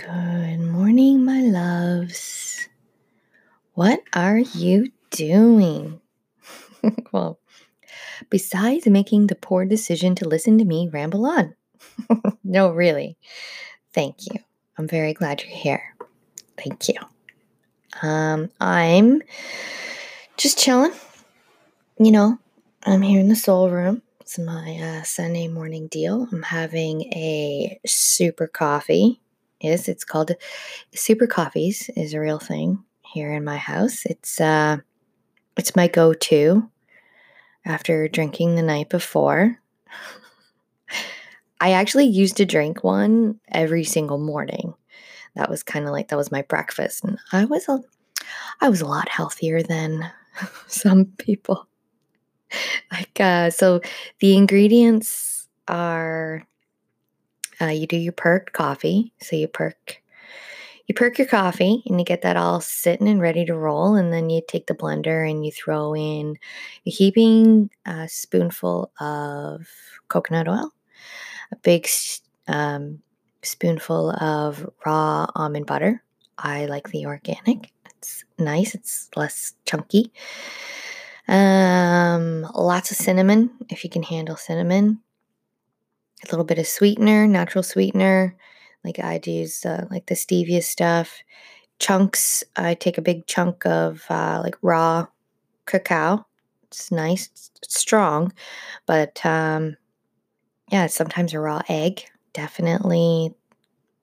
Good 0.00 0.60
morning, 0.60 1.26
my 1.26 1.42
loves. 1.42 2.68
What 3.74 4.00
are 4.14 4.38
you 4.38 4.92
doing? 5.10 6.00
well, 7.12 7.38
besides 8.30 8.86
making 8.86 9.26
the 9.26 9.34
poor 9.34 9.66
decision 9.66 10.14
to 10.14 10.26
listen 10.26 10.56
to 10.56 10.64
me 10.64 10.88
ramble 10.88 11.26
on. 11.26 11.54
no, 12.44 12.70
really. 12.70 13.18
Thank 13.92 14.24
you. 14.24 14.40
I'm 14.78 14.88
very 14.88 15.12
glad 15.12 15.42
you're 15.42 15.54
here. 15.54 15.94
Thank 16.56 16.88
you. 16.88 16.94
Um, 18.00 18.48
I'm 18.58 19.20
just 20.38 20.58
chilling. 20.58 20.92
You 21.98 22.10
know, 22.10 22.38
I'm 22.84 23.02
here 23.02 23.20
in 23.20 23.28
the 23.28 23.36
soul 23.36 23.68
room. 23.68 24.00
It's 24.22 24.38
my 24.38 24.78
uh, 24.80 25.02
Sunday 25.02 25.48
morning 25.48 25.88
deal. 25.88 26.26
I'm 26.32 26.44
having 26.44 27.02
a 27.12 27.78
super 27.84 28.46
coffee 28.46 29.20
is. 29.60 29.88
It's 29.88 30.04
called 30.04 30.32
Super 30.94 31.26
Coffees 31.26 31.90
is 31.96 32.14
a 32.14 32.20
real 32.20 32.38
thing 32.38 32.82
here 33.02 33.32
in 33.32 33.44
my 33.44 33.56
house. 33.56 34.04
It's 34.06 34.40
uh 34.40 34.78
it's 35.56 35.76
my 35.76 35.88
go-to 35.88 36.68
after 37.64 38.08
drinking 38.08 38.54
the 38.54 38.62
night 38.62 38.88
before. 38.88 39.58
I 41.60 41.72
actually 41.72 42.06
used 42.06 42.36
to 42.38 42.46
drink 42.46 42.82
one 42.82 43.38
every 43.52 43.84
single 43.84 44.18
morning. 44.18 44.74
That 45.36 45.50
was 45.50 45.62
kind 45.62 45.84
of 45.84 45.92
like 45.92 46.08
that 46.08 46.16
was 46.16 46.32
my 46.32 46.42
breakfast 46.42 47.04
and 47.04 47.18
I 47.32 47.44
was 47.44 47.68
a 47.68 47.80
I 48.60 48.68
was 48.68 48.80
a 48.80 48.86
lot 48.86 49.08
healthier 49.08 49.62
than 49.62 50.10
some 50.66 51.06
people. 51.18 51.66
Like 52.90 53.20
uh 53.20 53.50
so 53.50 53.80
the 54.20 54.36
ingredients 54.36 55.48
are 55.68 56.46
uh, 57.60 57.66
you 57.66 57.86
do 57.86 57.96
your 57.96 58.12
perked 58.12 58.52
coffee. 58.52 59.12
So 59.20 59.36
you 59.36 59.48
perk 59.48 60.02
you 60.86 60.94
perk 60.94 61.18
your 61.18 61.28
coffee 61.28 61.84
and 61.86 62.00
you 62.00 62.04
get 62.04 62.22
that 62.22 62.36
all 62.36 62.60
sitting 62.60 63.06
and 63.06 63.20
ready 63.20 63.44
to 63.44 63.54
roll. 63.54 63.94
And 63.94 64.12
then 64.12 64.28
you 64.28 64.42
take 64.46 64.66
the 64.66 64.74
blender 64.74 65.28
and 65.28 65.46
you 65.46 65.52
throw 65.52 65.94
in 65.94 66.36
a 66.84 66.90
heaping 66.90 67.70
uh, 67.86 68.08
spoonful 68.08 68.90
of 68.98 69.68
coconut 70.08 70.48
oil 70.48 70.72
a 71.52 71.56
big 71.56 71.88
um, 72.48 73.00
spoonful 73.42 74.10
of 74.20 74.68
raw 74.84 75.26
almond 75.34 75.66
butter. 75.66 76.02
I 76.38 76.66
like 76.66 76.90
the 76.90 77.06
organic. 77.06 77.70
It's 77.86 78.24
nice. 78.38 78.74
It's 78.74 79.10
less 79.16 79.54
chunky. 79.66 80.12
Um, 81.28 82.42
lots 82.54 82.90
of 82.90 82.96
cinnamon 82.96 83.50
if 83.68 83.84
you 83.84 83.90
can 83.90 84.02
handle 84.02 84.36
cinnamon 84.36 85.00
a 86.22 86.30
little 86.30 86.44
bit 86.44 86.58
of 86.58 86.66
sweetener, 86.66 87.26
natural 87.26 87.62
sweetener. 87.62 88.36
Like 88.84 88.98
I'd 88.98 89.26
use 89.26 89.64
uh, 89.64 89.86
like 89.90 90.06
the 90.06 90.14
stevia 90.14 90.62
stuff. 90.62 91.22
Chunks, 91.78 92.44
I 92.56 92.74
take 92.74 92.98
a 92.98 93.02
big 93.02 93.26
chunk 93.26 93.64
of 93.64 94.04
uh, 94.10 94.40
like 94.42 94.56
raw 94.62 95.06
cacao. 95.66 96.26
It's 96.64 96.92
nice, 96.92 97.28
it's 97.62 97.80
strong, 97.80 98.32
but 98.86 99.24
um, 99.24 99.76
yeah, 100.70 100.86
sometimes 100.86 101.34
a 101.34 101.40
raw 101.40 101.62
egg. 101.68 102.04
Definitely 102.32 103.34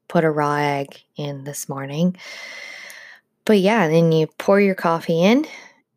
put 0.08 0.26
a 0.26 0.32
raw 0.32 0.56
egg 0.56 1.00
in 1.16 1.44
this 1.44 1.70
morning. 1.70 2.18
But 3.46 3.60
yeah, 3.60 3.88
then 3.88 4.12
you 4.12 4.28
pour 4.38 4.60
your 4.60 4.76
coffee 4.76 5.24
in 5.24 5.46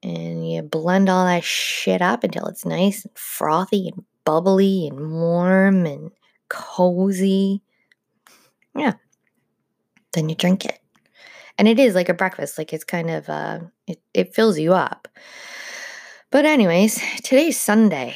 and 0.02 0.48
you 0.48 0.62
blend 0.62 1.08
all 1.08 1.26
that 1.26 1.44
shit 1.44 2.00
up 2.00 2.24
until 2.24 2.46
it's 2.46 2.64
nice 2.64 3.04
and 3.04 3.18
frothy 3.18 3.88
and 3.88 4.04
bubbly 4.31 4.86
and 4.86 5.11
warm 5.11 5.86
and 5.86 6.12
cozy. 6.48 7.62
Yeah. 8.77 8.92
Then 10.12 10.28
you 10.28 10.37
drink 10.37 10.64
it. 10.64 10.78
And 11.59 11.67
it 11.67 11.81
is 11.81 11.97
like 11.97 12.09
a 12.09 12.14
breakfast, 12.14 12.56
like 12.56 12.72
it's 12.72 12.84
kind 12.84 13.11
of 13.11 13.28
uh 13.28 13.61
it, 13.89 14.00
it 14.14 14.34
fills 14.34 14.56
you 14.56 14.72
up. 14.72 15.09
But 16.31 16.45
anyways, 16.45 17.03
today's 17.25 17.60
Sunday. 17.60 18.15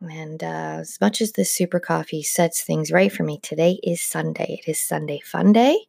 And 0.00 0.42
uh, 0.42 0.78
as 0.80 0.98
much 1.00 1.22
as 1.22 1.32
this 1.32 1.54
super 1.54 1.78
coffee 1.78 2.22
sets 2.24 2.62
things 2.62 2.90
right 2.90 3.12
for 3.12 3.22
me, 3.22 3.38
today 3.38 3.78
is 3.84 4.02
Sunday. 4.02 4.60
It 4.60 4.68
is 4.68 4.82
Sunday 4.82 5.20
fun 5.20 5.52
day. 5.52 5.86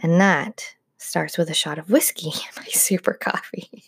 And 0.00 0.20
that 0.20 0.76
starts 0.98 1.36
with 1.36 1.50
a 1.50 1.54
shot 1.54 1.78
of 1.78 1.90
whiskey 1.90 2.28
in 2.28 2.62
my 2.62 2.68
super 2.68 3.14
coffee. 3.14 3.82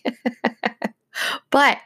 but 1.50 1.78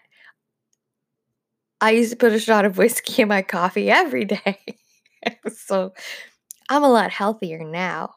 I 1.80 1.92
used 1.92 2.10
to 2.10 2.16
put 2.16 2.32
a 2.32 2.38
shot 2.38 2.64
of 2.64 2.78
whiskey 2.78 3.22
in 3.22 3.28
my 3.28 3.42
coffee 3.42 3.90
every 3.90 4.24
day. 4.24 4.58
so 5.48 5.92
I'm 6.68 6.84
a 6.84 6.90
lot 6.90 7.10
healthier 7.10 7.64
now. 7.64 8.14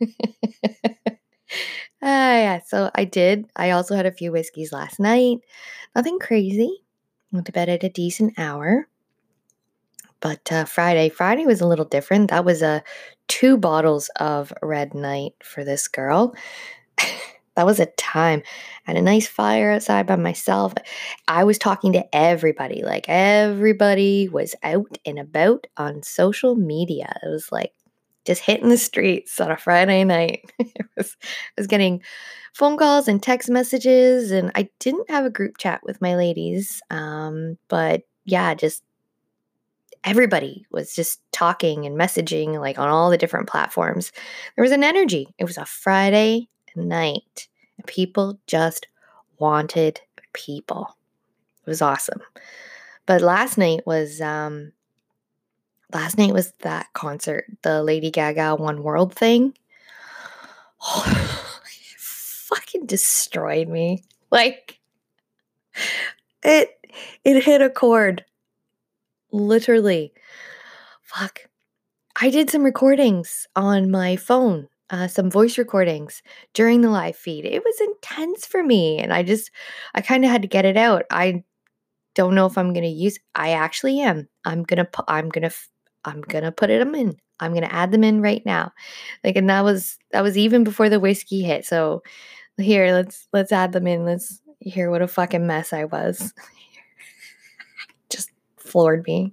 uh, 0.00 0.06
yeah, 2.02 2.60
so 2.66 2.90
I 2.94 3.04
did. 3.04 3.46
I 3.56 3.70
also 3.70 3.94
had 3.94 4.06
a 4.06 4.12
few 4.12 4.32
whiskeys 4.32 4.72
last 4.72 4.98
night. 4.98 5.38
Nothing 5.94 6.18
crazy. 6.18 6.84
Went 7.30 7.46
to 7.46 7.52
bed 7.52 7.68
at 7.68 7.84
a 7.84 7.88
decent 7.88 8.38
hour. 8.38 8.88
But 10.20 10.52
uh, 10.52 10.64
Friday, 10.64 11.08
Friday 11.08 11.46
was 11.46 11.60
a 11.60 11.66
little 11.66 11.84
different. 11.84 12.30
That 12.30 12.44
was 12.44 12.62
a 12.62 12.66
uh, 12.66 12.80
two 13.28 13.56
bottles 13.56 14.08
of 14.20 14.52
red 14.62 14.94
night 14.94 15.32
for 15.42 15.64
this 15.64 15.88
girl 15.88 16.34
that 17.54 17.66
was 17.66 17.80
a 17.80 17.86
time. 17.86 18.42
I 18.86 18.92
had 18.92 18.96
a 18.96 19.02
nice 19.02 19.26
fire 19.26 19.72
outside 19.72 20.06
by 20.06 20.16
myself. 20.16 20.72
I 21.28 21.44
was 21.44 21.58
talking 21.58 21.92
to 21.92 22.14
everybody. 22.14 22.82
Like 22.82 23.06
everybody 23.08 24.28
was 24.28 24.54
out 24.62 24.98
and 25.04 25.18
about 25.18 25.66
on 25.76 26.02
social 26.02 26.54
media. 26.54 27.14
It 27.22 27.28
was 27.28 27.52
like 27.52 27.72
just 28.24 28.42
hitting 28.42 28.68
the 28.68 28.78
streets 28.78 29.40
on 29.40 29.50
a 29.50 29.56
Friday 29.56 30.04
night. 30.04 30.50
it 30.58 30.86
was 30.96 31.16
I 31.22 31.60
was 31.60 31.66
getting 31.66 32.02
phone 32.54 32.76
calls 32.76 33.08
and 33.08 33.22
text 33.22 33.50
messages 33.50 34.30
and 34.30 34.50
I 34.54 34.68
didn't 34.78 35.10
have 35.10 35.24
a 35.24 35.30
group 35.30 35.58
chat 35.58 35.80
with 35.84 36.00
my 36.00 36.16
ladies. 36.16 36.82
Um, 36.90 37.58
but 37.68 38.02
yeah, 38.24 38.54
just 38.54 38.82
everybody 40.04 40.66
was 40.70 40.94
just 40.94 41.20
talking 41.32 41.86
and 41.86 41.98
messaging 41.98 42.58
like 42.60 42.78
on 42.78 42.88
all 42.88 43.10
the 43.10 43.18
different 43.18 43.48
platforms. 43.48 44.12
There 44.56 44.62
was 44.62 44.72
an 44.72 44.84
energy. 44.84 45.34
It 45.38 45.44
was 45.44 45.58
a 45.58 45.64
Friday 45.64 46.48
night. 46.76 47.48
People 47.86 48.38
just 48.46 48.86
wanted 49.38 50.00
people. 50.32 50.96
It 51.66 51.70
was 51.70 51.82
awesome. 51.82 52.20
But 53.06 53.22
last 53.22 53.58
night 53.58 53.86
was 53.86 54.20
um 54.20 54.72
last 55.92 56.18
night 56.18 56.32
was 56.32 56.52
that 56.60 56.86
concert, 56.92 57.46
the 57.62 57.82
Lady 57.82 58.10
Gaga 58.10 58.56
One 58.56 58.82
World 58.82 59.14
thing. 59.14 59.54
Oh, 60.84 61.42
fucking 61.96 62.86
destroyed 62.86 63.68
me. 63.68 64.02
Like 64.32 64.80
it 66.42 66.70
it 67.24 67.44
hit 67.44 67.62
a 67.62 67.70
chord. 67.70 68.24
Literally. 69.30 70.12
Fuck. 71.02 71.42
I 72.20 72.30
did 72.30 72.50
some 72.50 72.64
recordings 72.64 73.46
on 73.56 73.90
my 73.90 74.16
phone 74.16 74.68
uh, 74.90 75.08
some 75.08 75.30
voice 75.30 75.58
recordings 75.58 76.22
during 76.54 76.80
the 76.80 76.90
live 76.90 77.16
feed. 77.16 77.44
It 77.44 77.62
was 77.64 77.80
intense 77.80 78.46
for 78.46 78.62
me, 78.62 78.98
and 78.98 79.12
I 79.12 79.22
just, 79.22 79.50
I 79.94 80.00
kind 80.00 80.24
of 80.24 80.30
had 80.30 80.42
to 80.42 80.48
get 80.48 80.64
it 80.64 80.76
out. 80.76 81.04
I 81.10 81.44
don't 82.14 82.34
know 82.34 82.46
if 82.46 82.58
I'm 82.58 82.72
gonna 82.72 82.86
use. 82.86 83.18
I 83.34 83.50
actually 83.50 84.00
am. 84.00 84.28
I'm 84.44 84.62
gonna. 84.62 84.84
Pu- 84.84 85.04
I'm 85.08 85.28
gonna. 85.28 85.50
I'm 86.04 86.20
gonna 86.22 86.52
put 86.52 86.68
them 86.68 86.94
in. 86.94 87.16
I'm 87.40 87.54
gonna 87.54 87.66
add 87.66 87.90
them 87.90 88.04
in 88.04 88.20
right 88.20 88.42
now. 88.44 88.72
Like, 89.24 89.36
and 89.36 89.48
that 89.50 89.64
was 89.64 89.98
that 90.10 90.22
was 90.22 90.36
even 90.36 90.64
before 90.64 90.88
the 90.88 91.00
whiskey 91.00 91.42
hit. 91.42 91.64
So 91.64 92.02
here, 92.58 92.92
let's 92.92 93.28
let's 93.32 93.52
add 93.52 93.72
them 93.72 93.86
in. 93.86 94.04
Let's 94.04 94.40
hear 94.60 94.90
what 94.90 95.02
a 95.02 95.08
fucking 95.08 95.46
mess 95.46 95.72
I 95.72 95.84
was. 95.84 96.32
just 98.10 98.30
floored 98.58 99.04
me. 99.06 99.32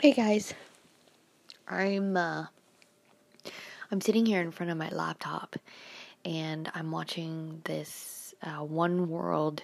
Hey 0.00 0.12
guys. 0.12 0.54
I'm 1.68 2.16
uh 2.16 2.46
I'm 3.90 4.00
sitting 4.00 4.24
here 4.24 4.40
in 4.40 4.50
front 4.50 4.72
of 4.72 4.78
my 4.78 4.88
laptop 4.88 5.56
and 6.24 6.70
I'm 6.74 6.90
watching 6.90 7.60
this 7.64 8.34
uh, 8.42 8.64
One 8.64 9.08
World 9.08 9.62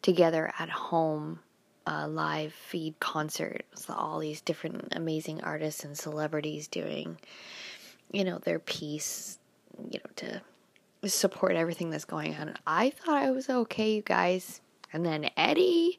Together 0.00 0.50
at 0.58 0.70
Home 0.70 1.40
uh, 1.86 2.06
live 2.08 2.52
feed 2.52 2.98
concert. 3.00 3.64
So 3.74 3.94
all 3.94 4.18
these 4.18 4.40
different 4.40 4.92
amazing 4.92 5.42
artists 5.42 5.84
and 5.84 5.96
celebrities 5.96 6.68
doing, 6.68 7.18
you 8.12 8.24
know, 8.24 8.38
their 8.38 8.58
piece, 8.58 9.38
you 9.90 9.98
know, 9.98 10.10
to 10.16 11.08
support 11.08 11.52
everything 11.52 11.90
that's 11.90 12.04
going 12.04 12.34
on. 12.36 12.54
I 12.66 12.90
thought 12.90 13.22
I 13.22 13.30
was 13.30 13.48
okay, 13.48 13.94
you 13.94 14.02
guys. 14.02 14.60
And 14.92 15.04
then 15.04 15.30
Eddie, 15.36 15.98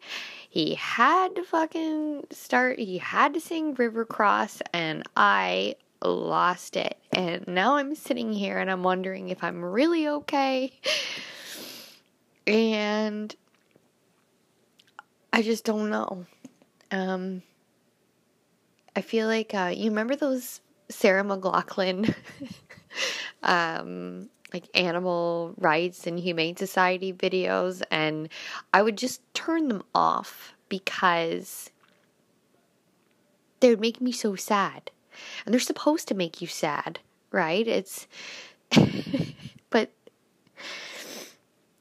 he 0.50 0.75
had 0.75 1.36
to 1.36 1.44
fucking 1.44 2.27
start, 2.31 2.80
he 2.80 2.97
had 2.97 3.33
to 3.36 3.41
sing 3.41 3.74
River 3.75 4.06
Cross, 4.06 4.62
and 4.74 5.03
I 5.15 5.75
lost 6.03 6.75
it. 6.75 6.97
And 7.12 7.47
now 7.47 7.75
I'm 7.75 7.95
sitting 7.95 8.33
here 8.33 8.57
and 8.57 8.71
I'm 8.71 8.83
wondering 8.83 9.30
if 9.30 9.44
I'm 9.44 9.63
really 9.63 10.07
okay. 10.07 10.71
And 12.47 13.36
I 15.31 15.42
just 15.42 15.65
don't 15.65 15.89
know. 15.89 16.25
Um 16.92 17.44
I 18.95 19.01
feel 19.01 19.27
like 19.27 19.53
uh, 19.53 19.71
you 19.74 19.89
remember 19.89 20.15
those 20.15 20.62
Sarah 20.89 21.24
McLachlan 21.24 22.13
um, 23.44 24.30
like 24.54 24.69
animal 24.74 25.54
rights 25.57 26.07
and 26.07 26.19
humane 26.19 26.56
society 26.56 27.13
videos 27.13 27.81
and 27.92 28.30
I 28.74 28.81
would 28.81 28.98
just 28.98 29.22
turn 29.34 29.68
them 29.68 29.84
off 29.94 30.54
because 30.69 31.69
they 33.60 33.69
would 33.69 33.80
make 33.80 34.01
me 34.01 34.12
so 34.12 34.36
sad. 34.36 34.92
And 35.46 35.54
they're 35.54 35.60
supposed 35.60 36.07
to 36.07 36.16
make 36.16 36.42
you 36.42 36.48
sad, 36.48 37.00
right? 37.31 37.68
It's 37.68 38.07
but 39.69 39.92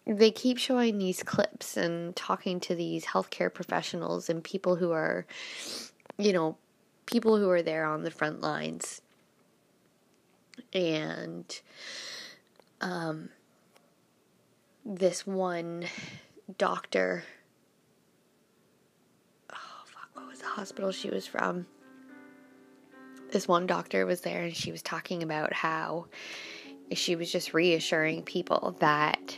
they 0.06 0.31
keep 0.31 0.59
showing 0.59 0.99
these 0.99 1.23
clips 1.23 1.76
and 1.76 2.17
talking 2.17 2.61
to 2.61 2.75
these 2.75 3.05
healthcare 3.05 3.53
professionals 3.53 4.29
and 4.29 4.43
people 4.43 4.76
who 4.76 4.91
are 4.93 5.26
you 6.19 6.32
know, 6.32 6.56
people 7.06 7.38
who 7.38 7.49
are 7.49 7.62
there 7.62 7.85
on 7.85 8.03
the 8.03 8.11
front 8.11 8.41
lines. 8.41 9.00
And 10.73 11.61
um, 12.80 13.28
this 14.84 15.26
one 15.26 15.84
doctor. 16.56 17.25
Oh, 19.52 19.84
fuck, 19.84 20.08
what 20.14 20.28
was 20.28 20.40
the 20.40 20.46
hospital 20.46 20.92
she 20.92 21.10
was 21.10 21.26
from? 21.26 21.66
This 23.30 23.46
one 23.46 23.66
doctor 23.66 24.06
was 24.06 24.22
there 24.22 24.44
and 24.44 24.56
she 24.56 24.72
was 24.72 24.82
talking 24.82 25.22
about 25.22 25.52
how 25.52 26.06
she 26.92 27.16
was 27.16 27.30
just 27.30 27.52
reassuring 27.52 28.22
people 28.22 28.76
that 28.80 29.36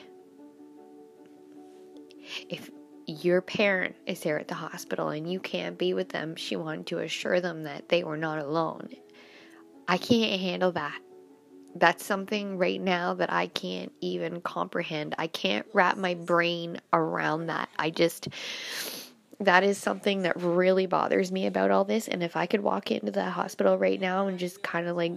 if 2.48 2.70
your 3.06 3.40
parent 3.40 3.96
is 4.06 4.20
there 4.20 4.38
at 4.38 4.46
the 4.46 4.54
hospital 4.54 5.08
and 5.08 5.30
you 5.30 5.40
can't 5.40 5.76
be 5.76 5.94
with 5.94 6.10
them, 6.10 6.36
she 6.36 6.54
wanted 6.54 6.86
to 6.86 6.98
assure 7.00 7.40
them 7.40 7.64
that 7.64 7.88
they 7.88 8.04
were 8.04 8.16
not 8.16 8.38
alone. 8.38 8.88
I 9.88 9.98
can't 9.98 10.40
handle 10.40 10.70
that 10.72 11.00
that's 11.74 12.04
something 12.04 12.58
right 12.58 12.80
now 12.80 13.14
that 13.14 13.32
I 13.32 13.46
can't 13.46 13.92
even 14.00 14.40
comprehend. 14.40 15.14
I 15.18 15.26
can't 15.28 15.66
wrap 15.72 15.96
my 15.96 16.14
brain 16.14 16.80
around 16.92 17.46
that. 17.46 17.68
I 17.78 17.90
just 17.90 18.28
that 19.38 19.64
is 19.64 19.78
something 19.78 20.22
that 20.22 20.36
really 20.36 20.84
bothers 20.84 21.32
me 21.32 21.46
about 21.46 21.70
all 21.70 21.84
this 21.84 22.08
and 22.08 22.22
if 22.22 22.36
I 22.36 22.44
could 22.44 22.60
walk 22.60 22.90
into 22.90 23.10
the 23.10 23.30
hospital 23.30 23.78
right 23.78 23.98
now 23.98 24.26
and 24.26 24.38
just 24.38 24.62
kind 24.62 24.86
of 24.86 24.96
like 24.96 25.12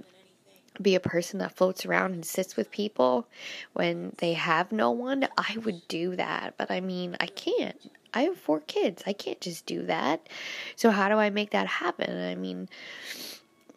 be 0.82 0.96
a 0.96 1.00
person 1.00 1.40
that 1.40 1.56
floats 1.56 1.86
around 1.86 2.14
and 2.14 2.26
sits 2.26 2.56
with 2.56 2.72
people 2.72 3.28
when 3.74 4.14
they 4.18 4.34
have 4.34 4.72
no 4.72 4.90
one, 4.92 5.28
I 5.38 5.58
would 5.64 5.88
do 5.88 6.16
that. 6.16 6.56
But 6.58 6.72
I 6.72 6.80
mean, 6.80 7.16
I 7.20 7.28
can't. 7.28 7.78
I 8.14 8.24
have 8.24 8.38
four 8.38 8.60
kids. 8.62 9.04
I 9.06 9.14
can't 9.14 9.40
just 9.40 9.66
do 9.66 9.86
that. 9.86 10.28
So 10.76 10.90
how 10.90 11.10
do 11.10 11.16
I 11.16 11.30
make 11.30 11.52
that 11.52 11.68
happen? 11.68 12.26
I 12.26 12.36
mean, 12.36 12.70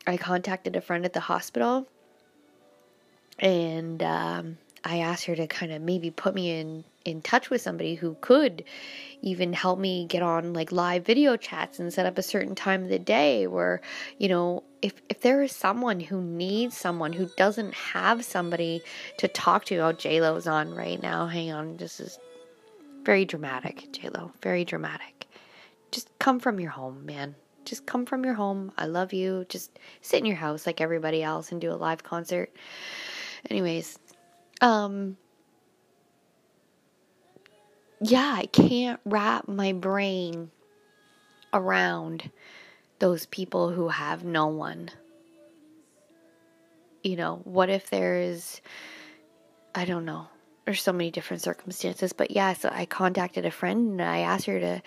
I 0.07 0.17
contacted 0.17 0.77
a 0.77 0.81
friend 0.81 1.05
at 1.05 1.13
the 1.13 1.21
hospital 1.21 1.87
and 3.39 4.03
um, 4.03 4.59
I 4.85 4.99
asked 4.99 5.25
her 5.25 5.35
to 5.35 5.47
kind 5.49 5.73
of 5.73 5.83
maybe 5.83 6.11
put 6.11 6.35
me 6.35 6.51
in 6.51 6.85
in 7.05 7.23
touch 7.23 7.51
with 7.51 7.61
somebody 7.61 7.95
who 7.95 8.17
could 8.21 8.65
even 9.23 9.53
help 9.53 9.79
me 9.79 10.07
get 10.07 10.23
on 10.23 10.53
like 10.53 10.73
live 10.73 11.05
video 11.05 11.37
chats 11.37 11.79
and 11.79 11.93
set 11.93 12.07
up 12.07 12.19
a 12.19 12.23
certain 12.23 12.55
time 12.55 12.83
of 12.83 12.89
the 12.89 12.99
day 12.99 13.47
where 13.47 13.81
you 14.19 14.29
know 14.29 14.63
if 14.83 14.95
if 15.09 15.21
there 15.21 15.43
is 15.43 15.53
someone 15.53 16.01
who 16.01 16.21
needs 16.21 16.77
someone 16.77 17.13
who 17.13 17.29
doesn't 17.37 17.75
have 17.75 18.25
somebody 18.25 18.83
to 19.19 19.29
talk 19.29 19.65
to 19.65 19.77
oh 19.79 19.93
j-lo's 19.93 20.47
on 20.47 20.75
right 20.75 21.03
now. 21.03 21.27
Hang 21.27 21.53
on 21.53 21.77
this 21.77 22.01
is 22.01 22.19
very 23.03 23.25
dramatic 23.25 23.91
j-lo 23.93 24.33
very 24.43 24.65
dramatic. 24.65 25.27
Just 25.91 26.17
come 26.19 26.39
from 26.41 26.61
your 26.61 26.71
home 26.71 27.07
man. 27.07 27.35
Just 27.65 27.87
come 27.87 28.07
from 28.07 28.25
your 28.25 28.35
home. 28.35 28.71
I 28.79 28.87
love 28.87 29.13
you. 29.13 29.45
Just 29.49 29.77
sit 30.01 30.21
in 30.21 30.27
your 30.27 30.37
house 30.37 30.67
like 30.67 30.81
everybody 30.81 31.23
else 31.25 31.51
and 31.51 31.61
do 31.61 31.73
a 31.73 31.75
live 31.75 32.05
concert 32.05 32.53
Anyways, 33.51 33.99
um, 34.61 35.17
yeah, 38.01 38.35
I 38.37 38.47
can't 38.47 39.01
wrap 39.05 39.49
my 39.49 39.73
brain 39.73 40.51
around 41.53 42.31
those 42.99 43.27
people 43.27 43.71
who 43.71 43.89
have 43.89 44.25
no 44.25 44.49
one. 44.49 44.91
You 47.03 47.17
know, 47.17 47.41
what 47.45 47.71
if 47.71 47.89
there's, 47.89 48.61
I 49.75 49.85
don't 49.85 50.05
know, 50.05 50.27
there's 50.65 50.83
so 50.83 50.93
many 50.93 51.11
different 51.11 51.43
circumstances, 51.43 52.13
but 52.13 52.33
yeah, 52.33 52.53
so 52.55 52.69
I 52.73 52.87
contacted 52.87 53.47
a 53.47 53.51
friend 53.51 53.93
and 53.93 54.03
I 54.03 54.19
asked 54.19 54.47
her 54.47 54.59
to, 54.59 54.83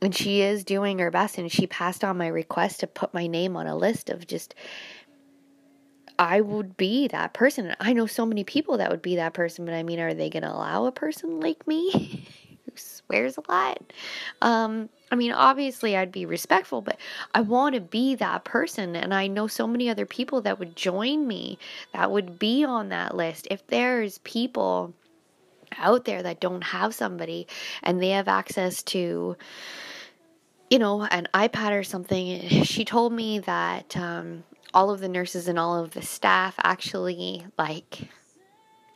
and 0.00 0.14
she 0.14 0.40
is 0.40 0.64
doing 0.64 0.98
her 0.98 1.10
best, 1.10 1.38
and 1.38 1.52
she 1.52 1.66
passed 1.66 2.02
on 2.02 2.16
my 2.16 2.26
request 2.26 2.80
to 2.80 2.86
put 2.86 3.12
my 3.12 3.26
name 3.26 3.56
on 3.56 3.66
a 3.66 3.76
list 3.76 4.08
of 4.08 4.26
just 4.26 4.54
I 6.18 6.40
would 6.40 6.76
be 6.76 7.08
that 7.08 7.32
person. 7.32 7.74
I 7.80 7.92
know 7.92 8.06
so 8.06 8.26
many 8.26 8.44
people 8.44 8.78
that 8.78 8.90
would 8.90 9.02
be 9.02 9.16
that 9.16 9.34
person, 9.34 9.64
but 9.64 9.74
I 9.74 9.82
mean, 9.82 10.00
are 10.00 10.14
they 10.14 10.30
going 10.30 10.42
to 10.42 10.52
allow 10.52 10.86
a 10.86 10.92
person 10.92 11.40
like 11.40 11.66
me 11.66 11.90
who 12.64 12.72
swears 12.76 13.36
a 13.38 13.50
lot? 13.50 13.82
Um, 14.40 14.88
I 15.10 15.14
mean, 15.14 15.32
obviously, 15.32 15.96
I'd 15.96 16.12
be 16.12 16.26
respectful, 16.26 16.80
but 16.80 16.98
I 17.34 17.42
want 17.42 17.74
to 17.74 17.80
be 17.80 18.14
that 18.16 18.44
person. 18.44 18.96
And 18.96 19.12
I 19.12 19.26
know 19.26 19.46
so 19.46 19.66
many 19.66 19.90
other 19.90 20.06
people 20.06 20.40
that 20.42 20.58
would 20.58 20.76
join 20.76 21.26
me 21.26 21.58
that 21.92 22.10
would 22.10 22.38
be 22.38 22.64
on 22.64 22.90
that 22.90 23.16
list. 23.16 23.48
If 23.50 23.66
there's 23.66 24.18
people 24.18 24.94
out 25.78 26.04
there 26.04 26.22
that 26.22 26.40
don't 26.40 26.62
have 26.62 26.94
somebody 26.94 27.46
and 27.82 28.02
they 28.02 28.10
have 28.10 28.28
access 28.28 28.82
to, 28.82 29.36
you 30.70 30.78
know, 30.78 31.02
an 31.04 31.28
iPad 31.34 31.78
or 31.78 31.84
something, 31.84 32.48
she 32.64 32.84
told 32.84 33.12
me 33.12 33.40
that, 33.40 33.96
um, 33.96 34.44
all 34.74 34.90
of 34.90 35.00
the 35.00 35.08
nurses 35.08 35.48
and 35.48 35.58
all 35.58 35.76
of 35.76 35.90
the 35.90 36.02
staff 36.02 36.54
actually 36.62 37.44
like 37.58 38.08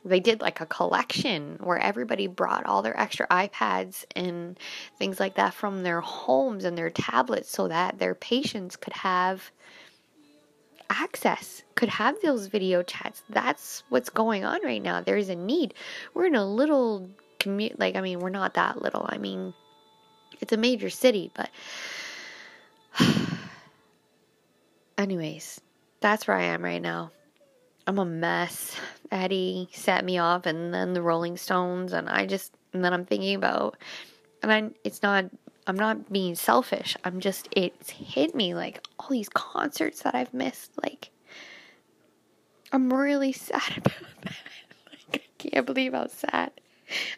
they 0.07 0.19
did 0.19 0.41
like 0.41 0.61
a 0.61 0.65
collection 0.65 1.57
where 1.61 1.77
everybody 1.77 2.27
brought 2.27 2.65
all 2.65 2.81
their 2.81 2.99
extra 2.99 3.27
iPads 3.27 4.05
and 4.15 4.57
things 4.97 5.19
like 5.19 5.35
that 5.35 5.53
from 5.53 5.83
their 5.83 6.01
homes 6.01 6.63
and 6.63 6.77
their 6.77 6.89
tablets 6.89 7.49
so 7.49 7.67
that 7.67 7.99
their 7.99 8.15
patients 8.15 8.75
could 8.75 8.93
have 8.93 9.51
access, 10.89 11.63
could 11.75 11.89
have 11.89 12.15
those 12.21 12.47
video 12.47 12.81
chats. 12.83 13.23
That's 13.29 13.83
what's 13.89 14.09
going 14.09 14.45
on 14.45 14.63
right 14.63 14.81
now. 14.81 15.01
There's 15.01 15.29
a 15.29 15.35
need. 15.35 15.73
We're 16.13 16.27
in 16.27 16.35
a 16.35 16.45
little 16.45 17.09
commute, 17.39 17.77
like, 17.77 17.95
I 17.95 18.01
mean, 18.01 18.19
we're 18.19 18.29
not 18.29 18.53
that 18.53 18.81
little. 18.81 19.05
I 19.07 19.17
mean, 19.17 19.53
it's 20.39 20.53
a 20.53 20.57
major 20.57 20.89
city, 20.89 21.31
but. 21.35 21.49
Anyways, 24.97 25.61
that's 25.99 26.27
where 26.27 26.37
I 26.37 26.43
am 26.43 26.63
right 26.63 26.81
now. 26.81 27.11
I'm 27.85 27.99
a 27.99 28.05
mess. 28.05 28.75
Eddie 29.11 29.69
set 29.71 30.03
me 30.03 30.17
off, 30.17 30.45
and 30.45 30.73
then 30.73 30.93
the 30.93 31.01
Rolling 31.01 31.37
Stones, 31.37 31.93
and 31.93 32.09
I 32.09 32.25
just, 32.25 32.53
and 32.73 32.83
then 32.83 32.93
I'm 32.93 33.05
thinking 33.05 33.35
about, 33.35 33.77
and 34.43 34.51
I, 34.51 34.69
it's 34.83 35.01
not, 35.01 35.25
I'm 35.65 35.77
not 35.77 36.11
being 36.11 36.35
selfish. 36.35 36.97
I'm 37.03 37.19
just, 37.19 37.47
it's 37.51 37.89
hit 37.89 38.35
me 38.35 38.53
like 38.53 38.85
all 38.99 39.09
these 39.09 39.29
concerts 39.29 40.01
that 40.01 40.15
I've 40.15 40.33
missed. 40.33 40.71
Like, 40.83 41.11
I'm 42.71 42.91
really 42.91 43.31
sad 43.31 43.77
about 43.77 43.93
that. 44.23 44.35
like, 44.91 45.23
I 45.23 45.49
can't 45.49 45.65
believe 45.65 45.93
how 45.93 46.07
sad 46.07 46.51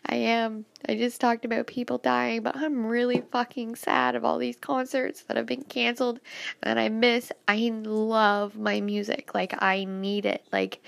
I 0.06 0.16
am. 0.16 0.66
I 0.88 0.96
just 0.96 1.22
talked 1.22 1.46
about 1.46 1.68
people 1.68 1.98
dying, 1.98 2.42
but 2.42 2.56
I'm 2.56 2.86
really 2.86 3.24
fucking 3.32 3.76
sad 3.76 4.16
of 4.16 4.26
all 4.26 4.38
these 4.38 4.58
concerts 4.58 5.24
that 5.24 5.38
have 5.38 5.46
been 5.46 5.64
canceled 5.64 6.20
that 6.62 6.78
I 6.78 6.90
miss. 6.90 7.32
I 7.48 7.72
love 7.74 8.58
my 8.58 8.82
music. 8.82 9.34
Like, 9.34 9.62
I 9.62 9.86
need 9.86 10.26
it. 10.26 10.44
Like, 10.52 10.84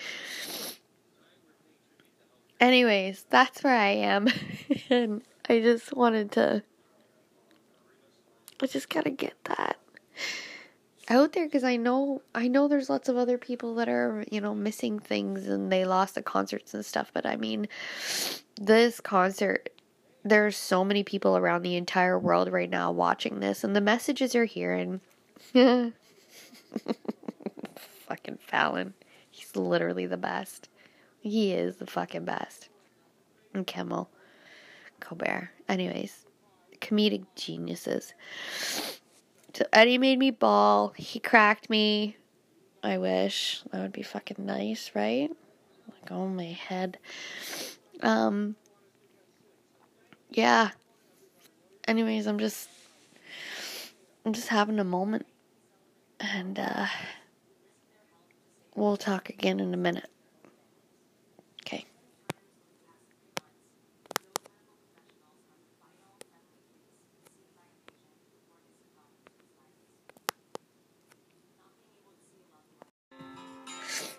anyways, 2.59 3.25
that's 3.29 3.63
where 3.63 3.77
I 3.77 3.89
am. 3.89 4.27
and 4.89 5.21
I 5.50 5.59
just 5.59 5.95
wanted 5.95 6.31
to. 6.33 6.63
I 8.61 8.67
just 8.67 8.89
gotta 8.89 9.09
get 9.09 9.33
that 9.45 9.77
out 11.12 11.34
there 11.34 11.46
because 11.46 11.65
I 11.65 11.75
know 11.75 12.22
I 12.34 12.48
know 12.48 12.68
there's 12.68 12.89
lots 12.89 13.10
of 13.10 13.18
other 13.18 13.38
people 13.38 13.75
that 13.75 13.89
are 13.89 14.24
you 14.32 14.39
know 14.39 14.56
missing 14.56 14.98
things 14.98 15.48
and 15.48 15.72
they 15.72 15.86
lost 15.86 16.15
the 16.15 16.24
concerts 16.24 16.74
and 16.74 16.86
stuff. 16.86 17.12
But 17.13 17.25
I 17.25 17.36
mean, 17.36 17.68
this 18.60 19.01
concert, 19.01 19.70
there's 20.24 20.56
so 20.56 20.84
many 20.86 21.03
people 21.03 21.36
around 21.36 21.63
the 21.63 21.75
entire 21.75 22.18
world 22.18 22.51
right 22.51 22.70
now 22.70 22.91
watching 22.91 23.41
this, 23.41 23.63
and 23.63 23.75
the 23.75 23.82
messages 23.82 24.36
are 24.36 24.46
here. 24.46 24.74
And 24.74 25.01
fucking 28.08 28.39
Fallon, 28.39 28.94
he's 29.30 29.56
literally 29.56 30.06
the 30.06 30.18
best. 30.18 30.70
He 31.20 31.53
is 31.53 31.75
the 31.75 31.88
fucking 31.88 32.25
best. 32.25 32.70
And 33.53 33.68
Kimmel, 33.68 34.10
Colbert. 35.01 35.51
Anyways, 35.68 36.25
comedic 36.80 37.25
geniuses. 37.36 38.13
So 39.53 39.65
Eddie 39.74 39.98
made 39.98 40.20
me 40.20 40.31
ball. 40.31 40.93
He 40.96 41.20
cracked 41.20 41.70
me. 41.70 42.17
I 42.84 42.98
wish. 42.98 43.63
That 43.72 43.81
would 43.81 43.91
be 43.91 44.01
fucking 44.01 44.46
nice, 44.46 44.91
right? 44.96 45.29
Like 45.88 46.12
on 46.12 46.36
my 46.36 46.46
head. 46.46 46.98
Um 48.01 48.55
yeah. 50.29 50.72
Anyways, 51.88 52.27
I'm 52.27 52.39
just 52.39 52.70
I'm 54.25 54.34
just 54.34 54.50
having 54.50 54.79
a 54.79 54.84
moment. 54.84 55.25
And 56.20 56.60
uh, 56.60 56.86
we'll 58.75 58.98
talk 58.98 59.29
again 59.29 59.60
in 59.60 59.74
a 59.74 59.77
minute. 59.77 60.10
Okay. 61.63 61.86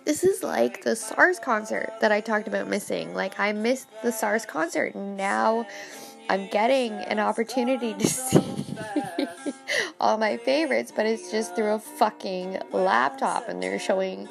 This 0.04 0.24
is 0.24 0.42
like 0.42 0.82
the 0.82 0.96
SARS 0.96 1.38
concert 1.38 1.92
that 2.00 2.10
I 2.10 2.20
talked 2.20 2.48
about 2.48 2.66
missing. 2.68 3.14
Like, 3.14 3.38
I 3.38 3.52
missed 3.52 3.88
the 4.02 4.10
SARS 4.10 4.44
concert. 4.44 4.94
And 4.94 5.16
now 5.16 5.66
I'm 6.28 6.48
getting 6.48 6.92
an 6.92 7.20
opportunity 7.20 7.94
to 7.94 8.08
see 8.08 8.74
all 10.00 10.18
my 10.18 10.38
favorites, 10.38 10.92
but 10.94 11.06
it's 11.06 11.30
just 11.30 11.54
through 11.54 11.74
a 11.74 11.78
fucking 11.78 12.60
laptop. 12.72 13.48
And 13.48 13.62
they're 13.62 13.78
showing 13.78 14.28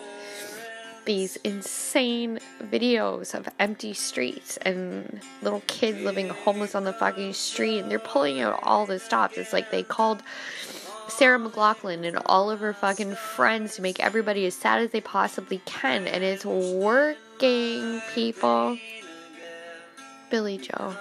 these 1.06 1.38
insane 1.38 2.40
videos 2.64 3.34
of 3.34 3.48
empty 3.58 3.94
streets 3.94 4.58
and 4.58 5.22
little 5.42 5.64
kids 5.68 6.00
living 6.02 6.30
homeless 6.30 6.76
on 6.76 6.84
the 6.84 6.94
fucking 6.94 7.32
street. 7.32 7.80
And 7.80 7.90
they're 7.90 7.98
pulling 7.98 8.42
out 8.42 8.60
all 8.64 8.86
the 8.86 9.00
stops. 9.00 9.38
It's 9.38 9.54
like 9.54 9.72
they 9.72 9.84
called 9.84 10.22
Sarah 11.12 11.40
McLachlan 11.40 12.08
and 12.08 12.18
all 12.26 12.50
of 12.50 12.62
her 12.62 12.74
fucking 12.74 13.16
friends 13.16 13.76
to 13.76 13.82
make 13.82 14.00
everybody 14.00 14.46
as 14.46 14.56
sad 14.56 14.82
as 14.82 14.92
they 14.92 15.02
possibly 15.02 15.62
can. 15.66 16.08
And 16.08 16.24
it's 16.24 16.46
working, 16.46 18.02
people. 18.14 18.78
Billie 20.30 20.58
Joe. 20.58 20.96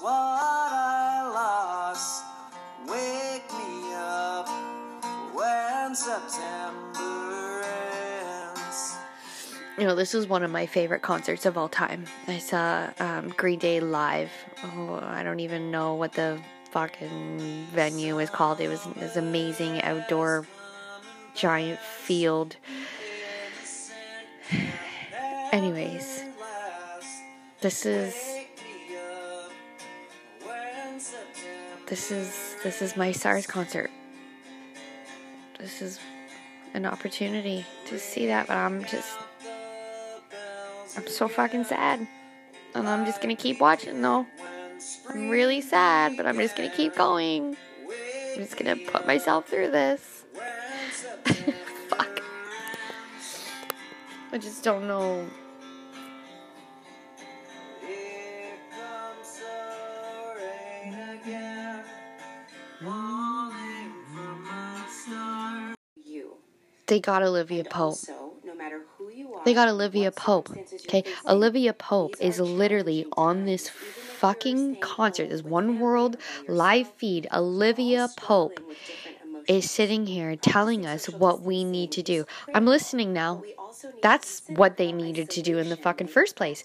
what 0.00 0.12
I 0.12 0.37
You 9.78 9.86
know, 9.86 9.94
this 9.94 10.12
is 10.12 10.26
one 10.26 10.42
of 10.42 10.50
my 10.50 10.66
favorite 10.66 11.02
concerts 11.02 11.46
of 11.46 11.56
all 11.56 11.68
time. 11.68 12.06
I 12.26 12.38
saw 12.38 12.90
um, 12.98 13.28
Green 13.28 13.60
Day 13.60 13.78
live. 13.78 14.32
Oh, 14.64 14.98
I 15.00 15.22
don't 15.22 15.38
even 15.38 15.70
know 15.70 15.94
what 15.94 16.14
the 16.14 16.40
fucking 16.72 17.68
venue 17.72 18.18
is 18.18 18.28
called. 18.28 18.60
It 18.60 18.66
was 18.66 18.82
this 18.96 19.14
amazing 19.14 19.80
outdoor 19.82 20.48
giant 21.36 21.78
field. 21.78 22.56
Anyways, 25.52 26.24
this 27.60 27.86
is 27.86 28.16
this 31.86 32.10
is 32.10 32.56
this 32.64 32.82
is 32.82 32.96
my 32.96 33.12
SARS 33.12 33.46
concert. 33.46 33.92
This 35.60 35.80
is 35.80 36.00
an 36.74 36.84
opportunity 36.84 37.64
to 37.86 38.00
see 38.00 38.26
that, 38.26 38.48
but 38.48 38.56
I'm 38.56 38.84
just 38.84 39.16
I'm 40.98 41.06
so 41.06 41.28
fucking 41.28 41.62
sad. 41.62 42.08
And 42.74 42.88
I'm 42.88 43.06
just 43.06 43.22
gonna 43.22 43.36
keep 43.36 43.60
watching 43.60 44.02
though. 44.02 44.26
I'm 45.08 45.28
really 45.28 45.60
sad, 45.60 46.16
but 46.16 46.26
I'm 46.26 46.36
just 46.38 46.56
gonna 46.56 46.74
keep 46.74 46.96
going. 46.96 47.56
I'm 48.32 48.42
just 48.42 48.56
gonna 48.56 48.74
put 48.74 49.06
myself 49.06 49.46
through 49.46 49.70
this. 49.70 50.24
Fuck. 51.88 52.20
I 54.32 54.38
just 54.38 54.64
don't 54.64 54.88
know 54.88 55.24
They 66.88 67.00
got 67.00 67.22
Olivia 67.22 67.64
Pope. 67.64 67.98
They 69.48 69.54
got 69.54 69.70
Olivia 69.70 70.12
Pope. 70.12 70.50
Okay, 70.86 71.04
Olivia 71.26 71.72
Pope 71.72 72.16
is 72.20 72.38
literally 72.38 73.06
on 73.12 73.46
this 73.46 73.70
fucking 73.70 74.76
concert, 74.80 75.30
this 75.30 75.42
one 75.42 75.78
world 75.78 76.18
live 76.46 76.92
feed. 76.98 77.26
Olivia 77.32 78.10
Pope 78.14 78.60
is 79.48 79.70
sitting 79.70 80.04
here 80.04 80.36
telling 80.36 80.84
us 80.84 81.08
what 81.08 81.40
we 81.40 81.64
need 81.64 81.92
to 81.92 82.02
do. 82.02 82.26
I'm 82.52 82.66
listening 82.66 83.14
now. 83.14 83.42
That's 84.02 84.42
what 84.48 84.76
they 84.76 84.92
needed 84.92 85.30
to 85.30 85.40
do 85.40 85.56
in 85.56 85.70
the 85.70 85.78
fucking 85.78 86.08
first 86.08 86.36
place. 86.36 86.62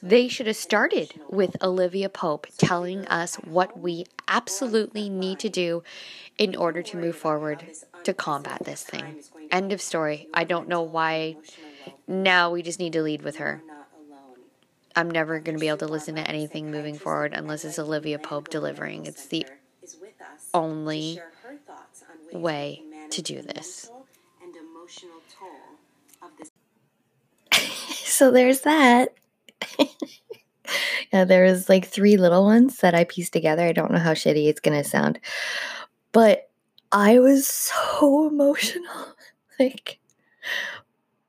They 0.00 0.28
should 0.28 0.46
have 0.46 0.54
started 0.54 1.20
with 1.28 1.60
Olivia 1.60 2.08
Pope 2.08 2.46
telling 2.56 3.04
us 3.08 3.34
what 3.34 3.80
we 3.80 4.04
absolutely 4.28 5.08
need 5.08 5.40
to 5.40 5.48
do 5.48 5.82
in 6.38 6.54
order 6.54 6.82
to 6.82 6.96
move 6.96 7.16
forward 7.16 7.66
to 8.04 8.14
combat 8.14 8.62
this 8.64 8.84
thing. 8.84 9.24
End 9.50 9.72
of 9.72 9.82
story. 9.82 10.28
I 10.32 10.44
don't 10.44 10.68
know 10.68 10.82
why. 10.82 11.36
Now 12.06 12.50
we 12.50 12.62
just 12.62 12.78
need 12.78 12.92
to 12.94 13.02
lead 13.02 13.22
with 13.22 13.36
her. 13.36 13.62
I'm 14.94 15.10
never 15.10 15.40
going 15.40 15.56
to 15.56 15.60
be 15.60 15.68
able 15.68 15.78
to 15.78 15.86
listen 15.86 16.16
to 16.16 16.28
anything 16.28 16.70
moving 16.70 16.98
forward 16.98 17.32
unless 17.34 17.64
it's 17.64 17.78
Olivia 17.78 18.18
Pope 18.18 18.50
delivering. 18.50 19.06
It's 19.06 19.26
the 19.26 19.46
only 20.52 21.18
way 22.32 22.82
to 23.10 23.22
do 23.22 23.40
this. 23.42 23.90
so 27.92 28.30
there's 28.30 28.60
that. 28.60 29.14
yeah, 31.12 31.24
there 31.24 31.44
was 31.44 31.68
like 31.68 31.86
three 31.86 32.16
little 32.16 32.44
ones 32.44 32.78
that 32.78 32.94
I 32.94 33.04
pieced 33.04 33.32
together. 33.32 33.62
I 33.62 33.72
don't 33.72 33.90
know 33.92 33.98
how 33.98 34.12
shitty 34.12 34.48
it's 34.48 34.60
going 34.60 34.80
to 34.80 34.88
sound. 34.88 35.18
But 36.12 36.50
I 36.90 37.18
was 37.18 37.46
so 37.46 38.28
emotional. 38.30 39.14
like, 39.58 39.98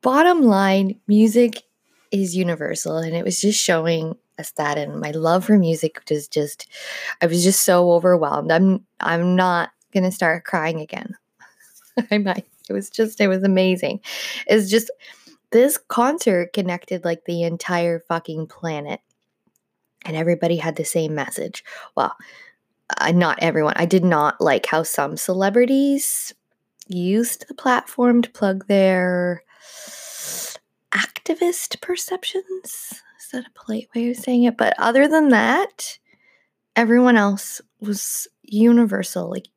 bottom 0.03 0.43
line, 0.43 0.99
music 1.07 1.63
is 2.11 2.35
universal, 2.35 2.97
and 2.97 3.15
it 3.15 3.25
was 3.25 3.41
just 3.41 3.59
showing 3.59 4.15
us 4.37 4.51
that. 4.51 4.77
And 4.77 4.99
my 4.99 5.11
love 5.11 5.45
for 5.45 5.57
music 5.57 6.01
was 6.09 6.27
just, 6.27 6.67
I 7.21 7.25
was 7.25 7.43
just 7.43 7.61
so 7.63 7.91
overwhelmed. 7.91 8.51
I'm, 8.51 8.85
I'm 8.99 9.35
not 9.35 9.71
gonna 9.91 10.11
start 10.11 10.43
crying 10.43 10.79
again. 10.79 11.15
I 12.11 12.19
might. 12.19 12.45
It 12.69 12.73
was 12.73 12.89
just, 12.89 13.19
it 13.19 13.27
was 13.27 13.43
amazing. 13.43 14.01
It's 14.45 14.69
just 14.69 14.91
this 15.51 15.77
concert 15.77 16.53
connected 16.53 17.03
like 17.03 17.25
the 17.25 17.43
entire 17.43 17.99
fucking 18.07 18.47
planet, 18.47 18.99
and 20.05 20.15
everybody 20.15 20.57
had 20.57 20.75
the 20.75 20.85
same 20.85 21.15
message. 21.15 21.63
Well, 21.95 22.15
uh, 22.99 23.11
not 23.11 23.39
everyone. 23.41 23.73
I 23.77 23.85
did 23.85 24.03
not 24.03 24.39
like 24.41 24.65
how 24.65 24.83
some 24.83 25.17
celebrities 25.17 26.33
used 26.87 27.47
the 27.47 27.53
platform 27.53 28.21
to 28.21 28.29
plug 28.29 28.67
their 28.67 29.43
activist 30.95 31.81
perceptions. 31.81 33.01
Is 33.19 33.29
that 33.31 33.45
a 33.45 33.59
polite 33.59 33.89
way 33.95 34.09
of 34.09 34.17
saying 34.17 34.43
it? 34.43 34.57
But 34.57 34.75
other 34.77 35.07
than 35.07 35.29
that, 35.29 35.97
everyone 36.75 37.17
else 37.17 37.61
was 37.79 38.27
universal, 38.43 39.29
like 39.29 39.47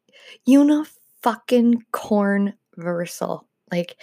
unifucking. 0.49 1.83
Like, 3.73 3.97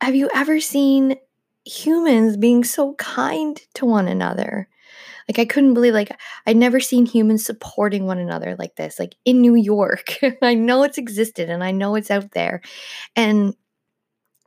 have 0.00 0.14
you 0.14 0.30
ever 0.34 0.60
seen 0.60 1.16
humans 1.64 2.36
being 2.36 2.64
so 2.64 2.94
kind 2.94 3.60
to 3.74 3.84
one 3.84 4.08
another? 4.08 4.68
Like 5.28 5.38
I 5.38 5.44
couldn't 5.44 5.74
believe 5.74 5.94
like 5.94 6.10
I'd 6.46 6.56
never 6.56 6.80
seen 6.80 7.06
humans 7.06 7.44
supporting 7.44 8.04
one 8.04 8.18
another 8.18 8.56
like 8.58 8.76
this. 8.76 8.98
Like 8.98 9.14
in 9.24 9.40
New 9.40 9.54
York. 9.54 10.16
I 10.42 10.54
know 10.54 10.82
it's 10.82 10.98
existed 10.98 11.48
and 11.48 11.62
I 11.62 11.70
know 11.70 11.94
it's 11.94 12.10
out 12.10 12.32
there. 12.32 12.62
And 13.14 13.54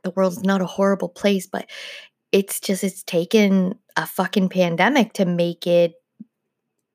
the 0.04 0.10
world's 0.10 0.44
not 0.44 0.60
a 0.60 0.66
horrible 0.66 1.08
place, 1.08 1.46
but 1.46 1.68
it's 2.30 2.60
just 2.60 2.84
it's 2.84 3.02
taken 3.02 3.78
a 3.96 4.06
fucking 4.06 4.48
pandemic 4.48 5.12
to 5.14 5.24
make 5.24 5.66
it 5.66 5.94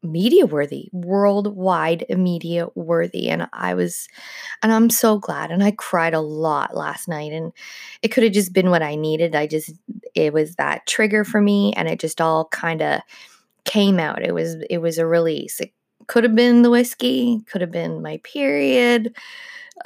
media 0.01 0.45
worthy, 0.45 0.89
worldwide 0.93 2.05
media 2.09 2.67
worthy. 2.75 3.29
And 3.29 3.49
I 3.51 3.73
was, 3.73 4.07
and 4.63 4.71
I'm 4.71 4.89
so 4.89 5.17
glad. 5.19 5.51
And 5.51 5.63
I 5.63 5.71
cried 5.71 6.13
a 6.13 6.21
lot 6.21 6.75
last 6.75 7.07
night. 7.07 7.33
And 7.33 7.51
it 8.01 8.09
could 8.09 8.23
have 8.23 8.31
just 8.31 8.53
been 8.53 8.69
what 8.69 8.81
I 8.81 8.95
needed. 8.95 9.35
I 9.35 9.47
just, 9.47 9.73
it 10.15 10.31
was 10.33 10.55
that 10.55 10.87
trigger 10.87 11.25
for 11.25 11.41
me. 11.41 11.73
And 11.75 11.87
it 11.89 11.99
just 11.99 12.21
all 12.21 12.45
kind 12.45 12.81
of 12.81 13.01
came 13.65 13.99
out. 13.99 14.23
It 14.23 14.33
was 14.33 14.55
it 14.69 14.79
was 14.79 14.97
a 14.97 15.05
release. 15.05 15.59
It 15.59 15.71
could 16.09 16.23
have 16.23 16.35
been 16.35 16.63
the 16.63 16.71
whiskey, 16.71 17.39
could 17.49 17.61
have 17.61 17.71
been 17.71 18.01
my 18.01 18.19
period. 18.23 19.15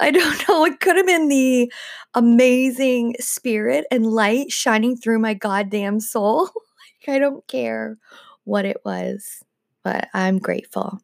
I 0.00 0.10
don't 0.10 0.48
know. 0.48 0.64
It 0.64 0.80
could 0.80 0.96
have 0.96 1.06
been 1.06 1.28
the 1.28 1.72
amazing 2.14 3.14
spirit 3.20 3.84
and 3.90 4.06
light 4.06 4.50
shining 4.50 4.96
through 4.96 5.20
my 5.20 5.34
goddamn 5.34 6.00
soul. 6.00 6.44
like 7.06 7.14
I 7.14 7.18
don't 7.18 7.46
care 7.46 7.98
what 8.44 8.64
it 8.64 8.78
was, 8.84 9.42
but 9.82 10.08
I'm 10.14 10.38
grateful 10.38 10.98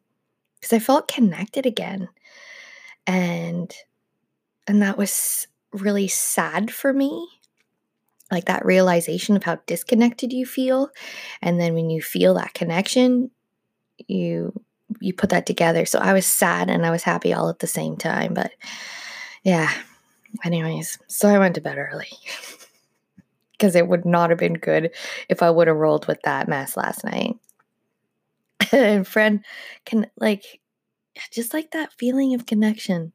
because 0.59 0.73
I 0.73 0.79
felt 0.79 1.07
connected 1.07 1.65
again. 1.65 2.09
And 3.05 3.71
and 4.67 4.81
that 4.81 4.97
was 4.97 5.47
really 5.71 6.07
sad 6.07 6.71
for 6.71 6.93
me 6.93 7.27
like 8.31 8.45
that 8.45 8.65
realization 8.65 9.35
of 9.35 9.43
how 9.43 9.57
disconnected 9.65 10.33
you 10.33 10.45
feel 10.45 10.89
and 11.41 11.59
then 11.59 11.73
when 11.73 11.89
you 11.89 12.01
feel 12.01 12.33
that 12.33 12.53
connection 12.53 13.31
you 14.07 14.53
you 14.99 15.13
put 15.13 15.29
that 15.29 15.45
together 15.45 15.85
so 15.85 15.99
i 15.99 16.13
was 16.13 16.25
sad 16.25 16.69
and 16.69 16.85
i 16.85 16.91
was 16.91 17.03
happy 17.03 17.33
all 17.33 17.49
at 17.49 17.59
the 17.59 17.67
same 17.67 17.95
time 17.95 18.33
but 18.33 18.51
yeah 19.43 19.71
anyways 20.43 20.97
so 21.07 21.27
i 21.27 21.39
went 21.39 21.55
to 21.55 21.61
bed 21.61 21.77
early 21.77 22.09
because 23.53 23.75
it 23.75 23.87
would 23.87 24.05
not 24.05 24.29
have 24.29 24.39
been 24.39 24.53
good 24.53 24.91
if 25.29 25.41
i 25.41 25.49
would 25.49 25.67
have 25.67 25.77
rolled 25.77 26.07
with 26.07 26.21
that 26.23 26.47
mess 26.47 26.75
last 26.77 27.03
night 27.03 27.35
and 28.71 29.07
friend 29.07 29.43
can 29.85 30.07
like 30.17 30.59
just 31.31 31.53
like 31.53 31.71
that 31.71 31.93
feeling 31.93 32.33
of 32.33 32.45
connection 32.45 33.11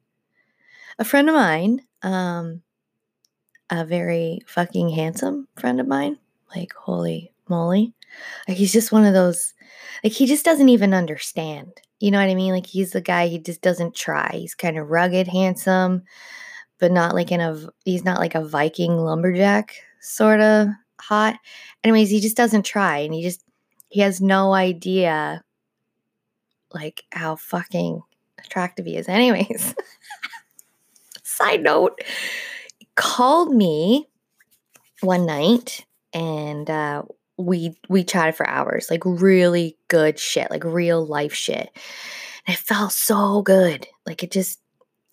a 0.99 1.03
friend 1.03 1.29
of 1.29 1.35
mine 1.35 1.81
um 2.03 2.61
a 3.69 3.85
very 3.85 4.39
fucking 4.47 4.89
handsome 4.89 5.47
friend 5.57 5.79
of 5.79 5.87
mine. 5.87 6.17
Like, 6.55 6.73
holy 6.73 7.31
moly. 7.49 7.93
Like, 8.47 8.57
he's 8.57 8.73
just 8.73 8.91
one 8.91 9.05
of 9.05 9.13
those, 9.13 9.53
like, 10.03 10.13
he 10.13 10.25
just 10.25 10.45
doesn't 10.45 10.69
even 10.69 10.93
understand. 10.93 11.71
You 11.99 12.11
know 12.11 12.19
what 12.19 12.29
I 12.29 12.35
mean? 12.35 12.53
Like, 12.53 12.67
he's 12.67 12.91
the 12.91 13.01
guy, 13.01 13.27
he 13.27 13.39
just 13.39 13.61
doesn't 13.61 13.95
try. 13.95 14.31
He's 14.33 14.55
kind 14.55 14.77
of 14.77 14.89
rugged, 14.89 15.27
handsome, 15.27 16.03
but 16.79 16.91
not 16.91 17.15
like 17.15 17.31
in 17.31 17.41
a, 17.41 17.59
he's 17.85 18.03
not 18.05 18.19
like 18.19 18.35
a 18.35 18.45
Viking 18.45 18.97
lumberjack 18.97 19.75
sort 19.99 20.39
of 20.41 20.67
hot. 20.99 21.39
Anyways, 21.83 22.09
he 22.09 22.19
just 22.19 22.37
doesn't 22.37 22.65
try 22.65 22.99
and 22.99 23.13
he 23.13 23.23
just, 23.23 23.43
he 23.89 24.01
has 24.01 24.21
no 24.21 24.53
idea 24.53 25.43
like 26.73 27.03
how 27.11 27.35
fucking 27.35 28.01
attractive 28.39 28.85
he 28.85 28.97
is. 28.97 29.07
Anyways, 29.09 29.75
side 31.23 31.63
note, 31.63 31.99
called 32.95 33.53
me 33.53 34.07
one 35.01 35.25
night 35.25 35.85
and 36.13 36.69
uh, 36.69 37.03
we 37.37 37.77
we 37.87 38.03
chatted 38.03 38.35
for 38.35 38.47
hours, 38.47 38.87
like 38.89 39.03
really 39.05 39.77
good 39.87 40.17
shit, 40.17 40.49
like 40.49 40.63
real 40.63 41.05
life 41.05 41.33
shit. 41.33 41.69
And 42.45 42.55
it 42.55 42.59
felt 42.59 42.91
so 42.91 43.41
good. 43.41 43.87
Like 44.05 44.23
it 44.23 44.31
just 44.31 44.59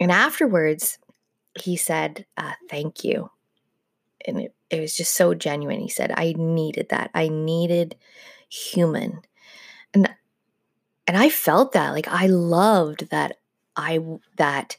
and 0.01 0.11
afterwards 0.11 0.99
he 1.61 1.77
said, 1.77 2.27
uh, 2.37 2.53
thank 2.69 3.05
you. 3.05 3.31
And 4.27 4.41
it, 4.41 4.55
it 4.71 4.81
was 4.81 4.97
just 4.97 5.15
so 5.15 5.35
genuine. 5.35 5.79
He 5.81 5.89
said, 5.89 6.13
I 6.17 6.35
needed 6.37 6.89
that. 6.89 7.11
I 7.15 7.29
needed 7.29 7.97
human. 8.49 9.21
And 9.93 10.09
and 11.07 11.17
I 11.17 11.29
felt 11.29 11.73
that. 11.73 11.91
Like 11.91 12.09
I 12.09 12.27
loved 12.27 13.11
that 13.11 13.37
I 13.77 14.01
that 14.37 14.77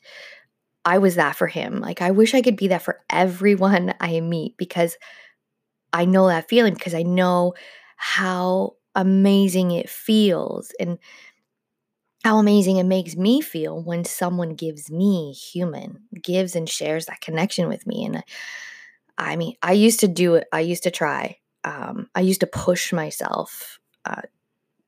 I 0.85 0.99
was 0.99 1.15
that 1.15 1.35
for 1.35 1.47
him. 1.47 1.79
Like, 1.79 2.01
I 2.01 2.11
wish 2.11 2.35
I 2.35 2.43
could 2.43 2.55
be 2.55 2.67
that 2.67 2.83
for 2.83 3.01
everyone 3.09 3.95
I 3.99 4.19
meet 4.19 4.55
because 4.55 4.97
I 5.95 6.03
know 6.03 6.27
that 6.27 6.49
feeling 6.49 6.73
because 6.73 6.93
I 6.93 7.03
know 7.03 7.53
how 7.95 8.73
amazing 8.95 9.71
it 9.71 9.89
feels 9.89 10.71
and 10.77 10.99
how 12.25 12.37
amazing 12.37 12.77
it 12.77 12.85
makes 12.85 13.15
me 13.15 13.39
feel 13.39 13.81
when 13.81 14.03
someone 14.03 14.55
gives 14.55 14.91
me 14.91 15.31
human, 15.31 16.01
gives 16.21 16.53
and 16.53 16.67
shares 16.69 17.05
that 17.05 17.21
connection 17.21 17.69
with 17.69 17.87
me. 17.87 18.03
And 18.03 18.23
I 19.17 19.37
mean, 19.37 19.55
I 19.61 19.71
used 19.71 20.01
to 20.01 20.09
do 20.09 20.35
it, 20.35 20.47
I 20.51 20.59
used 20.59 20.83
to 20.83 20.91
try. 20.91 21.37
Um, 21.63 22.09
I 22.13 22.19
used 22.19 22.41
to 22.41 22.47
push 22.47 22.91
myself 22.91 23.79
uh, 24.03 24.23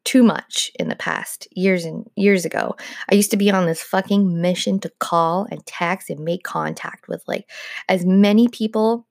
too 0.04 0.24
much 0.24 0.72
in 0.78 0.90
the 0.90 0.96
past, 0.96 1.48
years 1.52 1.86
and 1.86 2.06
years 2.18 2.44
ago. 2.44 2.76
I 3.10 3.16
used 3.16 3.32
to 3.32 3.38
be 3.38 3.50
on 3.50 3.66
this 3.66 3.82
fucking 3.82 4.42
mission 4.42 4.80
to 4.82 4.92
call 5.00 5.48
and 5.50 5.66
text 5.66 6.10
and 6.10 6.20
make 6.20 6.44
contact 6.44 7.08
with 7.08 7.24
like 7.28 7.50
as 7.88 8.06
many 8.06 8.50
people 8.50 9.07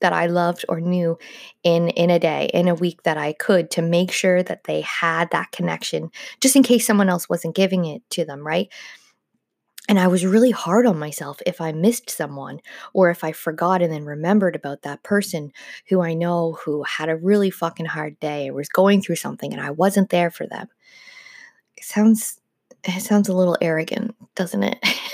that 0.00 0.12
I 0.12 0.26
loved 0.26 0.64
or 0.68 0.80
knew 0.80 1.18
in 1.62 1.88
in 1.90 2.10
a 2.10 2.18
day, 2.18 2.50
in 2.52 2.68
a 2.68 2.74
week 2.74 3.02
that 3.04 3.16
I 3.18 3.32
could 3.32 3.70
to 3.72 3.82
make 3.82 4.12
sure 4.12 4.42
that 4.42 4.64
they 4.64 4.80
had 4.82 5.30
that 5.30 5.52
connection 5.52 6.10
just 6.40 6.56
in 6.56 6.62
case 6.62 6.86
someone 6.86 7.08
else 7.08 7.28
wasn't 7.28 7.56
giving 7.56 7.84
it 7.84 8.02
to 8.10 8.24
them, 8.24 8.46
right? 8.46 8.68
And 9.88 9.98
I 9.98 10.06
was 10.06 10.24
really 10.24 10.52
hard 10.52 10.86
on 10.86 10.98
myself 10.98 11.40
if 11.46 11.60
I 11.60 11.72
missed 11.72 12.10
someone 12.10 12.60
or 12.92 13.10
if 13.10 13.24
I 13.24 13.32
forgot 13.32 13.82
and 13.82 13.92
then 13.92 14.04
remembered 14.04 14.54
about 14.54 14.82
that 14.82 15.02
person 15.02 15.52
who 15.88 16.00
I 16.00 16.14
know 16.14 16.58
who 16.64 16.84
had 16.84 17.08
a 17.08 17.16
really 17.16 17.50
fucking 17.50 17.86
hard 17.86 18.20
day 18.20 18.50
or 18.50 18.54
was 18.54 18.68
going 18.68 19.02
through 19.02 19.16
something 19.16 19.52
and 19.52 19.60
I 19.60 19.70
wasn't 19.72 20.10
there 20.10 20.30
for 20.30 20.46
them. 20.46 20.68
It 21.76 21.84
sounds 21.84 22.40
it 22.84 23.02
sounds 23.02 23.28
a 23.28 23.34
little 23.34 23.56
arrogant, 23.60 24.14
doesn't 24.36 24.62
it? 24.62 24.78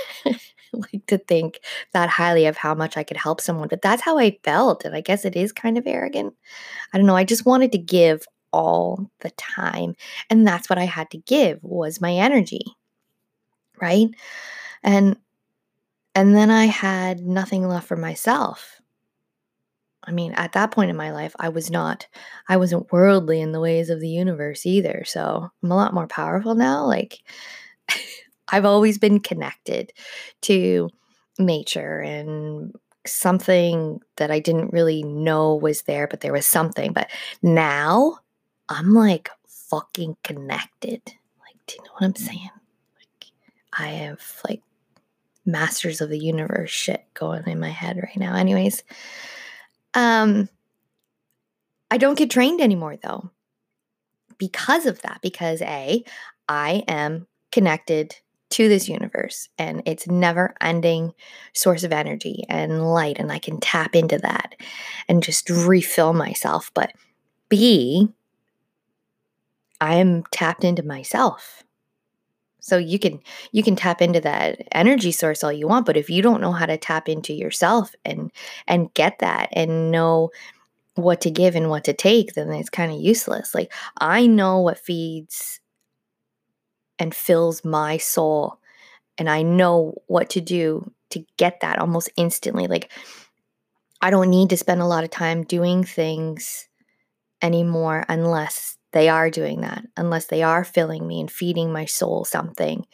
like 0.92 1.06
to 1.06 1.18
think 1.18 1.60
that 1.92 2.08
highly 2.08 2.46
of 2.46 2.56
how 2.56 2.74
much 2.74 2.96
I 2.96 3.04
could 3.04 3.16
help 3.16 3.40
someone, 3.40 3.68
but 3.68 3.82
that's 3.82 4.02
how 4.02 4.18
I 4.18 4.38
felt 4.44 4.84
and 4.84 4.94
I 4.94 5.00
guess 5.00 5.24
it 5.24 5.36
is 5.36 5.52
kind 5.52 5.78
of 5.78 5.86
arrogant. 5.86 6.34
I 6.92 6.98
don't 6.98 7.06
know, 7.06 7.16
I 7.16 7.24
just 7.24 7.46
wanted 7.46 7.72
to 7.72 7.78
give 7.78 8.26
all 8.52 9.10
the 9.20 9.30
time 9.32 9.94
and 10.30 10.46
that's 10.46 10.70
what 10.70 10.78
I 10.78 10.84
had 10.84 11.10
to 11.10 11.18
give 11.18 11.58
was 11.62 12.00
my 12.00 12.12
energy. 12.14 12.64
Right? 13.80 14.08
And 14.82 15.16
and 16.14 16.34
then 16.34 16.50
I 16.50 16.64
had 16.66 17.20
nothing 17.20 17.68
left 17.68 17.86
for 17.86 17.96
myself. 17.96 18.80
I 20.06 20.12
mean, 20.12 20.32
at 20.32 20.52
that 20.52 20.70
point 20.70 20.90
in 20.90 20.96
my 20.96 21.10
life, 21.10 21.34
I 21.38 21.48
was 21.48 21.70
not, 21.70 22.06
I 22.48 22.56
wasn't 22.56 22.90
worldly 22.92 23.40
in 23.40 23.52
the 23.52 23.60
ways 23.60 23.90
of 23.90 24.00
the 24.00 24.08
universe 24.08 24.64
either. 24.64 25.02
So 25.04 25.50
I'm 25.62 25.70
a 25.70 25.74
lot 25.76 25.94
more 25.94 26.06
powerful 26.06 26.54
now. 26.54 26.86
Like, 26.86 27.18
I've 28.48 28.64
always 28.64 28.98
been 28.98 29.20
connected 29.20 29.92
to 30.42 30.90
nature 31.38 32.00
and 32.00 32.74
something 33.06 34.00
that 34.16 34.30
I 34.30 34.40
didn't 34.40 34.72
really 34.72 35.02
know 35.02 35.54
was 35.54 35.82
there, 35.82 36.06
but 36.06 36.20
there 36.20 36.32
was 36.32 36.46
something. 36.46 36.92
But 36.92 37.10
now 37.42 38.18
I'm 38.68 38.94
like 38.94 39.30
fucking 39.48 40.16
connected. 40.24 41.02
Like, 41.06 41.56
do 41.66 41.76
you 41.76 41.84
know 41.84 41.90
what 41.92 42.04
I'm 42.04 42.14
saying? 42.14 42.50
Like, 42.98 43.30
I 43.72 43.88
have 43.88 44.20
like 44.48 44.62
masters 45.44 46.00
of 46.00 46.10
the 46.10 46.18
universe 46.18 46.70
shit 46.70 47.04
going 47.14 47.44
in 47.46 47.60
my 47.60 47.70
head 47.70 47.96
right 47.96 48.16
now. 48.16 48.34
Anyways, 48.34 48.82
um 49.94 50.48
I 51.90 51.98
don't 51.98 52.18
get 52.18 52.30
trained 52.30 52.60
anymore 52.60 52.96
though. 52.96 53.30
Because 54.38 54.86
of 54.86 55.00
that, 55.02 55.20
because 55.22 55.62
A, 55.62 56.04
I 56.48 56.82
am 56.88 57.26
connected 57.52 58.16
to 58.50 58.68
this 58.68 58.88
universe 58.88 59.48
and 59.58 59.82
it's 59.86 60.06
never 60.06 60.54
ending 60.60 61.12
source 61.52 61.82
of 61.84 61.92
energy 61.92 62.44
and 62.48 62.86
light 62.88 63.18
and 63.18 63.32
I 63.32 63.38
can 63.38 63.58
tap 63.60 63.96
into 63.96 64.18
that 64.18 64.54
and 65.08 65.22
just 65.22 65.50
refill 65.50 66.12
myself. 66.12 66.70
But 66.74 66.92
B, 67.48 68.08
I 69.80 69.96
am 69.96 70.24
tapped 70.30 70.64
into 70.64 70.82
myself. 70.82 71.64
So 72.60 72.78
you 72.78 72.98
can 72.98 73.20
you 73.52 73.62
can 73.62 73.76
tap 73.76 74.02
into 74.02 74.20
that 74.22 74.60
energy 74.72 75.12
source 75.12 75.44
all 75.44 75.52
you 75.52 75.68
want, 75.68 75.86
but 75.86 75.96
if 75.96 76.10
you 76.10 76.20
don't 76.20 76.40
know 76.40 76.52
how 76.52 76.66
to 76.66 76.76
tap 76.76 77.08
into 77.08 77.32
yourself 77.32 77.94
and 78.04 78.32
and 78.66 78.92
get 78.94 79.20
that 79.20 79.50
and 79.52 79.92
know 79.92 80.30
what 80.96 81.20
to 81.20 81.30
give 81.30 81.54
and 81.54 81.70
what 81.70 81.84
to 81.84 81.92
take, 81.92 82.34
then 82.34 82.52
it's 82.52 82.70
kind 82.70 82.90
of 82.90 83.00
useless. 83.00 83.54
Like 83.54 83.72
I 84.00 84.26
know 84.26 84.60
what 84.60 84.78
feeds 84.78 85.60
and 86.98 87.14
fills 87.14 87.64
my 87.64 87.96
soul 87.96 88.58
and 89.18 89.30
I 89.30 89.42
know 89.42 89.94
what 90.06 90.30
to 90.30 90.40
do 90.40 90.90
to 91.10 91.24
get 91.38 91.60
that 91.60 91.78
almost 91.78 92.10
instantly. 92.16 92.66
Like 92.66 92.92
I 94.00 94.10
don't 94.10 94.30
need 94.30 94.50
to 94.50 94.56
spend 94.56 94.80
a 94.80 94.86
lot 94.86 95.04
of 95.04 95.10
time 95.10 95.44
doing 95.44 95.84
things 95.84 96.68
anymore 97.42 98.04
unless 98.08 98.76
they 98.92 99.08
are 99.08 99.30
doing 99.30 99.60
that 99.60 99.84
unless 99.96 100.26
they 100.26 100.42
are 100.42 100.64
filling 100.64 101.06
me 101.06 101.20
and 101.20 101.30
feeding 101.30 101.70
my 101.70 101.84
soul 101.84 102.24
something 102.24 102.86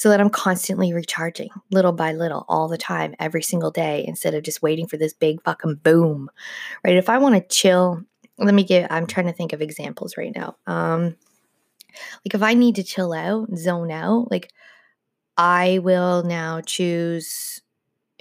so 0.00 0.08
that 0.08 0.18
I'm 0.18 0.30
constantly 0.30 0.94
recharging 0.94 1.50
little 1.70 1.92
by 1.92 2.12
little 2.12 2.46
all 2.48 2.68
the 2.68 2.78
time, 2.78 3.14
every 3.18 3.42
single 3.42 3.70
day, 3.70 4.02
instead 4.08 4.34
of 4.34 4.42
just 4.42 4.62
waiting 4.62 4.86
for 4.86 4.96
this 4.96 5.12
big 5.12 5.42
fucking 5.42 5.80
boom, 5.82 6.30
right? 6.82 6.96
If 6.96 7.10
I 7.10 7.18
want 7.18 7.34
to 7.34 7.54
chill, 7.54 8.02
let 8.38 8.54
me 8.54 8.64
give, 8.64 8.86
I'm 8.88 9.06
trying 9.06 9.26
to 9.26 9.32
think 9.34 9.52
of 9.52 9.60
examples 9.60 10.16
right 10.16 10.34
now. 10.34 10.56
Um, 10.66 11.16
like 12.24 12.34
if 12.34 12.42
I 12.42 12.54
need 12.54 12.76
to 12.76 12.82
chill 12.82 13.12
out, 13.12 13.56
zone 13.56 13.90
out, 13.90 14.30
like 14.30 14.52
I 15.36 15.80
will 15.82 16.22
now 16.22 16.60
choose, 16.60 17.60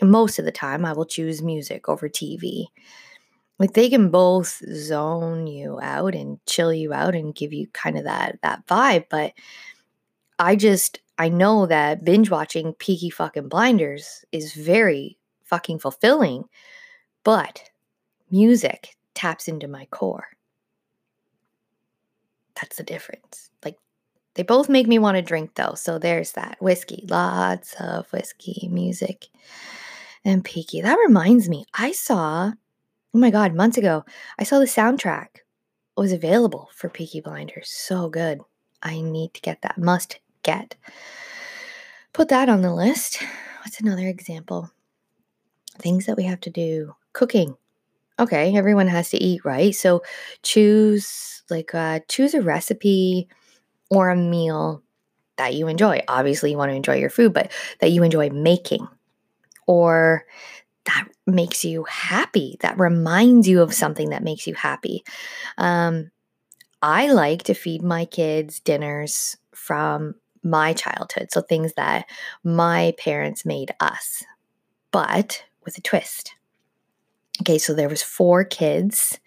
most 0.02 0.40
of 0.40 0.46
the 0.46 0.52
time, 0.52 0.86
I 0.86 0.94
will 0.94 1.06
choose 1.06 1.42
music 1.42 1.90
over 1.90 2.10
TV 2.10 2.68
like 3.60 3.74
they 3.74 3.90
can 3.90 4.10
both 4.10 4.62
zone 4.74 5.46
you 5.46 5.80
out 5.82 6.16
and 6.16 6.40
chill 6.46 6.74
you 6.74 6.94
out 6.94 7.14
and 7.14 7.36
give 7.36 7.52
you 7.52 7.68
kind 7.74 7.98
of 7.98 8.06
that 8.06 8.40
that 8.42 8.66
vibe 8.68 9.04
but 9.10 9.34
i 10.40 10.56
just 10.56 11.00
i 11.18 11.28
know 11.28 11.66
that 11.66 12.06
binge 12.06 12.30
watching 12.30 12.74
peaky 12.76 13.10
fucking 13.10 13.50
blinders 13.50 14.24
is 14.32 14.54
very 14.54 15.18
fucking 15.44 15.78
fulfilling 15.78 16.46
but 17.24 17.70
music 18.32 18.96
taps 19.14 19.48
into 19.48 19.68
my 19.68 19.86
core. 19.88 20.28
That's 22.56 22.78
the 22.78 22.84
difference 22.84 23.49
they 24.40 24.44
both 24.44 24.70
make 24.70 24.88
me 24.88 24.98
want 24.98 25.18
to 25.18 25.22
drink 25.22 25.56
though 25.56 25.74
so 25.76 26.00
there's 26.00 26.32
that 26.32 26.56
whiskey 26.62 27.06
lots 27.10 27.76
of 27.78 28.10
whiskey 28.14 28.70
music 28.72 29.28
and 30.24 30.46
peaky 30.46 30.80
that 30.80 30.96
reminds 30.96 31.50
me 31.50 31.66
i 31.74 31.92
saw 31.92 32.54
Oh 33.12 33.18
my 33.18 33.32
God, 33.32 33.56
months 33.56 33.76
ago, 33.76 34.06
I 34.38 34.44
saw 34.44 34.60
the 34.60 34.66
soundtrack 34.66 35.40
was 35.98 36.12
available 36.12 36.70
for 36.76 36.90
Peaky 36.90 37.22
Blinders. 37.22 37.70
So 37.72 38.08
good. 38.08 38.40
I 38.84 39.02
need 39.02 39.34
to 39.34 39.42
get 39.42 39.64
that. 39.64 39.80
Must 39.80 40.20
get. 40.44 40.76
Put 42.14 42.30
that 42.30 42.48
on 42.48 42.62
the 42.62 42.74
list. 42.74 43.20
What's 43.64 43.82
another 43.82 44.08
example? 44.08 44.70
Things 45.80 46.06
that 46.06 46.18
we 46.18 46.24
have 46.26 46.40
to 46.42 46.52
do. 46.52 46.96
Cooking. 47.14 47.58
Okay, 48.20 48.56
everyone 48.56 48.88
has 48.88 49.10
to 49.10 49.18
eat, 49.18 49.44
right? 49.44 49.74
So 49.74 50.04
choose 50.44 51.42
like 51.50 51.74
uh 51.74 52.02
choose 52.08 52.36
a 52.36 52.42
recipe 52.42 53.28
or 53.90 54.10
a 54.10 54.16
meal 54.16 54.84
that 55.38 55.54
you 55.54 55.68
enjoy. 55.68 56.02
Obviously, 56.08 56.52
you 56.52 56.58
want 56.58 56.72
to 56.72 56.76
enjoy 56.76 56.98
your 56.98 57.10
food, 57.10 57.34
but 57.34 57.52
that 57.80 57.92
you 57.92 58.04
enjoy 58.04 58.30
making 58.30 58.88
or 59.68 60.26
that 60.86 61.08
makes 61.28 61.64
you 61.64 61.84
happy, 61.84 62.58
that 62.62 62.80
reminds 62.80 63.48
you 63.48 63.62
of 63.62 63.74
something 63.74 64.10
that 64.10 64.24
makes 64.24 64.48
you 64.48 64.54
happy. 64.56 65.04
Um, 65.58 66.12
I 66.82 67.12
like 67.12 67.44
to 67.44 67.54
feed 67.54 67.84
my 67.84 68.06
kids 68.06 68.60
dinners 68.60 69.38
from 69.54 70.16
my 70.44 70.74
childhood. 70.74 71.28
So 71.32 71.42
things 71.42 71.74
that 71.74 72.06
my 72.44 72.94
parents 72.98 73.46
made 73.46 73.72
us, 73.80 74.24
but 74.92 75.44
with 75.66 75.78
a 75.78 75.82
twist. 75.82 76.34
Okay, 77.42 77.58
so 77.58 77.74
there 77.74 77.90
was 77.90 78.02
four 78.02 78.44
kids. 78.44 79.20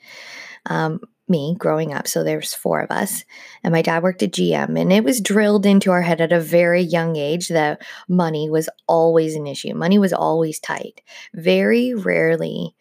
Um, 0.66 1.00
me 1.32 1.56
growing 1.58 1.92
up. 1.92 2.06
So 2.06 2.22
there's 2.22 2.54
four 2.54 2.80
of 2.80 2.92
us. 2.92 3.24
And 3.64 3.72
my 3.72 3.82
dad 3.82 4.04
worked 4.04 4.22
at 4.22 4.30
GM, 4.30 4.80
and 4.80 4.92
it 4.92 5.02
was 5.02 5.20
drilled 5.20 5.66
into 5.66 5.90
our 5.90 6.02
head 6.02 6.20
at 6.20 6.32
a 6.32 6.38
very 6.38 6.82
young 6.82 7.16
age 7.16 7.48
that 7.48 7.82
money 8.08 8.48
was 8.48 8.68
always 8.86 9.34
an 9.34 9.48
issue. 9.48 9.74
Money 9.74 9.98
was 9.98 10.12
always 10.12 10.60
tight. 10.60 11.02
Very 11.34 11.94
rarely 11.94 12.76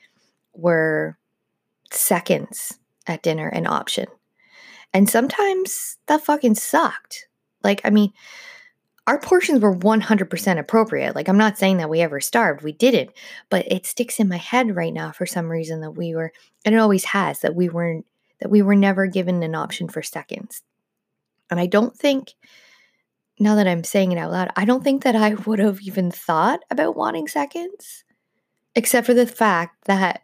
were 0.53 1.17
seconds 1.91 2.77
at 3.07 3.23
dinner 3.23 3.47
an 3.47 3.65
option. 3.65 4.05
And 4.93 5.09
sometimes 5.09 5.97
that 6.07 6.23
fucking 6.23 6.55
sucked. 6.55 7.27
Like, 7.63 7.81
I 7.83 7.89
mean, 7.89 8.11
our 9.07 9.19
portions 9.19 9.61
were 9.61 9.75
100% 9.75 10.59
appropriate. 10.59 11.15
Like, 11.15 11.27
I'm 11.27 11.37
not 11.37 11.57
saying 11.57 11.77
that 11.77 11.89
we 11.89 12.01
ever 12.01 12.19
starved. 12.19 12.63
We 12.63 12.71
didn't. 12.71 13.11
But 13.49 13.71
it 13.71 13.85
sticks 13.85 14.19
in 14.19 14.29
my 14.29 14.37
head 14.37 14.75
right 14.75 14.93
now 14.93 15.11
for 15.11 15.25
some 15.25 15.49
reason 15.49 15.81
that 15.81 15.91
we 15.91 16.13
were, 16.13 16.31
and 16.65 16.75
it 16.75 16.77
always 16.77 17.05
has, 17.05 17.39
that 17.41 17.55
we 17.55 17.69
weren't 17.69 18.05
that 18.41 18.51
we 18.51 18.61
were 18.61 18.75
never 18.75 19.07
given 19.07 19.41
an 19.43 19.55
option 19.55 19.87
for 19.87 20.01
seconds. 20.01 20.61
And 21.49 21.59
I 21.59 21.67
don't 21.67 21.95
think, 21.95 22.33
now 23.39 23.55
that 23.55 23.67
I'm 23.67 23.83
saying 23.83 24.11
it 24.11 24.17
out 24.17 24.31
loud, 24.31 24.51
I 24.55 24.65
don't 24.65 24.83
think 24.83 25.03
that 25.03 25.15
I 25.15 25.33
would 25.33 25.59
have 25.59 25.81
even 25.81 26.11
thought 26.11 26.61
about 26.69 26.95
wanting 26.95 27.27
seconds, 27.27 28.03
except 28.75 29.07
for 29.07 29.13
the 29.13 29.27
fact 29.27 29.85
that 29.85 30.23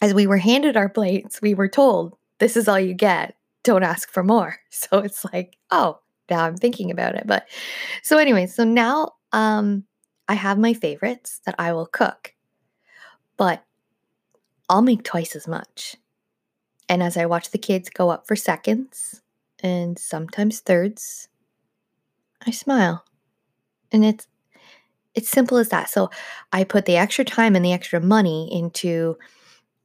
as 0.00 0.12
we 0.12 0.26
were 0.26 0.38
handed 0.38 0.76
our 0.76 0.88
plates, 0.88 1.40
we 1.40 1.54
were 1.54 1.68
told, 1.68 2.16
this 2.38 2.56
is 2.56 2.68
all 2.68 2.80
you 2.80 2.94
get. 2.94 3.36
Don't 3.62 3.82
ask 3.82 4.10
for 4.10 4.22
more. 4.22 4.58
So 4.70 4.98
it's 4.98 5.24
like, 5.32 5.56
oh, 5.70 6.00
now 6.28 6.44
I'm 6.44 6.56
thinking 6.56 6.90
about 6.90 7.14
it. 7.14 7.26
But 7.26 7.48
so 8.02 8.18
anyway, 8.18 8.46
so 8.46 8.64
now 8.64 9.12
um 9.32 9.84
I 10.28 10.34
have 10.34 10.58
my 10.58 10.74
favorites 10.74 11.40
that 11.46 11.54
I 11.58 11.72
will 11.72 11.86
cook. 11.86 12.34
But 13.36 13.64
I'll 14.68 14.82
make 14.82 15.04
twice 15.04 15.36
as 15.36 15.46
much. 15.46 15.96
And 16.88 17.02
as 17.02 17.16
I 17.16 17.26
watch 17.26 17.50
the 17.50 17.58
kids 17.58 17.88
go 17.88 18.10
up 18.10 18.26
for 18.26 18.36
seconds 18.36 19.22
and 19.62 19.98
sometimes 19.98 20.60
thirds, 20.60 21.28
I 22.46 22.50
smile. 22.50 23.04
And 23.92 24.04
it's 24.04 24.26
it's 25.14 25.28
simple 25.28 25.58
as 25.58 25.68
that. 25.68 25.88
So 25.88 26.10
I 26.52 26.64
put 26.64 26.86
the 26.86 26.96
extra 26.96 27.24
time 27.24 27.54
and 27.54 27.64
the 27.64 27.72
extra 27.72 28.00
money 28.00 28.48
into 28.52 29.16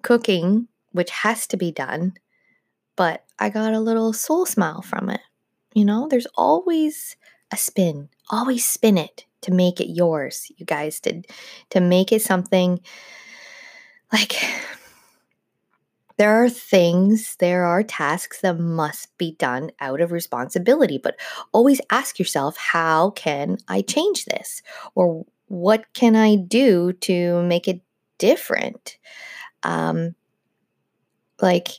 cooking, 0.02 0.68
which 0.92 1.12
has 1.12 1.46
to 1.48 1.58
be 1.58 1.72
done, 1.72 2.14
but 2.96 3.26
I 3.38 3.50
got 3.50 3.74
a 3.74 3.80
little 3.80 4.12
soul 4.12 4.46
smile 4.46 4.82
from 4.82 5.10
it. 5.10 5.22
You 5.74 5.86
know, 5.86 6.08
there's 6.10 6.28
always 6.36 7.16
a 7.52 7.58
spin. 7.58 8.10
Always 8.32 8.68
spin 8.68 8.98
it 8.98 9.26
to 9.42 9.52
make 9.52 9.80
it 9.80 9.90
yours, 9.90 10.52
you 10.58 10.66
guys, 10.66 11.00
to 11.02 11.22
to 11.70 11.80
make 11.80 12.12
it 12.12 12.22
something 12.22 12.80
like 14.12 14.34
there 16.19 16.43
are 16.43 16.49
things, 16.49 17.38
there 17.39 17.63
are 17.63 17.82
tasks 17.82 18.41
that 18.41 18.60
must 18.60 19.17
be 19.17 19.38
done 19.39 19.71
out 19.79 20.01
of 20.01 20.12
responsibility, 20.12 20.99
but 21.01 21.17
always 21.53 21.79
ask 21.91 22.19
yourself, 22.19 22.58
how 22.58 23.12
can 23.12 23.58
I 23.69 23.82
change 23.84 24.25
this? 24.25 24.62
Or 24.95 25.25
what 25.47 25.86
can 25.93 26.17
I 26.17 26.36
do 26.36 26.91
to 26.91 27.41
make 27.43 27.69
it 27.69 27.79
different? 28.17 28.97
Um, 29.63 30.13
like, 31.41 31.69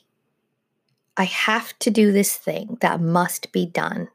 I 1.15 1.25
have 1.25 1.77
to 1.77 1.91
do 1.91 2.11
this 2.11 2.35
thing 2.35 2.79
that 2.81 2.99
must 2.99 3.51
be 3.51 3.67
done. 3.67 4.09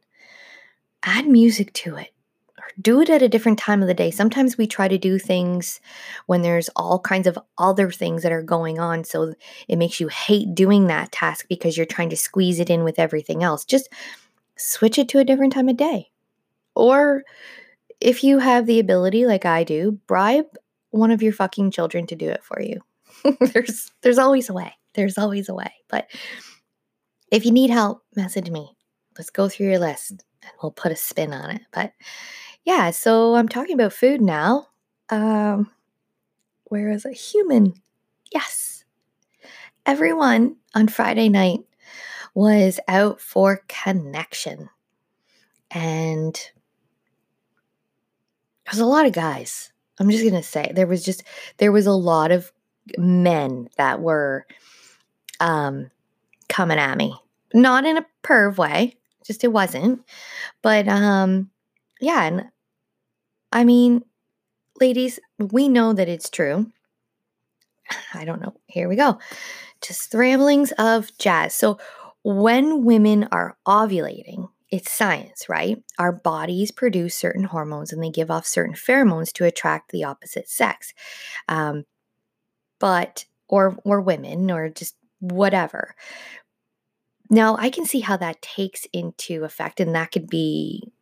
Add 1.04 1.28
music 1.28 1.72
to 1.74 1.94
it 1.98 2.15
do 2.80 3.00
it 3.00 3.10
at 3.10 3.22
a 3.22 3.28
different 3.28 3.58
time 3.58 3.82
of 3.82 3.88
the 3.88 3.94
day. 3.94 4.10
Sometimes 4.10 4.56
we 4.56 4.66
try 4.66 4.88
to 4.88 4.98
do 4.98 5.18
things 5.18 5.80
when 6.26 6.42
there's 6.42 6.68
all 6.76 6.98
kinds 6.98 7.26
of 7.26 7.38
other 7.58 7.90
things 7.90 8.22
that 8.22 8.32
are 8.32 8.42
going 8.42 8.78
on. 8.78 9.04
So 9.04 9.34
it 9.68 9.76
makes 9.76 10.00
you 10.00 10.08
hate 10.08 10.54
doing 10.54 10.86
that 10.86 11.12
task 11.12 11.46
because 11.48 11.76
you're 11.76 11.86
trying 11.86 12.10
to 12.10 12.16
squeeze 12.16 12.60
it 12.60 12.70
in 12.70 12.84
with 12.84 12.98
everything 12.98 13.42
else. 13.42 13.64
Just 13.64 13.88
switch 14.56 14.98
it 14.98 15.08
to 15.10 15.18
a 15.18 15.24
different 15.24 15.52
time 15.52 15.68
of 15.68 15.76
day. 15.76 16.10
Or 16.74 17.24
if 18.00 18.22
you 18.22 18.38
have 18.38 18.66
the 18.66 18.80
ability, 18.80 19.26
like 19.26 19.44
I 19.44 19.64
do, 19.64 19.98
bribe 20.06 20.46
one 20.90 21.10
of 21.10 21.22
your 21.22 21.32
fucking 21.32 21.70
children 21.70 22.06
to 22.08 22.16
do 22.16 22.28
it 22.28 22.44
for 22.44 22.60
you. 22.60 22.80
there's 23.52 23.90
there's 24.02 24.18
always 24.18 24.48
a 24.48 24.52
way. 24.52 24.72
There's 24.94 25.18
always 25.18 25.48
a 25.48 25.54
way. 25.54 25.72
But 25.88 26.06
if 27.30 27.44
you 27.44 27.52
need 27.52 27.70
help, 27.70 28.02
message 28.14 28.50
me. 28.50 28.76
Let's 29.18 29.30
go 29.30 29.48
through 29.48 29.68
your 29.68 29.78
list 29.78 30.10
and 30.10 30.52
we'll 30.62 30.72
put 30.72 30.92
a 30.92 30.96
spin 30.96 31.32
on 31.32 31.50
it. 31.50 31.62
But 31.72 31.92
yeah, 32.66 32.90
so 32.90 33.36
I'm 33.36 33.48
talking 33.48 33.74
about 33.74 33.92
food 33.92 34.20
now. 34.20 34.66
Um, 35.08 35.70
where 36.64 36.90
is 36.90 37.04
a 37.04 37.12
human? 37.12 37.74
Yes. 38.32 38.84
Everyone 39.86 40.56
on 40.74 40.88
Friday 40.88 41.28
night 41.28 41.60
was 42.34 42.80
out 42.88 43.20
for 43.20 43.62
connection. 43.68 44.68
And 45.70 46.34
there 48.64 48.72
was 48.72 48.80
a 48.80 48.84
lot 48.84 49.06
of 49.06 49.12
guys. 49.12 49.72
I'm 50.00 50.10
just 50.10 50.24
going 50.24 50.34
to 50.34 50.42
say 50.42 50.72
there 50.74 50.88
was 50.88 51.04
just 51.04 51.22
there 51.58 51.72
was 51.72 51.86
a 51.86 51.92
lot 51.92 52.32
of 52.32 52.52
men 52.98 53.68
that 53.76 54.00
were 54.00 54.44
um 55.38 55.90
coming 56.48 56.78
at 56.78 56.98
me. 56.98 57.14
Not 57.54 57.86
in 57.86 57.96
a 57.96 58.06
perv 58.24 58.58
way, 58.58 58.96
just 59.24 59.44
it 59.44 59.52
wasn't. 59.52 60.02
But 60.62 60.88
um 60.88 61.50
yeah, 62.00 62.24
and 62.24 62.44
I 63.56 63.64
mean, 63.64 64.04
ladies, 64.82 65.18
we 65.38 65.70
know 65.70 65.94
that 65.94 66.10
it's 66.10 66.28
true. 66.28 66.70
I 68.14 68.26
don't 68.26 68.42
know. 68.42 68.54
Here 68.66 68.86
we 68.86 68.96
go. 68.96 69.18
Just 69.80 70.12
ramblings 70.12 70.72
of 70.72 71.10
jazz. 71.16 71.54
So, 71.54 71.78
when 72.22 72.84
women 72.84 73.28
are 73.32 73.56
ovulating, 73.66 74.50
it's 74.70 74.92
science, 74.92 75.48
right? 75.48 75.82
Our 75.98 76.12
bodies 76.12 76.70
produce 76.70 77.14
certain 77.14 77.44
hormones 77.44 77.92
and 77.92 78.02
they 78.02 78.10
give 78.10 78.30
off 78.30 78.46
certain 78.46 78.74
pheromones 78.74 79.32
to 79.34 79.46
attract 79.46 79.90
the 79.90 80.04
opposite 80.04 80.50
sex. 80.50 80.92
Um, 81.48 81.84
but, 82.78 83.24
or, 83.48 83.78
or 83.84 84.02
women, 84.02 84.50
or 84.50 84.68
just 84.68 84.96
whatever. 85.20 85.94
Now, 87.30 87.56
I 87.56 87.70
can 87.70 87.86
see 87.86 88.00
how 88.00 88.18
that 88.18 88.42
takes 88.42 88.86
into 88.92 89.44
effect, 89.44 89.80
and 89.80 89.94
that 89.94 90.10
could 90.12 90.28
be, 90.28 90.92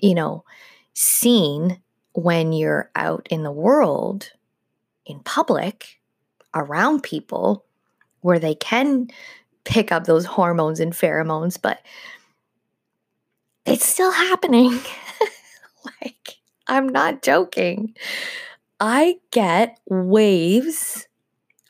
you 0.00 0.14
know, 0.14 0.44
seen 0.94 1.80
when 2.12 2.52
you're 2.52 2.90
out 2.94 3.26
in 3.30 3.42
the 3.42 3.52
world, 3.52 4.32
in 5.06 5.20
public, 5.20 6.00
around 6.54 7.02
people 7.02 7.64
where 8.20 8.38
they 8.38 8.54
can 8.54 9.08
pick 9.64 9.92
up 9.92 10.04
those 10.04 10.24
hormones 10.24 10.80
and 10.80 10.92
pheromones, 10.92 11.58
but 11.60 11.80
it's 13.64 13.86
still 13.86 14.12
happening. 14.12 14.72
like, 16.02 16.36
I'm 16.66 16.88
not 16.88 17.22
joking. 17.22 17.94
I 18.80 19.16
get 19.30 19.78
waves 19.88 21.06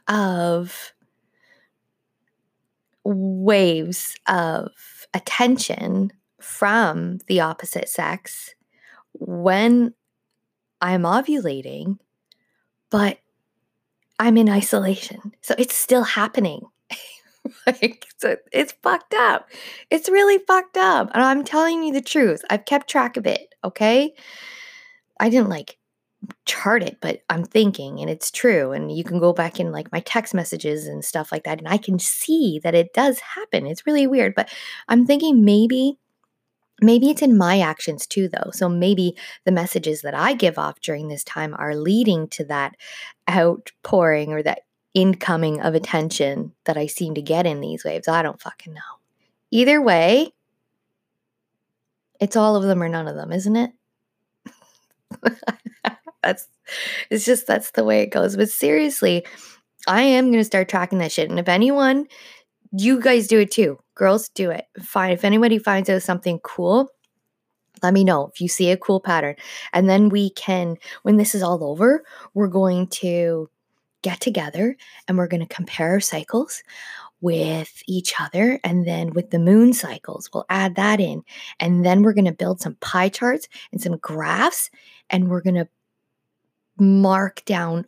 of 0.08 0.92
waves 3.04 4.16
of 4.26 4.70
attention 5.12 6.12
from 6.40 7.18
the 7.26 7.40
opposite 7.40 7.88
sex 7.88 8.54
when 9.26 9.94
I'm 10.80 11.02
ovulating, 11.02 11.98
but 12.90 13.18
I'm 14.18 14.36
in 14.36 14.48
isolation. 14.48 15.32
So 15.40 15.54
it's 15.58 15.74
still 15.74 16.02
happening. 16.02 16.62
like 17.66 18.06
it's 18.52 18.72
fucked 18.82 19.14
up. 19.14 19.48
It's 19.90 20.08
really 20.08 20.38
fucked 20.46 20.76
up. 20.76 21.10
And 21.14 21.22
I'm 21.22 21.44
telling 21.44 21.82
you 21.82 21.92
the 21.92 22.02
truth. 22.02 22.44
I've 22.50 22.64
kept 22.64 22.88
track 22.88 23.16
of 23.16 23.26
it, 23.26 23.54
okay? 23.64 24.14
I 25.20 25.28
didn't 25.28 25.48
like 25.48 25.78
chart 26.46 26.82
it, 26.82 26.98
but 27.00 27.20
I'm 27.28 27.44
thinking 27.44 28.00
and 28.00 28.08
it's 28.08 28.30
true. 28.30 28.72
And 28.72 28.96
you 28.96 29.04
can 29.04 29.18
go 29.18 29.32
back 29.32 29.58
in 29.58 29.72
like 29.72 29.90
my 29.92 30.00
text 30.00 30.34
messages 30.34 30.86
and 30.86 31.04
stuff 31.04 31.32
like 31.32 31.44
that. 31.44 31.58
And 31.58 31.68
I 31.68 31.78
can 31.78 31.98
see 31.98 32.60
that 32.62 32.74
it 32.74 32.92
does 32.92 33.18
happen. 33.20 33.66
It's 33.66 33.86
really 33.86 34.06
weird. 34.06 34.34
But 34.34 34.52
I'm 34.88 35.06
thinking 35.06 35.44
maybe 35.44 35.98
Maybe 36.80 37.10
it's 37.10 37.22
in 37.22 37.36
my 37.36 37.60
actions 37.60 38.06
too, 38.06 38.28
though. 38.28 38.50
So 38.52 38.68
maybe 38.68 39.16
the 39.44 39.52
messages 39.52 40.02
that 40.02 40.14
I 40.14 40.34
give 40.34 40.58
off 40.58 40.80
during 40.80 41.08
this 41.08 41.24
time 41.24 41.54
are 41.58 41.76
leading 41.76 42.28
to 42.28 42.44
that 42.44 42.76
outpouring 43.30 44.32
or 44.32 44.42
that 44.42 44.62
incoming 44.94 45.60
of 45.60 45.74
attention 45.74 46.52
that 46.64 46.76
I 46.76 46.86
seem 46.86 47.14
to 47.14 47.22
get 47.22 47.46
in 47.46 47.60
these 47.60 47.84
waves. 47.84 48.08
I 48.08 48.22
don't 48.22 48.40
fucking 48.40 48.74
know. 48.74 48.80
Either 49.50 49.80
way, 49.80 50.32
it's 52.20 52.36
all 52.36 52.56
of 52.56 52.64
them 52.64 52.82
or 52.82 52.88
none 52.88 53.08
of 53.08 53.16
them, 53.16 53.32
isn't 53.32 53.56
it? 53.56 53.70
that's 56.22 56.46
it's 57.10 57.24
just 57.24 57.46
that's 57.46 57.72
the 57.72 57.84
way 57.84 58.02
it 58.02 58.10
goes. 58.10 58.36
But 58.36 58.48
seriously, 58.48 59.24
I 59.86 60.02
am 60.02 60.26
going 60.26 60.38
to 60.38 60.44
start 60.44 60.68
tracking 60.68 60.98
that 60.98 61.12
shit. 61.12 61.30
And 61.30 61.38
if 61.38 61.48
anyone 61.48 62.06
you 62.72 63.00
guys 63.00 63.26
do 63.26 63.40
it 63.40 63.50
too. 63.50 63.78
Girls 63.94 64.28
do 64.30 64.50
it. 64.50 64.66
Fine. 64.80 65.12
If 65.12 65.24
anybody 65.24 65.58
finds 65.58 65.90
out 65.90 66.02
something 66.02 66.38
cool, 66.40 66.88
let 67.82 67.94
me 67.94 68.04
know 68.04 68.30
if 68.32 68.40
you 68.40 68.48
see 68.48 68.70
a 68.70 68.76
cool 68.76 69.00
pattern. 69.00 69.34
And 69.72 69.88
then 69.88 70.08
we 70.08 70.30
can, 70.30 70.76
when 71.02 71.16
this 71.16 71.34
is 71.34 71.42
all 71.42 71.64
over, 71.64 72.04
we're 72.34 72.48
going 72.48 72.86
to 72.88 73.50
get 74.02 74.20
together 74.20 74.76
and 75.06 75.16
we're 75.16 75.28
going 75.28 75.46
to 75.46 75.54
compare 75.54 75.90
our 75.90 76.00
cycles 76.00 76.62
with 77.20 77.82
each 77.86 78.14
other. 78.20 78.58
And 78.64 78.86
then 78.86 79.12
with 79.12 79.30
the 79.30 79.38
moon 79.38 79.72
cycles, 79.72 80.28
we'll 80.32 80.46
add 80.48 80.74
that 80.76 81.00
in. 81.00 81.22
And 81.60 81.84
then 81.84 82.02
we're 82.02 82.14
going 82.14 82.24
to 82.24 82.32
build 82.32 82.60
some 82.60 82.74
pie 82.76 83.08
charts 83.08 83.48
and 83.70 83.80
some 83.80 83.96
graphs. 83.98 84.70
And 85.10 85.28
we're 85.28 85.40
going 85.40 85.54
to 85.54 85.68
mark 86.78 87.44
down 87.44 87.86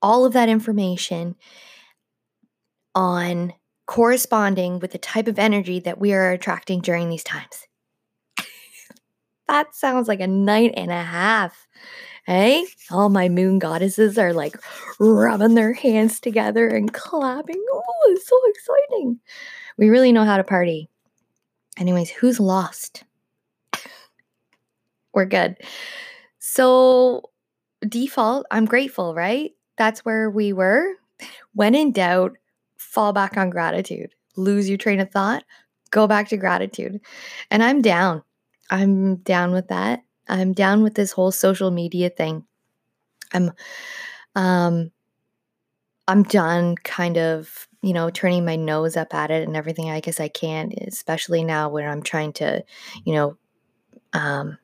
all 0.00 0.24
of 0.24 0.32
that 0.34 0.48
information 0.48 1.34
on 2.94 3.52
corresponding 3.86 4.78
with 4.80 4.92
the 4.92 4.98
type 4.98 5.28
of 5.28 5.38
energy 5.38 5.80
that 5.80 5.98
we 5.98 6.12
are 6.12 6.30
attracting 6.30 6.80
during 6.80 7.08
these 7.08 7.24
times. 7.24 7.66
that 9.48 9.74
sounds 9.74 10.08
like 10.08 10.20
a 10.20 10.26
night 10.26 10.72
and 10.76 10.90
a 10.90 11.02
half. 11.02 11.66
Hey, 12.26 12.66
all 12.90 13.08
my 13.08 13.28
moon 13.28 13.60
goddesses 13.60 14.18
are 14.18 14.32
like 14.32 14.56
rubbing 14.98 15.54
their 15.54 15.72
hands 15.72 16.18
together 16.18 16.66
and 16.66 16.92
clapping. 16.92 17.64
Oh, 17.72 17.82
it's 18.08 18.28
so 18.28 18.40
exciting. 18.46 19.20
We 19.78 19.88
really 19.88 20.10
know 20.10 20.24
how 20.24 20.36
to 20.36 20.44
party. 20.44 20.88
Anyways, 21.78 22.10
who's 22.10 22.40
lost? 22.40 23.04
We're 25.14 25.26
good. 25.26 25.56
So, 26.40 27.30
default, 27.86 28.46
I'm 28.50 28.64
grateful, 28.64 29.14
right? 29.14 29.52
That's 29.76 30.04
where 30.04 30.30
we 30.30 30.52
were. 30.52 30.94
When 31.54 31.74
in 31.74 31.92
doubt, 31.92 32.36
fall 32.76 33.12
back 33.12 33.36
on 33.36 33.50
gratitude. 33.50 34.14
Lose 34.36 34.68
your 34.68 34.78
train 34.78 35.00
of 35.00 35.10
thought, 35.10 35.44
go 35.90 36.06
back 36.06 36.28
to 36.28 36.36
gratitude. 36.36 37.00
And 37.50 37.62
I'm 37.62 37.82
down. 37.82 38.22
I'm 38.70 39.16
down 39.16 39.52
with 39.52 39.68
that. 39.68 40.02
I'm 40.28 40.52
down 40.52 40.82
with 40.82 40.94
this 40.94 41.12
whole 41.12 41.32
social 41.32 41.70
media 41.70 42.10
thing. 42.10 42.44
I'm 43.32 43.52
um 44.34 44.90
I'm 46.08 46.22
done 46.22 46.76
kind 46.76 47.18
of, 47.18 47.68
you 47.82 47.92
know, 47.92 48.10
turning 48.10 48.44
my 48.44 48.56
nose 48.56 48.96
up 48.96 49.12
at 49.14 49.30
it 49.30 49.46
and 49.46 49.56
everything 49.56 49.90
I 49.90 50.00
guess 50.00 50.20
I 50.20 50.28
can, 50.28 50.72
especially 50.86 51.42
now 51.44 51.68
where 51.68 51.88
I'm 51.88 52.02
trying 52.02 52.32
to, 52.34 52.64
you 53.04 53.14
know, 53.14 53.36
um 54.12 54.58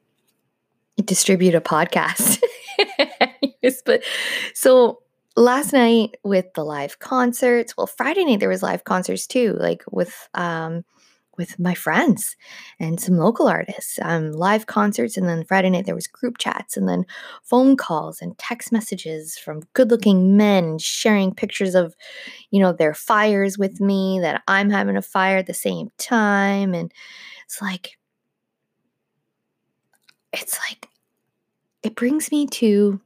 distribute 1.04 1.54
a 1.54 1.60
podcast. 1.60 2.42
but 3.86 4.02
so 4.54 5.02
last 5.36 5.72
night 5.72 6.16
with 6.22 6.52
the 6.54 6.64
live 6.64 6.98
concerts 6.98 7.76
well 7.76 7.86
friday 7.86 8.24
night 8.24 8.40
there 8.40 8.48
was 8.48 8.62
live 8.62 8.84
concerts 8.84 9.26
too 9.26 9.54
like 9.58 9.82
with 9.90 10.28
um 10.34 10.84
with 11.38 11.58
my 11.58 11.72
friends 11.72 12.36
and 12.78 13.00
some 13.00 13.16
local 13.16 13.48
artists 13.48 13.98
um 14.02 14.32
live 14.32 14.66
concerts 14.66 15.16
and 15.16 15.26
then 15.26 15.44
friday 15.44 15.70
night 15.70 15.86
there 15.86 15.94
was 15.94 16.06
group 16.06 16.36
chats 16.36 16.76
and 16.76 16.86
then 16.86 17.06
phone 17.42 17.76
calls 17.76 18.20
and 18.20 18.36
text 18.36 18.72
messages 18.72 19.38
from 19.38 19.62
good 19.72 19.90
looking 19.90 20.36
men 20.36 20.78
sharing 20.78 21.34
pictures 21.34 21.74
of 21.74 21.94
you 22.50 22.60
know 22.60 22.72
their 22.72 22.92
fires 22.92 23.56
with 23.56 23.80
me 23.80 24.20
that 24.20 24.42
i'm 24.48 24.68
having 24.68 24.96
a 24.96 25.02
fire 25.02 25.38
at 25.38 25.46
the 25.46 25.54
same 25.54 25.88
time 25.96 26.74
and 26.74 26.92
it's 27.46 27.62
like 27.62 27.92
it's 30.32 30.58
like 30.68 30.88
it 31.82 31.94
brings 31.94 32.30
me 32.30 32.46
to 32.46 33.00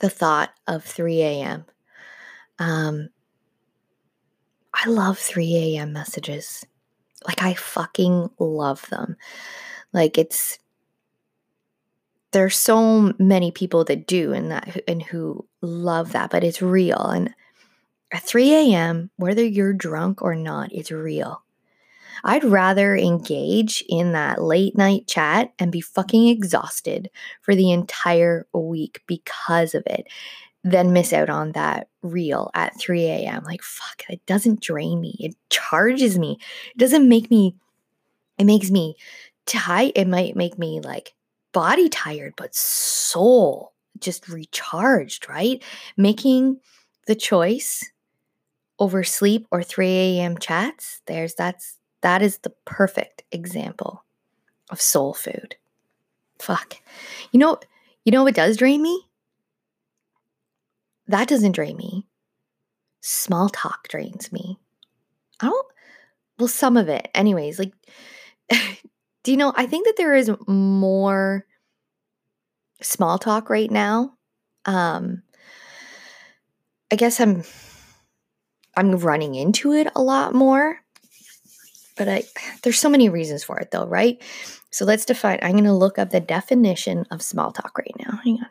the 0.00 0.10
thought 0.10 0.50
of 0.66 0.84
3 0.84 1.22
a.m. 1.22 1.64
Um, 2.58 3.08
I 4.74 4.88
love 4.88 5.18
3 5.18 5.56
a.m. 5.56 5.92
messages. 5.92 6.64
Like, 7.26 7.42
I 7.42 7.54
fucking 7.54 8.30
love 8.38 8.88
them. 8.90 9.16
Like, 9.92 10.18
it's, 10.18 10.58
there's 12.32 12.56
so 12.56 13.14
many 13.18 13.50
people 13.50 13.84
that 13.84 14.06
do 14.06 14.32
and 14.32 14.50
that 14.50 14.82
and 14.86 15.02
who 15.02 15.46
love 15.62 16.12
that, 16.12 16.30
but 16.30 16.44
it's 16.44 16.60
real. 16.60 17.06
And 17.06 17.34
at 18.12 18.22
3 18.22 18.52
a.m., 18.54 19.10
whether 19.16 19.44
you're 19.44 19.72
drunk 19.72 20.22
or 20.22 20.34
not, 20.34 20.72
it's 20.72 20.90
real. 20.90 21.42
I'd 22.24 22.44
rather 22.44 22.96
engage 22.96 23.84
in 23.88 24.12
that 24.12 24.42
late 24.42 24.76
night 24.76 25.06
chat 25.06 25.52
and 25.58 25.72
be 25.72 25.80
fucking 25.80 26.28
exhausted 26.28 27.10
for 27.42 27.54
the 27.54 27.70
entire 27.72 28.46
week 28.52 29.02
because 29.06 29.74
of 29.74 29.82
it 29.86 30.06
than 30.64 30.92
miss 30.92 31.12
out 31.12 31.30
on 31.30 31.52
that 31.52 31.88
reel 32.02 32.50
at 32.54 32.78
3 32.78 33.04
a.m. 33.04 33.44
Like, 33.44 33.62
fuck, 33.62 34.02
it 34.08 34.24
doesn't 34.26 34.60
drain 34.60 35.00
me. 35.00 35.16
It 35.20 35.36
charges 35.48 36.18
me. 36.18 36.38
It 36.74 36.78
doesn't 36.78 37.08
make 37.08 37.30
me, 37.30 37.54
it 38.38 38.44
makes 38.44 38.70
me 38.70 38.96
tired. 39.46 39.92
It 39.94 40.08
might 40.08 40.34
make 40.34 40.58
me 40.58 40.80
like 40.80 41.14
body 41.52 41.88
tired, 41.88 42.34
but 42.36 42.54
soul 42.54 43.72
just 44.00 44.28
recharged, 44.28 45.28
right? 45.28 45.62
Making 45.96 46.60
the 47.06 47.14
choice 47.14 47.84
over 48.78 49.04
sleep 49.04 49.46
or 49.50 49.62
3 49.62 49.88
a.m. 49.88 50.36
chats, 50.38 51.00
there's 51.06 51.34
that's 51.34 51.78
that 52.06 52.22
is 52.22 52.38
the 52.38 52.50
perfect 52.64 53.24
example 53.32 54.04
of 54.70 54.80
soul 54.80 55.12
food. 55.12 55.56
Fuck. 56.38 56.76
You 57.32 57.40
know, 57.40 57.58
you 58.04 58.12
know 58.12 58.22
what 58.22 58.36
does 58.36 58.56
drain 58.56 58.80
me? 58.80 59.08
That 61.08 61.26
doesn't 61.26 61.56
drain 61.56 61.76
me. 61.76 62.06
Small 63.00 63.48
talk 63.48 63.88
drains 63.88 64.30
me. 64.30 64.56
I 65.40 65.46
don't 65.46 65.66
well 66.38 66.46
some 66.46 66.76
of 66.76 66.88
it. 66.88 67.08
Anyways, 67.12 67.58
like 67.58 67.72
do 69.24 69.32
you 69.32 69.36
know, 69.36 69.52
I 69.56 69.66
think 69.66 69.88
that 69.88 69.96
there 69.96 70.14
is 70.14 70.30
more 70.46 71.44
small 72.82 73.18
talk 73.18 73.50
right 73.50 73.70
now. 73.70 74.12
Um 74.64 75.24
I 76.92 76.94
guess 76.94 77.18
I'm 77.18 77.42
I'm 78.76 78.92
running 78.92 79.34
into 79.34 79.72
it 79.72 79.88
a 79.96 80.00
lot 80.00 80.32
more 80.32 80.85
but 81.96 82.08
I 82.08 82.22
there's 82.62 82.78
so 82.78 82.88
many 82.88 83.08
reasons 83.08 83.44
for 83.44 83.58
it 83.58 83.70
though, 83.70 83.86
right? 83.86 84.22
So 84.70 84.84
let's 84.84 85.04
define. 85.04 85.38
I'm 85.42 85.52
going 85.52 85.64
to 85.64 85.72
look 85.72 85.98
up 85.98 86.10
the 86.10 86.20
definition 86.20 87.06
of 87.10 87.22
small 87.22 87.50
talk 87.50 87.78
right 87.78 87.94
now. 87.98 88.20
Hang 88.22 88.38
on. 88.40 88.50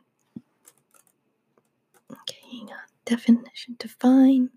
Okay, 2.21 2.39
hang 2.51 2.69
on. 2.69 2.79
Definition 3.05 3.75
define 3.77 4.49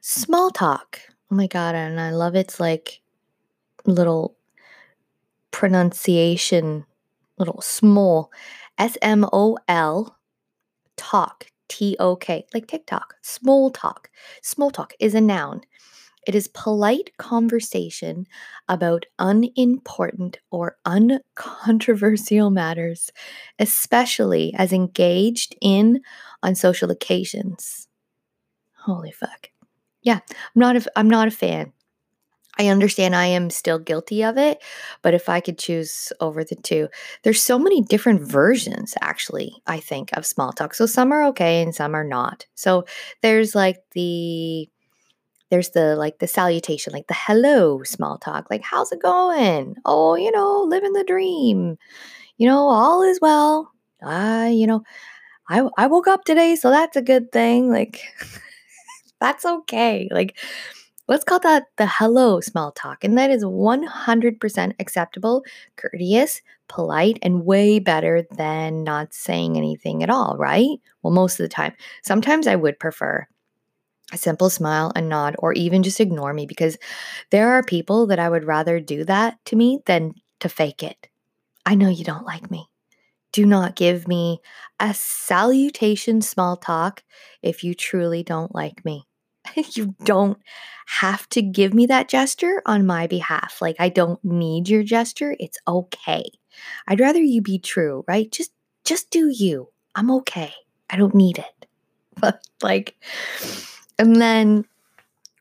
small 0.00 0.50
talk. 0.50 1.00
Oh 1.30 1.34
my 1.36 1.46
god, 1.46 1.74
and 1.74 2.00
I 2.00 2.10
love 2.10 2.34
its 2.34 2.60
like 2.60 3.00
little 3.84 4.36
pronunciation, 5.50 6.84
little 7.38 7.60
small 7.60 8.30
S 8.78 8.96
M 9.02 9.26
O 9.32 9.58
L 9.68 10.16
talk 10.96 11.46
T 11.68 11.96
O 11.98 12.16
K, 12.16 12.46
like 12.54 12.66
TikTok. 12.66 13.16
Small 13.22 13.70
talk. 13.70 14.10
Small 14.42 14.70
talk 14.70 14.92
is 15.00 15.14
a 15.14 15.20
noun. 15.20 15.62
It 16.26 16.34
is 16.34 16.48
polite 16.48 17.10
conversation 17.18 18.26
about 18.68 19.06
unimportant 19.18 20.38
or 20.50 20.76
uncontroversial 20.84 22.50
matters, 22.50 23.10
especially 23.58 24.54
as 24.56 24.72
engaged 24.72 25.56
in 25.60 26.02
on 26.42 26.54
social 26.54 26.90
occasions. 26.90 27.88
Holy 28.76 29.12
fuck. 29.12 29.50
Yeah, 30.02 30.20
I'm 30.34 30.60
not 30.60 30.76
a, 30.76 30.92
I'm 30.96 31.10
not 31.10 31.28
a 31.28 31.32
fan. 31.32 31.72
I 32.58 32.66
understand 32.68 33.16
I 33.16 33.26
am 33.26 33.48
still 33.48 33.78
guilty 33.78 34.22
of 34.22 34.36
it, 34.36 34.62
but 35.02 35.14
if 35.14 35.28
I 35.28 35.40
could 35.40 35.58
choose 35.58 36.12
over 36.20 36.44
the 36.44 36.56
two, 36.56 36.88
there's 37.22 37.42
so 37.42 37.58
many 37.58 37.80
different 37.80 38.20
versions 38.20 38.94
actually, 39.00 39.62
I 39.66 39.80
think, 39.80 40.10
of 40.14 40.26
small 40.26 40.52
talk. 40.52 40.74
So 40.74 40.84
some 40.84 41.12
are 41.12 41.24
okay 41.28 41.62
and 41.62 41.74
some 41.74 41.94
are 41.94 42.04
not. 42.04 42.46
So 42.54 42.84
there's 43.22 43.54
like 43.54 43.78
the 43.92 44.68
there's 45.50 45.70
the 45.70 45.96
like 45.96 46.18
the 46.18 46.26
salutation, 46.26 46.92
like 46.92 47.06
the 47.08 47.14
hello 47.16 47.82
small 47.84 48.18
talk, 48.18 48.48
like 48.50 48.62
how's 48.62 48.92
it 48.92 49.02
going? 49.02 49.76
Oh, 49.84 50.14
you 50.14 50.30
know, 50.32 50.62
living 50.62 50.92
the 50.92 51.04
dream. 51.04 51.78
You 52.38 52.48
know, 52.48 52.68
all 52.68 53.02
is 53.02 53.20
well. 53.22 53.72
I, 54.04 54.48
you 54.48 54.66
know, 54.66 54.82
I 55.48 55.68
I 55.78 55.86
woke 55.88 56.08
up 56.08 56.24
today, 56.24 56.56
so 56.56 56.70
that's 56.70 56.96
a 56.96 57.02
good 57.02 57.32
thing. 57.32 57.70
Like 57.70 58.00
that's 59.20 59.44
okay. 59.44 60.08
Like 60.10 60.36
let's 61.08 61.24
call 61.24 61.40
that 61.40 61.64
the 61.76 61.86
hello 61.86 62.40
small 62.40 62.72
talk. 62.72 63.04
And 63.04 63.18
that 63.18 63.30
is 63.30 63.44
100% 63.44 64.74
acceptable, 64.78 65.44
courteous, 65.76 66.40
polite, 66.68 67.18
and 67.22 67.44
way 67.44 67.78
better 67.80 68.22
than 68.36 68.84
not 68.84 69.12
saying 69.14 69.56
anything 69.56 70.02
at 70.02 70.10
all, 70.10 70.36
right? 70.38 70.78
Well, 71.02 71.12
most 71.12 71.40
of 71.40 71.44
the 71.44 71.48
time. 71.48 71.74
Sometimes 72.02 72.46
I 72.46 72.56
would 72.56 72.78
prefer 72.78 73.26
a 74.12 74.18
simple 74.18 74.50
smile, 74.50 74.92
a 74.96 75.00
nod, 75.00 75.36
or 75.38 75.52
even 75.52 75.82
just 75.82 76.00
ignore 76.00 76.32
me 76.32 76.46
because 76.46 76.78
there 77.30 77.50
are 77.50 77.62
people 77.62 78.06
that 78.08 78.18
I 78.18 78.28
would 78.28 78.44
rather 78.44 78.80
do 78.80 79.04
that 79.04 79.38
to 79.46 79.56
me 79.56 79.80
than 79.86 80.14
to 80.40 80.48
fake 80.48 80.82
it. 80.82 81.08
I 81.66 81.74
know 81.74 81.88
you 81.88 82.04
don't 82.04 82.26
like 82.26 82.50
me. 82.50 82.66
Do 83.32 83.46
not 83.46 83.76
give 83.76 84.08
me 84.08 84.40
a 84.80 84.92
salutation 84.92 86.20
small 86.20 86.56
talk 86.56 87.04
if 87.42 87.62
you 87.62 87.74
truly 87.74 88.22
don't 88.22 88.54
like 88.54 88.84
me. 88.84 89.06
you 89.74 89.94
don't 90.04 90.38
have 90.86 91.28
to 91.30 91.42
give 91.42 91.72
me 91.72 91.86
that 91.86 92.08
gesture 92.08 92.62
on 92.66 92.86
my 92.86 93.06
behalf. 93.06 93.58
Like, 93.60 93.76
I 93.78 93.88
don't 93.88 94.22
need 94.24 94.68
your 94.68 94.82
gesture. 94.82 95.36
It's 95.38 95.58
okay. 95.68 96.24
I'd 96.88 97.00
rather 97.00 97.20
you 97.20 97.40
be 97.40 97.58
true, 97.58 98.04
right? 98.08 98.30
Just 98.30 98.52
just 98.84 99.10
do 99.10 99.28
you. 99.28 99.68
I'm 99.94 100.10
okay. 100.10 100.52
I 100.88 100.96
don't 100.96 101.14
need 101.14 101.38
it. 101.38 101.66
But 102.20 102.44
like 102.62 102.96
and 104.00 104.16
then 104.16 104.64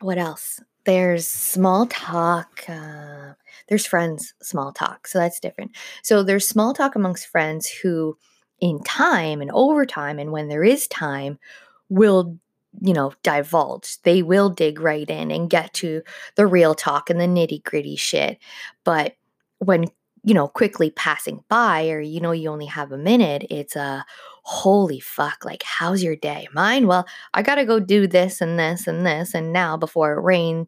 what 0.02 0.17
else? 0.17 0.60
There's 0.84 1.28
small 1.28 1.86
talk. 1.86 2.63
Uh, 2.67 3.34
there's 3.69 3.86
friends 3.86 4.34
small 4.41 4.74
talk. 4.74 5.08
So 5.08 5.17
that's 5.17 5.39
different. 5.39 5.72
So 6.04 6.24
there's 6.24 6.48
small 6.48 6.74
talk 6.74 6.95
amongst 6.95 7.28
friends 7.28 7.69
who, 7.69 8.17
in 8.60 8.84
time 8.84 9.41
and 9.41 9.52
over 9.52 9.86
time, 9.86 10.19
and 10.19 10.32
when 10.32 10.50
there 10.50 10.63
is 10.63 10.88
time, 10.88 11.39
will 11.88 12.38
you 12.82 12.93
know, 12.93 13.13
divulge. 13.24 14.02
They 14.04 14.22
will 14.22 14.50
dig 14.50 14.80
right 14.80 15.10
in 15.10 15.32
and 15.32 15.50
get 15.50 15.74
to 15.76 16.02
the 16.36 16.45
real 16.45 16.76
talk 16.76 17.10
and 17.10 17.19
the 17.19 17.26
nitty 17.26 17.63
gritty 17.63 17.95
shit. 17.95 18.38
But 18.84 19.15
when, 19.58 19.86
you 20.24 20.34
know, 20.34 20.48
quickly 20.48 20.91
passing 20.91 21.43
by 21.50 21.89
or, 21.89 22.00
you 22.00 22.19
know, 22.19 22.32
you 22.32 22.50
only 22.50 22.67
have 22.67 22.91
a 22.91 22.98
minute, 22.98 23.48
it's 23.50 23.76
a 23.76 24.06
holy 24.49 24.99
fuck, 24.99 25.45
like, 25.45 25.62
how's 25.62 26.01
your 26.01 26.15
day? 26.15 26.47
Mine? 26.53 26.88
Well, 26.88 27.05
I 27.35 27.43
got 27.43 27.55
to 27.55 27.65
go 27.65 27.79
do 27.79 28.07
this 28.07 28.41
and 28.41 28.57
this 28.57 28.88
and 28.88 29.05
this. 29.05 29.35
And 29.35 29.53
now 29.53 29.77
before 29.77 30.13
it 30.13 30.21
rained, 30.21 30.65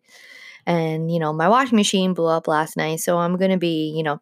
and, 0.68 1.12
you 1.12 1.18
know, 1.18 1.34
my 1.34 1.50
washing 1.50 1.78
machine 1.78 2.14
blew 2.14 2.28
up 2.28 2.48
last 2.48 2.78
night. 2.78 3.00
So 3.00 3.18
I'm 3.18 3.36
to 3.40 3.58
be, 3.58 3.92
you 3.98 4.04
know, 4.04 4.22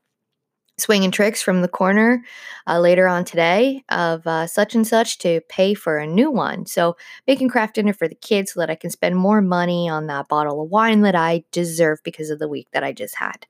swinging 0.77 1.11
tricks 1.11 1.41
from 1.41 1.61
the 1.61 1.67
corner 1.67 2.23
uh, 2.67 2.79
later 2.79 3.05
on 3.05 3.25
today 3.25 3.83
of 3.89 4.25
uh, 4.25 4.47
such 4.47 4.75
and 4.75 4.87
such 4.87 5.17
to 5.17 5.41
pay 5.49 5.73
for 5.73 5.97
a 5.97 6.07
new 6.07 6.31
one. 6.31 6.65
So, 6.65 6.95
making 7.27 7.49
Kraft 7.49 7.75
Dinner 7.75 7.91
for 7.91 8.07
the 8.07 8.15
kids 8.15 8.53
so 8.53 8.61
that 8.61 8.69
I 8.69 8.75
can 8.75 8.89
spend 8.89 9.17
more 9.17 9.41
money 9.41 9.89
on 9.89 10.07
that 10.07 10.29
bottle 10.29 10.61
of 10.61 10.69
wine 10.69 11.01
that 11.01 11.15
I 11.15 11.43
deserve 11.51 11.99
because 12.05 12.29
of 12.29 12.39
the 12.39 12.47
week 12.47 12.69
that 12.71 12.85
I 12.85 12.93
just 12.93 13.15
had. 13.15 13.45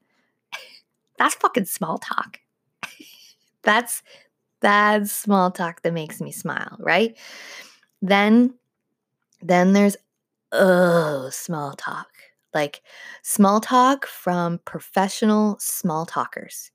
That's 1.19 1.35
fucking 1.35 1.65
small 1.65 1.99
talk. 1.99 2.39
that's 3.61 4.01
that's 4.61 5.11
small 5.11 5.51
talk 5.51 5.81
that 5.81 5.93
makes 5.93 6.21
me 6.21 6.31
smile, 6.31 6.77
right? 6.79 7.17
Then 8.01 8.53
then 9.41 9.73
there's 9.73 9.97
oh, 10.51 11.29
small 11.31 11.73
talk. 11.73 12.07
Like 12.53 12.81
small 13.23 13.61
talk 13.61 14.07
from 14.07 14.59
professional 14.65 15.57
small 15.59 16.05
talkers. 16.05 16.71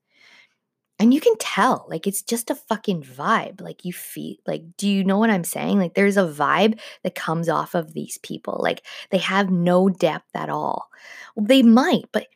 And 1.01 1.12
you 1.12 1.20
can 1.20 1.37
tell 1.38 1.87
like 1.90 2.07
it's 2.07 2.23
just 2.23 2.51
a 2.51 2.55
fucking 2.55 3.03
vibe. 3.03 3.61
Like 3.61 3.85
you 3.85 3.92
feel 3.92 4.37
like 4.47 4.62
do 4.77 4.88
you 4.88 5.03
know 5.05 5.18
what 5.18 5.31
i'm 5.31 5.44
saying? 5.44 5.79
Like 5.79 5.94
there's 5.94 6.16
a 6.16 6.23
vibe 6.23 6.79
that 7.03 7.16
comes 7.16 7.49
off 7.49 7.75
of 7.75 7.94
these 7.94 8.18
people. 8.18 8.61
Like 8.62 8.85
they 9.11 9.18
have 9.18 9.51
no 9.51 9.88
depth 9.88 10.31
at 10.35 10.51
all. 10.51 10.88
Well, 11.35 11.47
they 11.47 11.62
might 11.62 12.05
but 12.12 12.29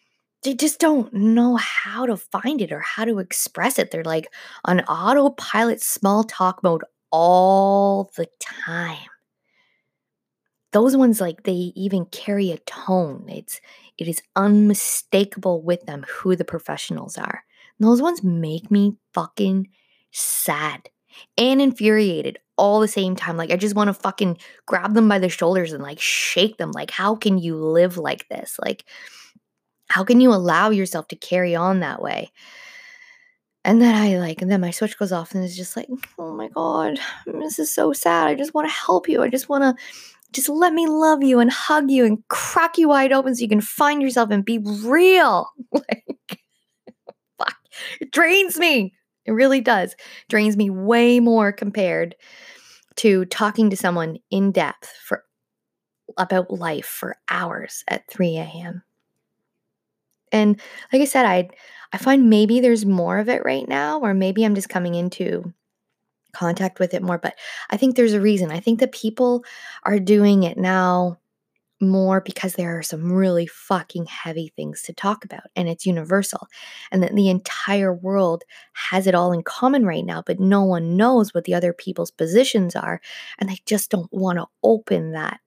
they 0.42 0.54
just 0.54 0.78
don't 0.78 1.12
know 1.12 1.56
how 1.56 2.06
to 2.06 2.16
find 2.16 2.62
it 2.62 2.72
or 2.72 2.80
how 2.80 3.04
to 3.04 3.18
express 3.18 3.78
it 3.78 3.90
they're 3.90 4.04
like 4.04 4.28
on 4.64 4.80
autopilot 4.82 5.82
small 5.82 6.24
talk 6.24 6.62
mode 6.62 6.82
all 7.10 8.10
the 8.16 8.28
time 8.40 9.08
those 10.72 10.96
ones 10.96 11.20
like 11.20 11.44
they 11.44 11.72
even 11.74 12.04
carry 12.06 12.50
a 12.50 12.58
tone 12.58 13.24
it's 13.28 13.60
it 13.96 14.06
is 14.06 14.22
unmistakable 14.36 15.62
with 15.62 15.84
them 15.86 16.04
who 16.08 16.36
the 16.36 16.44
professionals 16.44 17.16
are 17.16 17.42
those 17.80 18.02
ones 18.02 18.22
make 18.22 18.70
me 18.70 18.96
fucking 19.14 19.68
sad 20.12 20.88
and 21.36 21.60
infuriated 21.60 22.38
all 22.56 22.80
the 22.80 22.88
same 22.88 23.16
time. 23.16 23.36
Like, 23.36 23.50
I 23.50 23.56
just 23.56 23.76
want 23.76 23.88
to 23.88 23.94
fucking 23.94 24.38
grab 24.66 24.94
them 24.94 25.08
by 25.08 25.18
the 25.18 25.28
shoulders 25.28 25.72
and 25.72 25.82
like 25.82 26.00
shake 26.00 26.58
them. 26.58 26.72
Like, 26.72 26.90
how 26.90 27.14
can 27.14 27.38
you 27.38 27.56
live 27.56 27.96
like 27.96 28.28
this? 28.28 28.58
Like, 28.62 28.84
how 29.88 30.04
can 30.04 30.20
you 30.20 30.32
allow 30.32 30.70
yourself 30.70 31.08
to 31.08 31.16
carry 31.16 31.54
on 31.54 31.80
that 31.80 32.02
way? 32.02 32.30
And 33.64 33.82
then 33.82 33.94
I 33.94 34.18
like, 34.18 34.40
and 34.40 34.50
then 34.50 34.60
my 34.60 34.70
switch 34.70 34.98
goes 34.98 35.12
off 35.12 35.34
and 35.34 35.44
it's 35.44 35.56
just 35.56 35.76
like, 35.76 35.88
oh 36.18 36.32
my 36.32 36.48
God, 36.48 36.98
this 37.26 37.58
is 37.58 37.72
so 37.72 37.92
sad. 37.92 38.28
I 38.28 38.34
just 38.34 38.54
want 38.54 38.68
to 38.68 38.74
help 38.74 39.08
you. 39.08 39.22
I 39.22 39.28
just 39.28 39.48
want 39.48 39.62
to 39.62 39.84
just 40.32 40.48
let 40.48 40.72
me 40.72 40.86
love 40.86 41.22
you 41.22 41.40
and 41.40 41.50
hug 41.50 41.90
you 41.90 42.04
and 42.04 42.26
crack 42.28 42.78
you 42.78 42.88
wide 42.88 43.12
open 43.12 43.34
so 43.34 43.42
you 43.42 43.48
can 43.48 43.60
find 43.60 44.02
yourself 44.02 44.30
and 44.30 44.44
be 44.44 44.58
real. 44.58 45.48
like, 45.72 46.40
fuck, 47.38 47.56
it 48.00 48.10
drains 48.12 48.58
me. 48.58 48.94
It 49.24 49.32
really 49.32 49.60
does. 49.60 49.94
Drains 50.28 50.56
me 50.56 50.70
way 50.70 51.20
more 51.20 51.52
compared 51.52 52.14
to 52.96 53.24
talking 53.26 53.70
to 53.70 53.76
someone 53.76 54.18
in 54.30 54.52
depth 54.52 54.90
for 55.02 55.24
about 56.16 56.50
life 56.50 56.86
for 56.86 57.16
hours 57.28 57.84
at 57.88 58.08
3 58.10 58.38
a.m. 58.38 58.82
And 60.32 60.60
like 60.92 61.02
I 61.02 61.06
said, 61.06 61.26
I 61.26 61.48
I 61.92 61.98
find 61.98 62.28
maybe 62.30 62.60
there's 62.60 62.84
more 62.86 63.18
of 63.18 63.28
it 63.28 63.44
right 63.44 63.66
now, 63.68 64.00
or 64.00 64.14
maybe 64.14 64.44
I'm 64.44 64.54
just 64.54 64.68
coming 64.68 64.94
into 64.94 65.52
contact 66.34 66.78
with 66.78 66.94
it 66.94 67.02
more. 67.02 67.18
But 67.18 67.34
I 67.70 67.76
think 67.76 67.96
there's 67.96 68.12
a 68.14 68.20
reason. 68.20 68.50
I 68.50 68.60
think 68.60 68.80
that 68.80 68.92
people 68.92 69.44
are 69.84 69.98
doing 69.98 70.42
it 70.44 70.58
now 70.58 71.18
more 71.80 72.20
because 72.20 72.54
there 72.54 72.78
are 72.78 72.82
some 72.82 73.12
really 73.12 73.46
fucking 73.46 74.06
heavy 74.06 74.52
things 74.56 74.82
to 74.82 74.92
talk 74.92 75.24
about 75.24 75.44
and 75.56 75.68
it's 75.68 75.86
universal 75.86 76.48
and 76.90 77.02
that 77.02 77.14
the 77.14 77.28
entire 77.28 77.94
world 77.94 78.44
has 78.72 79.06
it 79.06 79.14
all 79.14 79.32
in 79.32 79.42
common 79.42 79.86
right 79.86 80.04
now 80.04 80.22
but 80.26 80.40
no 80.40 80.64
one 80.64 80.96
knows 80.96 81.32
what 81.34 81.44
the 81.44 81.54
other 81.54 81.72
people's 81.72 82.10
positions 82.10 82.74
are 82.74 83.00
and 83.38 83.48
they 83.48 83.58
just 83.66 83.90
don't 83.90 84.12
want 84.12 84.38
to 84.38 84.46
open 84.64 85.12
that 85.12 85.40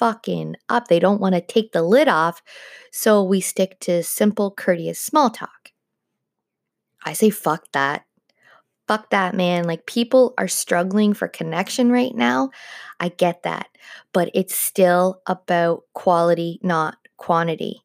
fucking 0.00 0.56
up 0.68 0.88
they 0.88 0.98
don't 0.98 1.20
want 1.20 1.34
to 1.36 1.40
take 1.40 1.70
the 1.70 1.82
lid 1.82 2.08
off 2.08 2.42
so 2.90 3.22
we 3.22 3.40
stick 3.40 3.78
to 3.78 4.02
simple 4.02 4.50
courteous 4.50 4.98
small 4.98 5.30
talk 5.30 5.70
i 7.04 7.12
say 7.12 7.30
fuck 7.30 7.66
that 7.72 8.04
fuck 8.90 9.08
that, 9.10 9.36
man. 9.36 9.62
Like 9.68 9.86
people 9.86 10.34
are 10.36 10.48
struggling 10.48 11.14
for 11.14 11.28
connection 11.28 11.92
right 11.92 12.12
now. 12.12 12.50
I 12.98 13.10
get 13.10 13.44
that. 13.44 13.68
But 14.12 14.32
it's 14.34 14.56
still 14.56 15.22
about 15.28 15.84
quality, 15.94 16.58
not 16.60 16.96
quantity. 17.16 17.84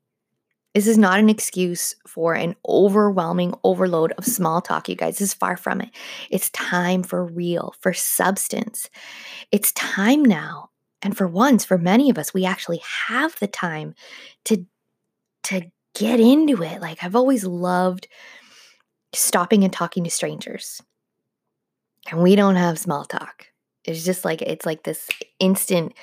This 0.74 0.88
is 0.88 0.98
not 0.98 1.20
an 1.20 1.30
excuse 1.30 1.96
for 2.08 2.34
an 2.34 2.56
overwhelming 2.68 3.54
overload 3.64 4.14
of 4.14 4.26
small 4.26 4.62
talk, 4.62 4.90
you 4.90 4.96
guys. 4.96 5.20
This 5.20 5.30
is 5.30 5.34
far 5.36 5.58
from 5.58 5.80
it. 5.80 5.90
It's 6.32 6.50
time 6.50 7.04
for 7.04 7.24
real, 7.24 7.76
for 7.82 7.94
substance. 7.94 8.90
It's 9.52 9.72
time 9.74 10.26
now. 10.26 10.72
And 11.06 11.16
for 11.16 11.28
once, 11.28 11.64
for 11.64 11.78
many 11.78 12.10
of 12.10 12.18
us, 12.18 12.34
we 12.34 12.44
actually 12.44 12.82
have 13.08 13.40
the 13.40 13.48
time 13.48 13.96
to, 14.46 14.66
to 15.44 15.72
get 15.94 16.20
into 16.20 16.62
it. 16.62 16.82
Like 16.82 17.02
I've 17.02 17.16
always 17.16 17.46
loved 17.46 18.10
stopping 19.14 19.64
and 19.64 19.72
talking 19.72 20.04
to 20.04 20.10
strangers 20.10 20.82
and 22.10 22.22
we 22.22 22.36
don't 22.36 22.56
have 22.56 22.80
small 22.80 23.06
talk. 23.06 23.48
It's 23.84 24.04
just 24.04 24.26
like 24.26 24.42
it's 24.42 24.66
like 24.66 24.84
this 24.84 25.10
instant 25.40 25.94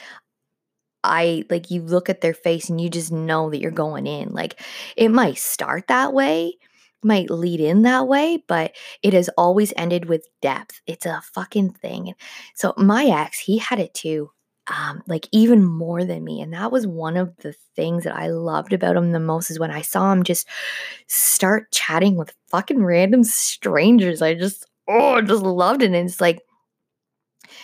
I 1.05 1.45
like 1.51 1.71
you 1.71 1.83
look 1.83 2.09
at 2.09 2.21
their 2.21 2.35
face 2.35 2.69
and 2.69 2.81
you 2.81 2.89
just 2.89 3.11
know 3.11 3.51
that 3.51 3.61
you're 3.61 3.73
going 3.73 4.07
in. 4.07 4.33
Like 4.33 4.61
it 4.97 5.09
might 5.09 5.39
start 5.39 5.89
that 5.89 6.13
way, 6.13 6.59
might 7.03 7.29
lead 7.29 7.61
in 7.61 7.83
that 7.83 8.07
way, 8.07 8.43
but 8.47 8.73
it 9.03 9.13
has 9.13 9.29
always 9.37 9.73
ended 9.77 10.05
with 10.05 10.29
depth. 10.41 10.81
It's 10.87 11.07
a 11.07 11.23
fucking 11.35 11.71
thing. 11.71 12.15
So 12.55 12.73
my 12.77 13.07
ex, 13.07 13.41
he 13.41 13.59
had 13.59 13.81
it 13.81 13.95
too. 13.95 14.31
Um, 14.69 15.03
like 15.09 15.29
even 15.33 15.65
more 15.65 16.05
than 16.05 16.23
me. 16.23 16.41
And 16.41 16.53
that 16.53 16.71
was 16.71 16.87
one 16.87 17.17
of 17.17 17.37
the 17.39 17.53
things 17.75 18.05
that 18.05 18.15
I 18.15 18.29
loved 18.29 18.73
about 18.73 18.97
him 18.97 19.11
the 19.11 19.19
most 19.19 19.51
is 19.51 19.59
when 19.59 19.73
I 19.73 19.83
saw 19.83 20.13
him 20.13 20.23
just 20.23 20.47
start 21.09 21.73
chatting 21.73 22.17
with 22.17 22.33
fucking 22.49 22.85
random 22.85 23.25
strangers. 23.25 24.23
I 24.23 24.35
just 24.35 24.65
oh, 24.89 25.21
just 25.21 25.43
loved 25.43 25.83
it. 25.83 25.87
And 25.87 25.97
it's 25.97 26.21
like, 26.21 26.41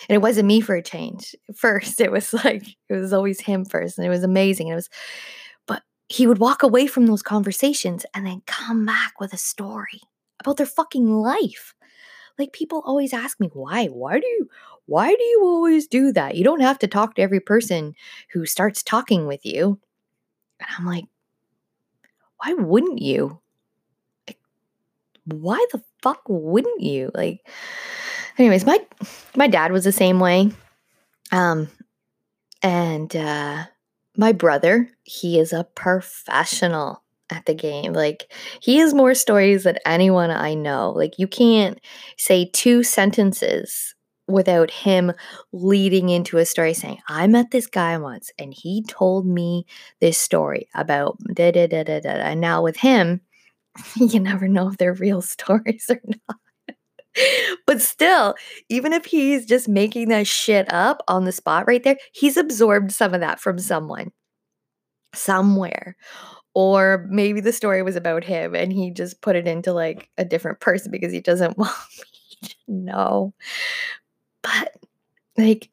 and 0.09 0.15
it 0.15 0.23
wasn't 0.23 0.49
me 0.49 0.61
for 0.61 0.75
a 0.75 0.83
change. 0.83 1.35
First, 1.57 2.01
it 2.01 2.11
was 2.11 2.33
like, 2.33 2.67
it 2.89 2.95
was 2.95 3.13
always 3.13 3.41
him 3.41 3.65
first. 3.65 3.99
And 3.99 4.07
it 4.07 4.11
was 4.11 4.25
amazing. 4.25 4.69
And 4.69 4.73
it 4.73 4.77
was, 4.77 4.91
but 5.67 5.83
he 6.09 6.27
would 6.27 6.39
walk 6.39 6.63
away 6.63 6.87
from 6.87 7.07
those 7.07 7.23
conversations 7.23 8.05
and 8.15 8.27
then 8.27 8.43
come 8.47 8.85
back 8.85 9.21
with 9.21 9.33
a 9.33 9.39
story 9.39 10.01
about 10.41 10.57
their 10.57 10.67
fucking 10.67 11.09
life. 11.09 11.75
Like 12.39 12.53
people 12.53 12.83
always 12.85 13.13
ask 13.13 13.41
me, 13.41 13.51
why? 13.53 13.87
Why 13.87 14.21
do 14.21 14.27
you 14.27 14.49
why 14.89 15.15
do 15.15 15.23
you 15.23 15.43
always 15.45 15.87
do 15.87 16.13
that? 16.13 16.35
You 16.35 16.45
don't 16.45 16.63
have 16.63 16.79
to 16.79 16.87
talk 16.87 17.15
to 17.15 17.23
every 17.23 17.41
person 17.41 17.95
who 18.33 18.47
starts 18.47 18.83
talking 18.83 19.27
with 19.27 19.45
you. 19.45 19.79
And 20.61 20.69
I'm 20.79 20.87
like, 20.87 21.05
why 22.39 22.55
wouldn't 22.55 23.03
you? 23.03 23.39
Like, 24.27 24.39
why 25.27 25.63
the 25.73 25.83
fuck 26.03 26.23
wouldn't 26.27 26.81
you? 26.81 27.11
Like, 27.15 27.47
anyways, 28.39 28.65
my 28.65 28.81
my 29.37 29.47
dad 29.47 29.73
was 29.73 29.85
the 29.85 29.93
same 29.93 30.21
way. 30.21 30.53
Um, 31.33 31.69
and 32.63 33.15
uh, 33.15 33.65
my 34.17 34.33
brother, 34.33 34.89
he 35.03 35.39
is 35.39 35.53
a 35.53 35.65
professional 35.65 37.03
at 37.29 37.45
the 37.45 37.55
game. 37.55 37.93
Like, 37.93 38.33
he 38.63 38.79
has 38.79 38.95
more 38.95 39.15
stories 39.15 39.65
than 39.65 39.77
anyone 39.85 40.31
I 40.31 40.55
know. 40.55 40.93
Like, 40.97 41.19
you 41.19 41.29
can't 41.29 41.79
say 42.17 42.49
two 42.55 42.83
sentences 42.83 43.95
without 44.29 44.71
him 44.71 45.13
leading 45.53 46.11
into 46.11 46.39
a 46.39 46.45
story 46.45 46.75
saying, 46.75 46.99
I 47.09 47.27
met 47.27 47.51
this 47.51 47.67
guy 47.67 47.97
once 47.99 48.31
and 48.39 48.53
he 48.55 48.85
told 48.85 49.27
me 49.27 49.67
this 50.01 50.19
story 50.19 50.69
about 50.75 51.19
da 51.35 51.51
da 51.51 51.67
da 51.67 51.83
da 51.83 52.01
da. 52.01 52.11
And 52.11 52.41
now 52.41 52.63
with 52.63 52.77
him, 52.77 53.21
you 53.97 54.21
never 54.21 54.47
know 54.49 54.69
if 54.69 54.77
they're 54.77 54.95
real 54.95 55.23
stories 55.23 55.87
or 55.89 56.01
not. 56.05 56.39
but 57.67 57.81
still, 57.81 58.35
even 58.69 58.93
if 58.93 59.07
he's 59.07 59.47
just 59.47 59.69
making 59.69 60.09
that 60.09 60.27
shit 60.27 60.73
up 60.73 61.03
on 61.09 61.25
the 61.25 61.33
spot 61.33 61.67
right 61.67 61.83
there, 61.83 61.97
he's 62.13 62.37
absorbed 62.37 62.93
some 62.93 63.15
of 63.15 63.21
that 63.21 63.41
from 63.41 63.59
someone 63.59 64.13
somewhere. 65.15 65.97
Or 66.55 67.07
maybe 67.09 67.41
the 67.41 67.53
story 67.53 67.83
was 67.83 67.97
about 67.97 68.25
him 68.25 68.55
and 68.55 68.73
he 68.73 68.91
just 68.91 69.21
put 69.21 69.37
it 69.37 69.47
into 69.47 69.73
like 69.73 70.11
a 70.19 70.25
different 70.25 70.61
person 70.61 70.91
because 70.91 71.13
he 71.13 71.21
doesn't 71.21 71.57
want 71.59 71.73
me 72.43 72.49
to 72.49 72.57
know. 72.69 73.35
But 74.49 74.75
like, 75.37 75.71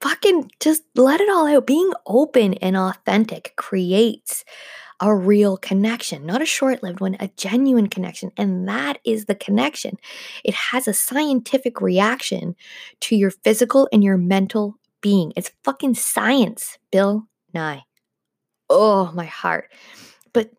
fucking 0.00 0.50
just 0.60 0.82
let 0.94 1.20
it 1.20 1.28
all 1.28 1.46
out. 1.46 1.66
Being 1.66 1.92
open 2.06 2.54
and 2.54 2.76
authentic 2.76 3.54
creates 3.56 4.44
a 5.00 5.14
real 5.14 5.56
connection, 5.56 6.24
not 6.24 6.42
a 6.42 6.46
short 6.46 6.82
lived 6.82 7.00
one, 7.00 7.16
a 7.18 7.28
genuine 7.36 7.88
connection. 7.88 8.30
And 8.36 8.68
that 8.68 8.98
is 9.04 9.24
the 9.24 9.34
connection. 9.34 9.98
It 10.44 10.54
has 10.54 10.86
a 10.86 10.94
scientific 10.94 11.80
reaction 11.80 12.54
to 13.00 13.16
your 13.16 13.30
physical 13.30 13.88
and 13.92 14.04
your 14.04 14.16
mental 14.16 14.76
being. 15.00 15.32
It's 15.36 15.50
fucking 15.64 15.94
science, 15.94 16.78
Bill 16.90 17.26
Nye. 17.52 17.84
Oh, 18.70 19.10
my 19.14 19.26
heart. 19.26 19.70
But 20.32 20.50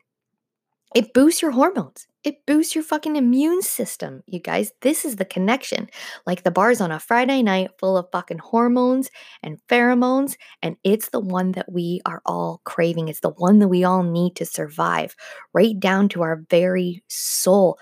it 0.94 1.14
boosts 1.14 1.42
your 1.42 1.52
hormones. 1.52 2.08
It 2.26 2.44
boosts 2.48 2.74
your 2.74 2.84
fucking 2.84 3.18
immune 3.18 3.62
system, 3.62 4.24
you 4.26 4.40
guys. 4.40 4.72
This 4.82 5.06
is 5.06 5.18
the 5.18 5.26
connection. 5.26 5.88
Like 6.26 6.42
the 6.42 6.50
bars 6.50 6.82
on 6.82 6.92
a 6.92 7.00
Friday 7.00 7.44
night 7.44 7.70
full 7.78 7.98
of 7.98 8.10
fucking 8.12 8.40
hormones 8.40 9.12
and 9.44 9.60
pheromones. 9.70 10.36
And 10.64 10.76
it's 10.84 11.10
the 11.10 11.20
one 11.20 11.52
that 11.52 11.72
we 11.72 12.02
are 12.04 12.24
all 12.26 12.62
craving. 12.66 13.10
It's 13.10 13.20
the 13.20 13.30
one 13.30 13.60
that 13.60 13.68
we 13.68 13.84
all 13.84 14.02
need 14.02 14.36
to 14.38 14.46
survive, 14.46 15.16
right 15.54 15.80
down 15.80 16.10
to 16.10 16.24
our 16.24 16.44
very 16.50 17.04
soul. 17.08 17.78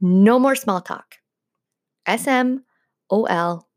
No 0.00 0.38
more 0.38 0.56
small 0.56 0.80
talk. 0.80 1.16
S 2.06 2.26
M 2.26 2.64
O 3.10 3.24
L 3.26 3.68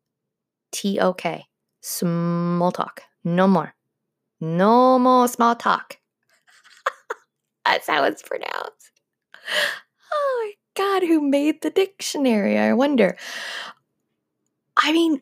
T 0.72 1.00
O 1.02 1.14
K. 1.14 1.46
Small 1.82 2.72
talk. 2.72 3.04
No 3.26 3.46
more. 3.46 3.74
No 4.40 4.98
more 4.98 5.28
small 5.28 5.56
talk. 5.56 5.98
That's 7.66 7.88
how 7.88 8.06
it's 8.06 8.22
pronounced. 8.22 8.81
Oh 10.12 10.44
my 10.44 10.54
God, 10.76 11.08
who 11.08 11.22
made 11.22 11.62
the 11.62 11.70
dictionary? 11.70 12.58
I 12.58 12.74
wonder. 12.74 13.18
I 14.78 14.92
mean, 14.92 15.22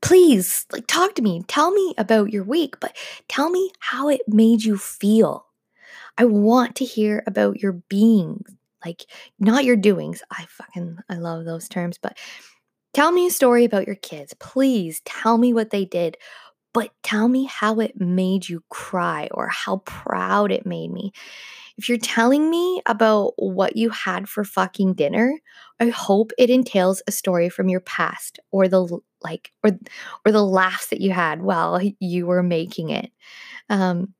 please, 0.00 0.66
like, 0.72 0.86
talk 0.86 1.14
to 1.14 1.22
me. 1.22 1.42
Tell 1.48 1.70
me 1.70 1.94
about 1.98 2.32
your 2.32 2.44
week, 2.44 2.78
but 2.80 2.96
tell 3.28 3.50
me 3.50 3.70
how 3.80 4.08
it 4.08 4.20
made 4.28 4.62
you 4.62 4.76
feel. 4.76 5.46
I 6.18 6.24
want 6.26 6.76
to 6.76 6.84
hear 6.84 7.22
about 7.26 7.60
your 7.60 7.72
being, 7.72 8.44
like, 8.84 9.06
not 9.38 9.64
your 9.64 9.76
doings. 9.76 10.22
I 10.30 10.44
fucking, 10.48 10.98
I 11.08 11.14
love 11.16 11.44
those 11.44 11.68
terms, 11.68 11.98
but 12.00 12.16
tell 12.92 13.10
me 13.10 13.26
a 13.26 13.30
story 13.30 13.64
about 13.64 13.86
your 13.86 13.96
kids. 13.96 14.34
Please 14.38 15.00
tell 15.04 15.38
me 15.38 15.52
what 15.52 15.70
they 15.70 15.84
did 15.84 16.16
but 16.74 16.90
tell 17.02 17.28
me 17.28 17.44
how 17.46 17.80
it 17.80 18.00
made 18.00 18.48
you 18.48 18.62
cry 18.70 19.28
or 19.32 19.48
how 19.48 19.78
proud 19.78 20.52
it 20.52 20.66
made 20.66 20.92
me. 20.92 21.12
If 21.78 21.88
you're 21.88 21.98
telling 21.98 22.50
me 22.50 22.82
about 22.86 23.34
what 23.36 23.76
you 23.76 23.90
had 23.90 24.28
for 24.28 24.44
fucking 24.44 24.94
dinner, 24.94 25.38
I 25.80 25.88
hope 25.88 26.32
it 26.38 26.50
entails 26.50 27.02
a 27.08 27.12
story 27.12 27.48
from 27.48 27.68
your 27.68 27.80
past 27.80 28.38
or 28.52 28.68
the 28.68 28.98
like 29.22 29.52
or 29.64 29.72
or 30.26 30.32
the 30.32 30.44
laughs 30.44 30.88
that 30.88 31.00
you 31.00 31.12
had 31.12 31.42
while 31.42 31.80
you 32.00 32.26
were 32.26 32.42
making 32.42 32.90
it. 32.90 33.10
Um, 33.70 34.14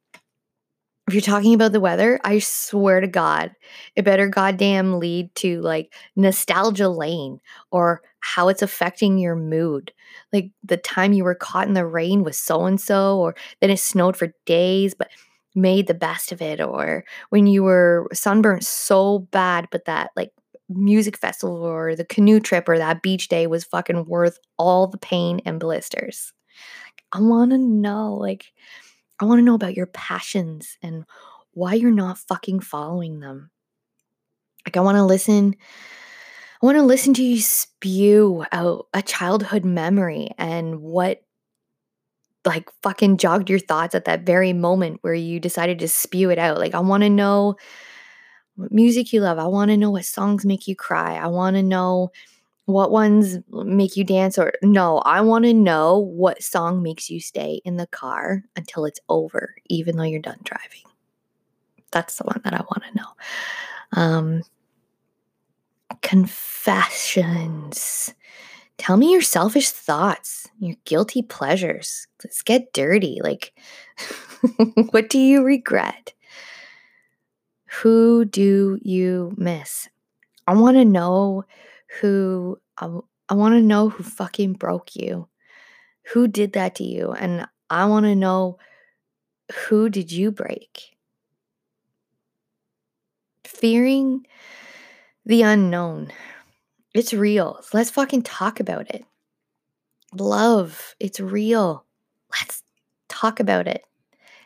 if 1.06 1.12
you're 1.12 1.20
talking 1.20 1.52
about 1.52 1.72
the 1.72 1.80
weather, 1.80 2.18
I 2.24 2.38
swear 2.38 3.00
to 3.00 3.06
God, 3.06 3.52
it 3.94 4.04
better 4.06 4.26
goddamn 4.26 4.98
lead 4.98 5.34
to 5.36 5.60
like 5.60 5.92
nostalgia 6.16 6.88
lane 6.88 7.40
or 7.70 8.00
how 8.24 8.48
it's 8.48 8.62
affecting 8.62 9.18
your 9.18 9.36
mood. 9.36 9.92
Like 10.32 10.50
the 10.62 10.78
time 10.78 11.12
you 11.12 11.24
were 11.24 11.34
caught 11.34 11.68
in 11.68 11.74
the 11.74 11.86
rain 11.86 12.24
with 12.24 12.36
so 12.36 12.64
and 12.64 12.80
so, 12.80 13.18
or 13.18 13.34
then 13.60 13.70
it 13.70 13.78
snowed 13.78 14.16
for 14.16 14.32
days, 14.46 14.94
but 14.94 15.10
made 15.54 15.86
the 15.86 15.94
best 15.94 16.32
of 16.32 16.40
it, 16.40 16.60
or 16.60 17.04
when 17.28 17.46
you 17.46 17.62
were 17.62 18.08
sunburnt 18.14 18.64
so 18.64 19.20
bad, 19.30 19.68
but 19.70 19.84
that 19.84 20.10
like 20.16 20.32
music 20.70 21.18
festival 21.18 21.62
or 21.62 21.94
the 21.94 22.06
canoe 22.06 22.40
trip 22.40 22.66
or 22.66 22.78
that 22.78 23.02
beach 23.02 23.28
day 23.28 23.46
was 23.46 23.64
fucking 23.64 24.06
worth 24.06 24.38
all 24.58 24.86
the 24.86 24.98
pain 24.98 25.40
and 25.44 25.60
blisters. 25.60 26.32
I 27.12 27.20
want 27.20 27.50
to 27.50 27.58
know, 27.58 28.14
like, 28.14 28.46
I 29.20 29.26
want 29.26 29.38
to 29.38 29.44
know 29.44 29.54
about 29.54 29.76
your 29.76 29.86
passions 29.86 30.78
and 30.82 31.04
why 31.52 31.74
you're 31.74 31.90
not 31.90 32.18
fucking 32.18 32.60
following 32.60 33.20
them. 33.20 33.50
Like, 34.66 34.76
I 34.76 34.80
want 34.80 34.96
to 34.96 35.04
listen. 35.04 35.54
I 36.64 36.66
want 36.66 36.78
to 36.78 36.82
listen 36.82 37.12
to 37.12 37.22
you 37.22 37.42
spew 37.42 38.46
out 38.50 38.86
a 38.94 39.02
childhood 39.02 39.66
memory 39.66 40.30
and 40.38 40.80
what 40.80 41.22
like 42.46 42.70
fucking 42.82 43.18
jogged 43.18 43.50
your 43.50 43.58
thoughts 43.58 43.94
at 43.94 44.06
that 44.06 44.24
very 44.24 44.54
moment 44.54 45.00
where 45.02 45.12
you 45.12 45.40
decided 45.40 45.78
to 45.80 45.88
spew 45.88 46.30
it 46.30 46.38
out. 46.38 46.56
Like, 46.56 46.74
I 46.74 46.80
want 46.80 47.02
to 47.02 47.10
know 47.10 47.56
what 48.54 48.72
music 48.72 49.12
you 49.12 49.20
love. 49.20 49.38
I 49.38 49.46
want 49.46 49.72
to 49.72 49.76
know 49.76 49.90
what 49.90 50.06
songs 50.06 50.46
make 50.46 50.66
you 50.66 50.74
cry. 50.74 51.16
I 51.16 51.26
want 51.26 51.56
to 51.56 51.62
know 51.62 52.12
what 52.64 52.90
ones 52.90 53.36
make 53.50 53.94
you 53.94 54.04
dance 54.04 54.38
or 54.38 54.54
no, 54.62 55.00
I 55.00 55.20
want 55.20 55.44
to 55.44 55.52
know 55.52 55.98
what 55.98 56.42
song 56.42 56.82
makes 56.82 57.10
you 57.10 57.20
stay 57.20 57.60
in 57.66 57.76
the 57.76 57.88
car 57.88 58.42
until 58.56 58.86
it's 58.86 59.00
over, 59.10 59.54
even 59.66 59.98
though 59.98 60.04
you're 60.04 60.18
done 60.18 60.40
driving. 60.44 60.84
That's 61.90 62.16
the 62.16 62.24
one 62.24 62.40
that 62.42 62.54
I 62.54 62.60
want 62.60 62.84
to 62.84 62.96
know. 62.96 63.08
Um, 63.92 64.42
confessions. 66.04 68.14
Tell 68.78 68.96
me 68.96 69.12
your 69.12 69.22
selfish 69.22 69.70
thoughts, 69.70 70.48
your 70.58 70.76
guilty 70.84 71.22
pleasures. 71.22 72.06
Let's 72.22 72.42
get 72.42 72.72
dirty. 72.72 73.18
Like, 73.22 73.52
what 74.90 75.08
do 75.08 75.18
you 75.18 75.42
regret? 75.42 76.12
Who 77.80 78.26
do 78.26 78.78
you 78.82 79.34
miss? 79.36 79.88
I 80.46 80.54
want 80.54 80.76
to 80.76 80.84
know 80.84 81.44
who 82.00 82.60
I, 82.76 82.86
I 83.28 83.34
want 83.34 83.54
to 83.54 83.62
know 83.62 83.88
who 83.88 84.04
fucking 84.04 84.52
broke 84.54 84.94
you. 84.94 85.28
Who 86.12 86.28
did 86.28 86.52
that 86.52 86.74
to 86.76 86.84
you? 86.84 87.10
And 87.12 87.48
I 87.70 87.86
want 87.86 88.04
to 88.04 88.14
know 88.14 88.58
who 89.52 89.88
did 89.88 90.12
you 90.12 90.30
break? 90.30 90.96
Fearing 93.44 94.26
the 95.24 95.42
unknown. 95.42 96.12
It's 96.94 97.12
real. 97.12 97.60
Let's 97.72 97.90
fucking 97.90 98.22
talk 98.22 98.60
about 98.60 98.90
it. 98.90 99.04
Love, 100.12 100.94
it's 101.00 101.18
real. 101.18 101.84
Let's 102.38 102.62
talk 103.08 103.40
about 103.40 103.66
it. 103.66 103.82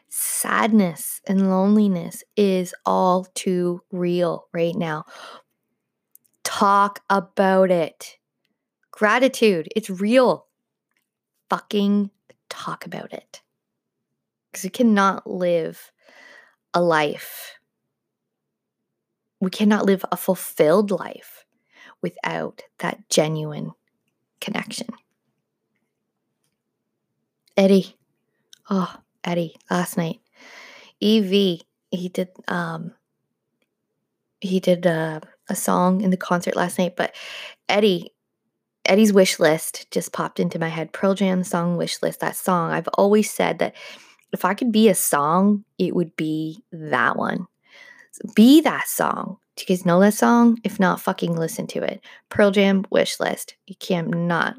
Sadness 0.09 1.20
and 1.26 1.51
loneliness 1.51 2.24
is 2.37 2.74
all 2.87 3.26
too 3.35 3.83
real 3.93 4.47
right 4.53 4.74
now. 4.74 5.05
Talk 6.45 7.01
about 7.11 7.70
it. 7.70 8.16
Gratitude, 8.91 9.68
it's 9.76 9.91
real. 9.91 10.47
Fucking 11.51 12.11
talk 12.49 12.87
about 12.87 13.12
it. 13.12 13.43
Because 14.51 14.64
we 14.64 14.70
cannot 14.70 15.26
live 15.26 15.93
a 16.72 16.81
life. 16.81 17.57
We 19.41 19.51
cannot 19.51 19.86
live 19.86 20.05
a 20.11 20.16
fulfilled 20.16 20.91
life 20.91 21.45
without 22.03 22.62
that 22.78 23.09
genuine 23.09 23.72
connection. 24.41 24.89
Eddie. 27.57 27.97
Oh, 28.70 28.95
Eddie, 29.24 29.57
last 29.70 29.97
night. 29.97 30.20
EV, 31.03 31.61
he 31.91 32.09
did 32.12 32.28
um 32.49 32.93
he 34.41 34.61
did 34.61 34.86
uh 34.86 35.20
a 35.49 35.55
song 35.55 36.01
in 36.03 36.11
the 36.11 36.16
concert 36.16 36.55
last 36.57 36.78
night, 36.78 36.95
but 36.97 37.14
Eddie, 37.68 38.12
Eddie's 38.84 39.12
wish 39.12 39.39
list 39.39 39.91
just 39.91 40.12
popped 40.12 40.41
into 40.41 40.59
my 40.59 40.68
head. 40.68 40.93
Pearl 40.93 41.14
Jam 41.14 41.43
song 41.45 41.76
wish 41.76 42.03
list. 42.03 42.20
That 42.20 42.36
song. 42.36 42.70
I've 42.70 42.89
always 42.95 43.30
said 43.30 43.59
that 43.61 43.74
if 44.32 44.45
I 44.45 44.55
could 44.55 44.72
be 44.72 44.89
a 44.89 44.95
song, 44.95 45.64
it 45.78 45.95
would 45.95 46.14
be 46.16 46.62
that 46.72 47.16
one. 47.16 47.47
Be 48.34 48.61
that 48.62 48.88
song. 48.88 49.38
Do 49.56 49.64
you 49.66 49.76
guys 49.76 49.86
know 49.86 50.00
that 50.00 50.14
song? 50.14 50.59
If 50.64 50.78
not, 50.78 51.00
fucking 51.00 51.36
listen 51.36 51.66
to 51.68 51.82
it. 51.82 52.00
Pearl 52.28 52.50
Jam 52.50 52.84
wish 52.90 53.18
list. 53.18 53.56
You 53.66 53.74
can't 53.76 54.09
not 54.09 54.54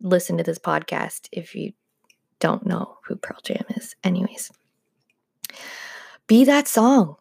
listen 0.00 0.36
to 0.38 0.42
this 0.42 0.58
podcast 0.58 1.28
if 1.32 1.54
you 1.54 1.72
don't 2.40 2.66
know 2.66 2.98
who 3.06 3.16
Pearl 3.16 3.38
Jam 3.44 3.64
is. 3.76 3.94
Anyways, 4.02 4.50
be 6.26 6.44
that 6.44 6.66
song. 6.66 7.16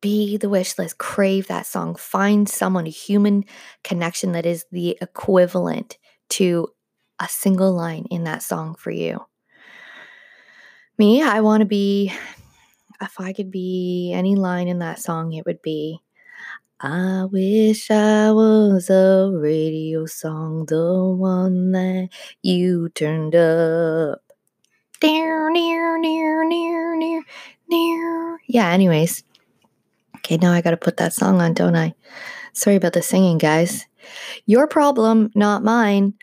Be 0.00 0.38
the 0.38 0.48
wish 0.48 0.78
list. 0.78 0.98
Crave 0.98 1.46
that 1.48 1.66
song. 1.66 1.94
Find 1.94 2.48
someone, 2.48 2.86
a 2.86 2.90
human 2.90 3.44
connection 3.84 4.32
that 4.32 4.46
is 4.46 4.64
the 4.72 4.96
equivalent 5.00 5.98
to 6.30 6.68
a 7.20 7.28
single 7.28 7.72
line 7.72 8.06
in 8.10 8.24
that 8.24 8.42
song 8.42 8.74
for 8.76 8.90
you. 8.90 9.20
Me, 10.96 11.22
I 11.22 11.40
want 11.40 11.60
to 11.60 11.66
be, 11.66 12.12
if 13.00 13.20
I 13.20 13.32
could 13.32 13.50
be 13.50 14.12
any 14.14 14.36
line 14.36 14.68
in 14.68 14.78
that 14.80 14.98
song, 14.98 15.32
it 15.32 15.46
would 15.46 15.62
be 15.62 16.02
I 16.82 17.26
wish 17.26 17.90
I 17.90 18.32
was 18.32 18.88
a 18.88 19.30
radio 19.34 20.06
song, 20.06 20.64
the 20.64 21.14
one 21.14 21.72
that 21.72 22.08
you 22.42 22.88
turned 22.88 23.36
up. 23.36 24.22
Near, 25.02 25.50
near, 25.50 25.98
near, 25.98 26.42
near, 26.48 26.96
near, 26.96 27.22
near. 27.68 28.40
Yeah, 28.46 28.70
anyways. 28.70 29.22
Okay, 30.16 30.38
now 30.38 30.52
I 30.52 30.62
gotta 30.62 30.78
put 30.78 30.96
that 30.96 31.12
song 31.12 31.42
on, 31.42 31.52
don't 31.52 31.76
I? 31.76 31.94
Sorry 32.54 32.76
about 32.76 32.94
the 32.94 33.02
singing, 33.02 33.36
guys. 33.36 33.86
Your 34.46 34.66
problem, 34.66 35.30
not 35.34 35.62
mine. 35.62 36.14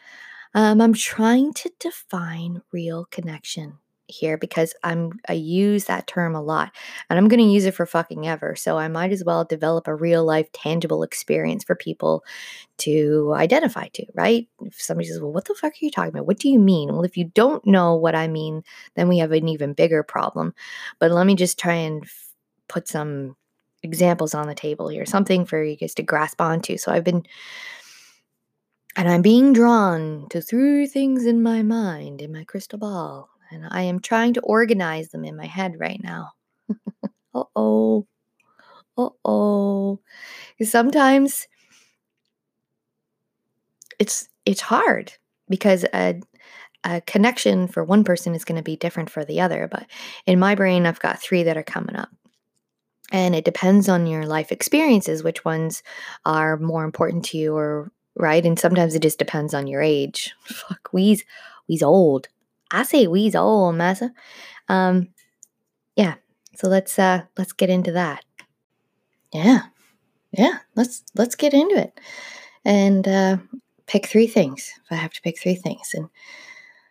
Um, 0.55 0.81
I'm 0.81 0.93
trying 0.93 1.53
to 1.53 1.71
define 1.79 2.63
real 2.71 3.05
connection 3.05 3.77
here 4.07 4.37
because 4.37 4.73
I'm 4.83 5.19
I 5.27 5.33
use 5.33 5.85
that 5.85 6.07
term 6.07 6.35
a 6.35 6.41
lot 6.41 6.71
and 7.09 7.17
I'm 7.17 7.27
going 7.27 7.39
to 7.39 7.51
use 7.51 7.65
it 7.65 7.73
for 7.73 7.85
fucking 7.85 8.27
ever. 8.27 8.55
So 8.55 8.77
I 8.77 8.87
might 8.87 9.11
as 9.11 9.23
well 9.23 9.43
develop 9.45 9.87
a 9.87 9.95
real 9.95 10.23
life 10.25 10.51
tangible 10.53 11.03
experience 11.03 11.63
for 11.63 11.75
people 11.75 12.23
to 12.79 13.33
identify 13.35 13.87
to, 13.89 14.05
right? 14.13 14.47
If 14.61 14.81
somebody 14.81 15.07
says, 15.07 15.19
"Well, 15.19 15.33
what 15.33 15.45
the 15.45 15.55
fuck 15.55 15.73
are 15.73 15.75
you 15.85 15.91
talking 15.91 16.09
about? 16.09 16.27
What 16.27 16.39
do 16.39 16.49
you 16.49 16.59
mean?" 16.59 16.89
Well, 16.93 17.03
if 17.03 17.17
you 17.17 17.25
don't 17.25 17.65
know 17.65 17.95
what 17.95 18.15
I 18.15 18.27
mean, 18.27 18.63
then 18.95 19.07
we 19.07 19.17
have 19.19 19.31
an 19.31 19.47
even 19.47 19.73
bigger 19.73 20.03
problem. 20.03 20.53
But 20.99 21.11
let 21.11 21.27
me 21.27 21.35
just 21.35 21.59
try 21.59 21.73
and 21.73 22.03
f- 22.03 22.33
put 22.69 22.87
some 22.87 23.35
examples 23.83 24.33
on 24.33 24.47
the 24.47 24.55
table 24.55 24.87
here, 24.89 25.05
something 25.05 25.45
for 25.45 25.63
you 25.63 25.75
guys 25.77 25.95
to 25.95 26.03
grasp 26.03 26.41
onto. 26.41 26.77
So 26.77 26.91
I've 26.91 27.03
been 27.03 27.23
and 28.95 29.07
I'm 29.07 29.21
being 29.21 29.53
drawn 29.53 30.27
to 30.29 30.41
through 30.41 30.87
things 30.87 31.25
in 31.25 31.43
my 31.43 31.61
mind, 31.61 32.21
in 32.21 32.33
my 32.33 32.43
crystal 32.43 32.79
ball 32.79 33.29
and 33.51 33.67
I 33.69 33.83
am 33.83 33.99
trying 33.99 34.33
to 34.33 34.41
organize 34.41 35.09
them 35.09 35.25
in 35.25 35.35
my 35.35 35.45
head 35.45 35.75
right 35.79 36.01
now. 36.03 36.31
uh 37.33 37.43
oh. 37.55 38.07
Uh 38.97 39.09
oh. 39.25 39.99
Sometimes 40.61 41.47
it's 43.99 44.29
it's 44.45 44.61
hard 44.61 45.13
because 45.49 45.85
a 45.93 46.19
a 46.83 47.01
connection 47.01 47.67
for 47.67 47.83
one 47.83 48.03
person 48.03 48.33
is 48.35 48.45
going 48.45 48.55
to 48.55 48.63
be 48.63 48.75
different 48.75 49.09
for 49.09 49.25
the 49.25 49.41
other. 49.41 49.67
But 49.69 49.87
in 50.25 50.39
my 50.39 50.55
brain, 50.55 50.85
I've 50.85 50.99
got 50.99 51.21
three 51.21 51.43
that 51.43 51.57
are 51.57 51.63
coming 51.63 51.95
up. 51.95 52.09
And 53.11 53.35
it 53.35 53.45
depends 53.45 53.87
on 53.89 54.05
your 54.05 54.25
life 54.25 54.51
experiences, 54.51 55.23
which 55.23 55.45
ones 55.45 55.81
are 56.25 56.57
more 56.57 56.83
important 56.83 57.25
to 57.25 57.37
you 57.37 57.55
or 57.55 57.91
right. 58.15 58.45
And 58.45 58.59
sometimes 58.59 58.95
it 58.95 59.01
just 59.01 59.19
depends 59.19 59.53
on 59.53 59.67
your 59.67 59.81
age. 59.81 60.33
Fuck, 60.43 60.89
we's 60.91 61.23
we's 61.67 61.83
old. 61.83 62.27
I 62.71 62.83
say 62.83 63.07
we's 63.07 63.35
old, 63.35 63.75
massa. 63.75 64.11
Um, 64.69 65.09
yeah. 65.95 66.15
So 66.55 66.67
let's 66.67 66.97
uh 66.97 67.23
let's 67.37 67.53
get 67.53 67.69
into 67.69 67.91
that. 67.93 68.23
Yeah. 69.33 69.63
Yeah, 70.31 70.59
let's 70.75 71.03
let's 71.15 71.35
get 71.35 71.53
into 71.53 71.77
it. 71.77 71.99
And 72.65 73.07
uh 73.07 73.37
pick 73.87 74.07
three 74.07 74.27
things. 74.27 74.73
If 74.85 74.91
I 74.91 74.95
have 74.95 75.13
to 75.13 75.21
pick 75.21 75.39
three 75.39 75.55
things. 75.55 75.91
And 75.93 76.05
I 76.05 76.09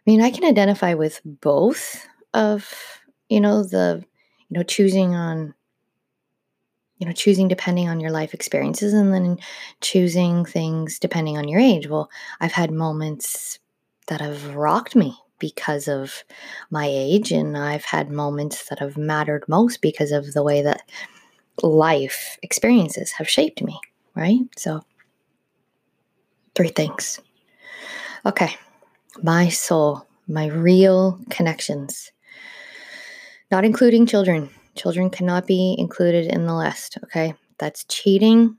mean, 0.06 0.22
I 0.22 0.30
can 0.30 0.44
identify 0.44 0.94
with 0.94 1.20
both 1.24 2.06
of, 2.34 2.72
you 3.28 3.40
know, 3.40 3.62
the 3.62 4.04
you 4.48 4.58
know, 4.58 4.62
choosing 4.62 5.14
on 5.14 5.54
you 6.98 7.06
know, 7.06 7.12
choosing 7.12 7.46
depending 7.46 7.88
on 7.88 8.00
your 8.00 8.10
life 8.10 8.32
experiences 8.32 8.94
and 8.94 9.12
then 9.12 9.38
choosing 9.82 10.44
things 10.46 10.98
depending 10.98 11.36
on 11.36 11.46
your 11.46 11.60
age. 11.60 11.88
Well, 11.88 12.08
I've 12.40 12.52
had 12.52 12.70
moments 12.70 13.58
that 14.06 14.22
have 14.22 14.54
rocked 14.54 14.96
me 14.96 15.14
because 15.38 15.88
of 15.88 16.24
my 16.70 16.86
age, 16.86 17.32
and 17.32 17.56
I've 17.56 17.84
had 17.84 18.10
moments 18.10 18.68
that 18.68 18.78
have 18.78 18.96
mattered 18.96 19.44
most 19.48 19.80
because 19.80 20.12
of 20.12 20.32
the 20.32 20.42
way 20.42 20.62
that 20.62 20.82
life 21.62 22.38
experiences 22.42 23.12
have 23.12 23.28
shaped 23.28 23.62
me, 23.62 23.78
right? 24.14 24.40
So, 24.56 24.82
three 26.54 26.68
things. 26.68 27.20
Okay, 28.24 28.56
my 29.22 29.48
soul, 29.48 30.06
my 30.26 30.46
real 30.46 31.20
connections, 31.30 32.12
not 33.50 33.64
including 33.64 34.06
children. 34.06 34.50
Children 34.74 35.08
cannot 35.08 35.46
be 35.46 35.74
included 35.78 36.26
in 36.26 36.46
the 36.46 36.54
list, 36.54 36.98
okay? 37.04 37.34
That's 37.58 37.84
cheating. 37.84 38.56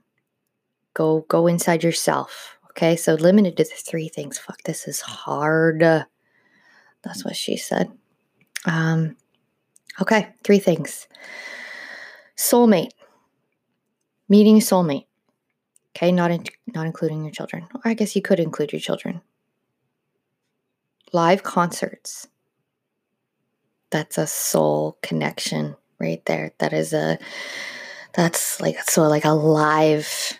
Go 0.94 1.24
go 1.28 1.46
inside 1.46 1.84
yourself. 1.84 2.58
Okay, 2.70 2.96
so 2.96 3.14
limited 3.14 3.56
to 3.56 3.64
the 3.64 3.70
three 3.70 4.08
things. 4.08 4.38
Fuck, 4.38 4.62
this 4.62 4.88
is 4.88 5.00
hard. 5.00 5.82
That's 7.02 7.24
what 7.24 7.36
she 7.36 7.56
said. 7.56 7.90
Um, 8.64 9.16
okay, 10.00 10.28
three 10.44 10.58
things. 10.58 11.06
Soulmate. 12.36 12.90
Meeting 14.28 14.60
soulmate. 14.60 15.06
Okay, 15.96 16.12
not 16.12 16.30
in, 16.30 16.44
not 16.74 16.86
including 16.86 17.24
your 17.24 17.32
children. 17.32 17.66
Or 17.74 17.80
I 17.84 17.94
guess 17.94 18.14
you 18.14 18.22
could 18.22 18.40
include 18.40 18.72
your 18.72 18.80
children. 18.80 19.20
Live 21.12 21.42
concerts. 21.42 22.28
That's 23.90 24.18
a 24.18 24.26
soul 24.26 24.98
connection 25.02 25.76
right 25.98 26.24
there. 26.26 26.52
That 26.58 26.72
is 26.72 26.92
a 26.92 27.18
that's 28.14 28.60
like 28.60 28.78
so 28.90 29.02
like 29.08 29.24
a 29.24 29.32
live 29.32 30.38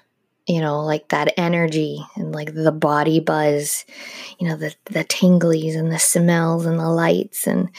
you 0.49 0.61
know, 0.61 0.80
like 0.80 1.09
that 1.09 1.34
energy 1.36 2.01
and 2.16 2.34
like 2.34 2.55
the 2.55 2.72
body 2.72 3.20
buzz, 3.20 3.84
you 4.38 4.49
know, 4.49 4.57
the 4.57 4.74
the 4.86 5.05
tinglies 5.05 5.76
and 5.76 5.92
the 5.92 5.99
smells 5.99 6.64
and 6.64 6.78
the 6.78 6.88
lights 6.88 7.46
and 7.46 7.70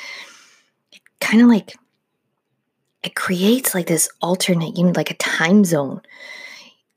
kind 1.20 1.42
of 1.42 1.50
like 1.50 1.76
it 3.02 3.16
creates 3.16 3.74
like 3.74 3.88
this 3.88 4.10
alternate, 4.22 4.78
you 4.78 4.84
know, 4.84 4.92
like 4.96 5.10
a 5.10 5.16
time 5.16 5.66
zone. 5.66 6.02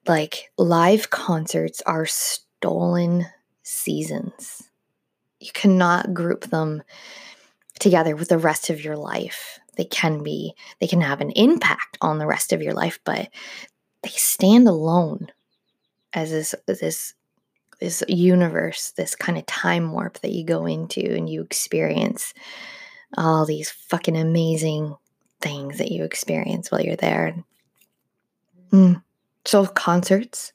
Like 0.06 0.50
live 0.58 1.10
concerts 1.10 1.80
are 1.86 2.06
stolen 2.06 3.26
seasons. 3.62 4.68
You 5.40 5.52
cannot 5.52 6.12
group 6.12 6.50
them 6.50 6.82
together 7.78 8.14
with 8.14 8.28
the 8.28 8.38
rest 8.38 8.68
of 8.68 8.84
your 8.84 8.96
life. 8.96 9.58
They 9.76 9.84
can 9.84 10.22
be, 10.22 10.54
they 10.80 10.86
can 10.86 11.00
have 11.00 11.20
an 11.20 11.30
impact 11.30 11.98
on 12.00 12.18
the 12.18 12.26
rest 12.26 12.52
of 12.52 12.60
your 12.60 12.74
life, 12.74 12.98
but 13.04 13.28
they 14.02 14.10
stand 14.10 14.68
alone 14.68 15.28
as 16.14 16.30
this 16.30 16.54
this 16.66 17.14
this 17.80 18.02
universe, 18.06 18.92
this 18.96 19.16
kind 19.16 19.36
of 19.36 19.44
time 19.46 19.92
warp 19.92 20.20
that 20.20 20.30
you 20.30 20.44
go 20.44 20.66
into 20.66 21.00
and 21.00 21.28
you 21.28 21.42
experience 21.42 22.32
all 23.16 23.44
these 23.44 23.70
fucking 23.70 24.16
amazing 24.16 24.94
things 25.40 25.78
that 25.78 25.90
you 25.90 26.04
experience 26.04 26.70
while 26.70 26.80
you're 26.80 26.94
there. 26.96 27.34
Mm. 28.72 29.02
So 29.44 29.66
concerts, 29.66 30.52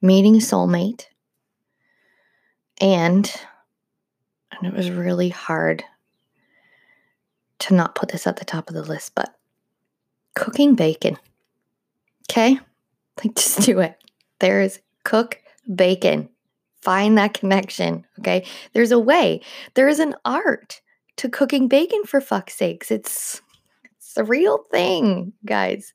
meeting 0.00 0.36
soulmate, 0.36 1.04
and 2.80 3.30
and 4.50 4.72
it 4.72 4.74
was 4.74 4.90
really 4.90 5.28
hard 5.28 5.84
to 7.60 7.74
not 7.74 7.94
put 7.94 8.10
this 8.10 8.26
at 8.26 8.36
the 8.36 8.44
top 8.44 8.68
of 8.68 8.74
the 8.74 8.82
list, 8.82 9.12
but 9.14 9.34
cooking 10.34 10.74
bacon. 10.74 11.18
Okay? 12.30 12.58
Like 13.22 13.36
just 13.36 13.60
do 13.62 13.80
it. 13.80 13.96
There's 14.44 14.78
cook 15.04 15.40
bacon. 15.74 16.28
Find 16.82 17.16
that 17.16 17.32
connection. 17.32 18.04
Okay. 18.18 18.44
There's 18.74 18.92
a 18.92 18.98
way. 18.98 19.40
There 19.72 19.88
is 19.88 20.00
an 20.00 20.14
art 20.26 20.82
to 21.16 21.30
cooking 21.30 21.66
bacon 21.66 22.04
for 22.04 22.20
fuck's 22.20 22.52
sakes. 22.52 22.90
It's 22.90 23.40
it's 23.96 24.18
a 24.18 24.24
real 24.24 24.58
thing, 24.70 25.32
guys. 25.46 25.94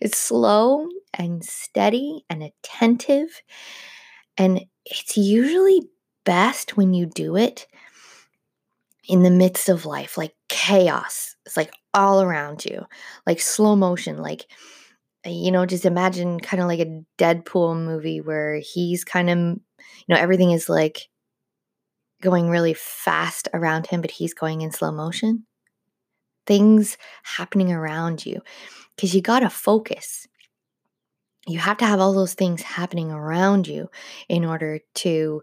It's 0.00 0.16
slow 0.16 0.88
and 1.12 1.44
steady 1.44 2.24
and 2.30 2.42
attentive. 2.42 3.42
And 4.38 4.64
it's 4.86 5.18
usually 5.18 5.82
best 6.24 6.78
when 6.78 6.94
you 6.94 7.04
do 7.04 7.36
it 7.36 7.66
in 9.06 9.22
the 9.22 9.30
midst 9.30 9.68
of 9.68 9.84
life, 9.84 10.16
like 10.16 10.34
chaos. 10.48 11.36
It's 11.44 11.58
like 11.58 11.72
all 11.92 12.22
around 12.22 12.64
you, 12.64 12.86
like 13.26 13.38
slow 13.38 13.76
motion, 13.76 14.16
like 14.16 14.46
Uh, 15.26 15.30
you 15.30 15.50
know, 15.50 15.66
just 15.66 15.84
imagine 15.84 16.40
kind 16.40 16.60
of 16.60 16.68
like 16.68 16.80
a 16.80 17.02
Deadpool 17.18 17.76
movie 17.76 18.20
where 18.20 18.56
he's 18.56 19.04
kind 19.04 19.30
of, 19.30 19.38
you 19.38 19.60
know, 20.08 20.16
everything 20.16 20.50
is 20.50 20.68
like 20.68 21.08
going 22.20 22.48
really 22.48 22.74
fast 22.74 23.48
around 23.52 23.86
him, 23.86 24.00
but 24.00 24.10
he's 24.10 24.34
going 24.34 24.62
in 24.62 24.70
slow 24.72 24.90
motion. 24.92 25.44
Things 26.46 26.96
happening 27.22 27.72
around 27.72 28.26
you 28.26 28.40
because 28.96 29.14
you 29.14 29.22
got 29.22 29.40
to 29.40 29.50
focus. 29.50 30.26
You 31.46 31.58
have 31.58 31.76
to 31.78 31.86
have 31.86 32.00
all 32.00 32.12
those 32.12 32.34
things 32.34 32.62
happening 32.62 33.10
around 33.10 33.66
you 33.66 33.90
in 34.28 34.44
order 34.44 34.80
to 34.96 35.42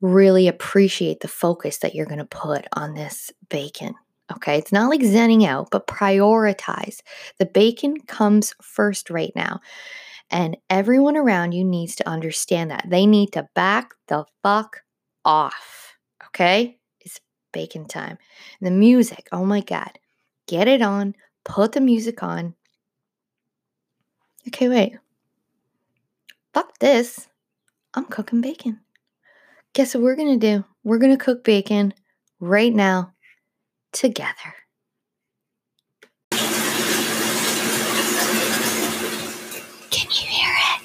really 0.00 0.46
appreciate 0.46 1.20
the 1.20 1.28
focus 1.28 1.78
that 1.78 1.94
you're 1.94 2.06
going 2.06 2.18
to 2.18 2.24
put 2.24 2.66
on 2.74 2.94
this 2.94 3.32
bacon. 3.48 3.94
Okay, 4.30 4.58
it's 4.58 4.72
not 4.72 4.90
like 4.90 5.00
zenning 5.00 5.46
out, 5.46 5.68
but 5.70 5.86
prioritize. 5.86 7.00
The 7.38 7.46
bacon 7.46 8.00
comes 8.02 8.54
first 8.60 9.08
right 9.10 9.32
now. 9.34 9.60
And 10.30 10.58
everyone 10.68 11.16
around 11.16 11.52
you 11.52 11.64
needs 11.64 11.96
to 11.96 12.08
understand 12.08 12.70
that. 12.70 12.84
They 12.88 13.06
need 13.06 13.32
to 13.32 13.48
back 13.54 13.94
the 14.08 14.26
fuck 14.42 14.82
off. 15.24 15.96
Okay? 16.26 16.78
It's 17.00 17.20
bacon 17.52 17.86
time. 17.86 18.18
And 18.60 18.66
the 18.66 18.70
music, 18.70 19.28
oh 19.32 19.46
my 19.46 19.62
God. 19.62 19.98
Get 20.46 20.68
it 20.68 20.82
on, 20.82 21.14
put 21.44 21.72
the 21.72 21.80
music 21.80 22.22
on. 22.22 22.54
Okay, 24.48 24.68
wait. 24.68 24.98
Fuck 26.52 26.78
this. 26.78 27.28
I'm 27.94 28.04
cooking 28.04 28.40
bacon. 28.42 28.80
Guess 29.72 29.94
what 29.94 30.02
we're 30.02 30.16
going 30.16 30.38
to 30.38 30.56
do? 30.56 30.64
We're 30.84 30.98
going 30.98 31.16
to 31.16 31.22
cook 31.22 31.44
bacon 31.44 31.94
right 32.40 32.74
now 32.74 33.12
together. 33.92 34.54
Can 39.90 40.10
you 40.10 40.10
hear 40.10 40.54
it? 40.74 40.80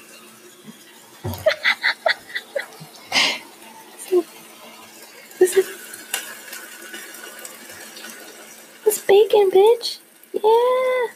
this 5.38 5.56
is 5.56 5.66
this 8.84 8.98
bacon, 9.06 9.50
bitch. 9.50 9.98
Yeah. 10.32 11.14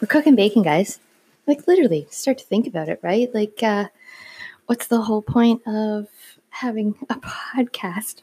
We're 0.00 0.08
cooking 0.08 0.36
bacon, 0.36 0.62
guys. 0.62 1.00
Like 1.46 1.66
literally, 1.66 2.06
start 2.10 2.38
to 2.38 2.44
think 2.44 2.66
about 2.66 2.88
it, 2.88 3.00
right? 3.02 3.32
Like, 3.34 3.62
uh, 3.62 3.86
what's 4.66 4.86
the 4.86 5.00
whole 5.00 5.22
point 5.22 5.62
of 5.66 6.08
having 6.50 6.94
a 7.08 7.14
podcast 7.16 8.22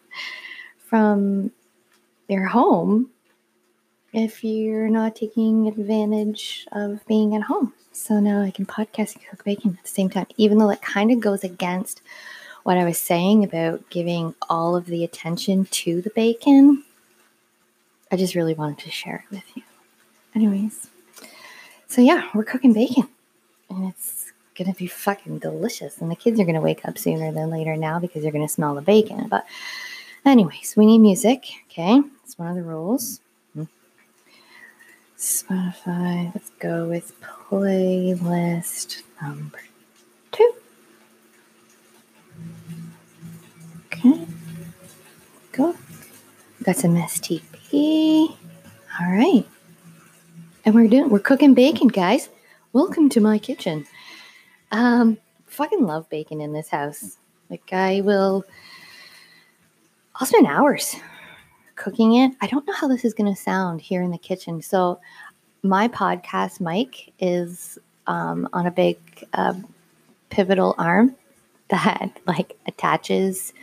from 0.77 1.51
your 2.27 2.45
home 2.45 3.09
if 4.13 4.43
you're 4.43 4.89
not 4.89 5.15
taking 5.15 5.67
advantage 5.67 6.65
of 6.71 7.05
being 7.07 7.35
at 7.35 7.43
home. 7.43 7.73
So 7.91 8.19
now 8.19 8.41
I 8.41 8.51
can 8.51 8.65
podcast 8.65 9.15
and 9.15 9.25
cook 9.25 9.43
bacon 9.43 9.77
at 9.77 9.83
the 9.83 9.89
same 9.89 10.09
time, 10.09 10.27
even 10.37 10.57
though 10.57 10.69
it 10.69 10.81
kind 10.81 11.11
of 11.11 11.19
goes 11.19 11.43
against 11.43 12.01
what 12.63 12.77
I 12.77 12.85
was 12.85 12.97
saying 12.97 13.43
about 13.43 13.89
giving 13.89 14.33
all 14.49 14.75
of 14.75 14.85
the 14.85 15.03
attention 15.03 15.65
to 15.65 16.01
the 16.01 16.09
bacon. 16.11 16.83
I 18.11 18.15
just 18.15 18.35
really 18.35 18.53
wanted 18.53 18.79
to 18.79 18.91
share 18.91 19.23
it 19.23 19.35
with 19.35 19.43
you. 19.55 19.63
Anyways, 20.33 20.89
so 21.87 22.01
yeah, 22.01 22.29
we're 22.33 22.43
cooking 22.43 22.73
bacon 22.73 23.07
and 23.69 23.89
it's 23.89 24.31
gonna 24.55 24.73
be 24.73 24.87
fucking 24.87 25.39
delicious. 25.39 25.99
And 25.99 26.09
the 26.09 26.15
kids 26.15 26.39
are 26.39 26.45
gonna 26.45 26.61
wake 26.61 26.85
up 26.85 26.97
sooner 26.97 27.31
than 27.31 27.49
later 27.49 27.75
now 27.75 27.99
because 27.99 28.23
they're 28.23 28.31
gonna 28.31 28.47
smell 28.47 28.75
the 28.75 28.81
bacon. 28.81 29.27
But, 29.27 29.45
anyways, 30.25 30.75
we 30.75 30.85
need 30.85 30.99
music, 30.99 31.45
okay? 31.69 32.01
It's 32.25 32.39
one 32.39 32.47
of 32.47 32.55
the 32.55 32.63
rules. 32.63 33.21
Spotify. 35.15 36.33
Let's 36.33 36.49
go 36.57 36.87
with 36.87 37.13
playlist 37.21 39.03
number 39.21 39.59
two. 40.31 40.53
Okay. 43.85 44.25
Go. 45.51 45.75
Got 46.63 46.75
some 46.77 46.95
STP. 46.95 48.35
All 48.99 49.11
right. 49.11 49.45
And 50.65 50.73
we're 50.73 50.87
doing 50.87 51.09
we're 51.11 51.19
cooking 51.19 51.53
bacon, 51.53 51.89
guys. 51.89 52.29
Welcome 52.73 53.07
to 53.09 53.21
my 53.21 53.37
kitchen. 53.37 53.85
Um, 54.71 55.19
fucking 55.45 55.85
love 55.85 56.09
bacon 56.09 56.41
in 56.41 56.53
this 56.53 56.69
house. 56.69 57.17
Like 57.51 57.71
I 57.71 58.01
will 58.01 58.45
I'll 60.15 60.25
spend 60.25 60.47
hours 60.47 60.95
cooking 61.75 62.15
it. 62.15 62.31
I 62.41 62.47
don't 62.47 62.65
know 62.67 62.73
how 62.73 62.87
this 62.87 63.05
is 63.05 63.13
going 63.13 63.33
to 63.33 63.39
sound 63.39 63.81
here 63.81 64.01
in 64.01 64.11
the 64.11 64.17
kitchen. 64.17 64.61
So, 64.61 64.99
my 65.63 65.87
podcast 65.87 66.61
mic 66.61 67.11
is 67.19 67.79
um, 68.07 68.47
on 68.53 68.67
a 68.67 68.71
big 68.71 68.97
uh, 69.33 69.55
pivotal 70.29 70.75
arm 70.77 71.15
that 71.69 72.19
like 72.27 72.57
attaches 72.67 73.53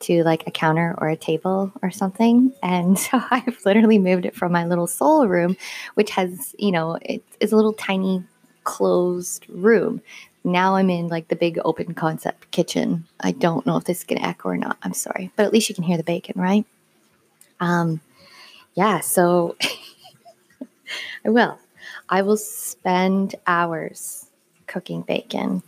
to 0.00 0.22
like 0.24 0.46
a 0.46 0.50
counter 0.50 0.94
or 0.98 1.08
a 1.08 1.16
table 1.16 1.72
or 1.82 1.90
something. 1.90 2.52
And 2.62 2.98
so 2.98 3.20
I've 3.30 3.58
literally 3.64 3.98
moved 3.98 4.26
it 4.26 4.34
from 4.34 4.52
my 4.52 4.64
little 4.64 4.86
soul 4.86 5.26
room, 5.26 5.56
which 5.94 6.10
has, 6.10 6.54
you 6.58 6.72
know, 6.72 6.98
it's 7.02 7.52
a 7.52 7.56
little 7.56 7.72
tiny 7.74 8.24
closed 8.64 9.46
room. 9.48 10.00
Now 10.42 10.76
I'm 10.76 10.88
in 10.88 11.08
like 11.08 11.28
the 11.28 11.36
big 11.36 11.58
open 11.64 11.92
concept 11.94 12.50
kitchen. 12.50 13.04
I 13.20 13.32
don't 13.32 13.66
know 13.66 13.76
if 13.76 13.84
this 13.84 13.98
is 13.98 14.04
going 14.04 14.20
to 14.20 14.26
echo 14.26 14.48
or 14.50 14.56
not. 14.56 14.78
I'm 14.82 14.94
sorry, 14.94 15.30
but 15.36 15.44
at 15.44 15.52
least 15.52 15.68
you 15.68 15.74
can 15.74 15.84
hear 15.84 15.98
the 15.98 16.02
bacon, 16.02 16.40
right? 16.40 16.64
Um, 17.60 18.00
yeah, 18.74 19.00
so 19.00 19.56
I 21.24 21.30
will. 21.30 21.58
I 22.08 22.22
will 22.22 22.36
spend 22.36 23.36
hours 23.46 24.26
cooking 24.66 25.02
bacon 25.02 25.62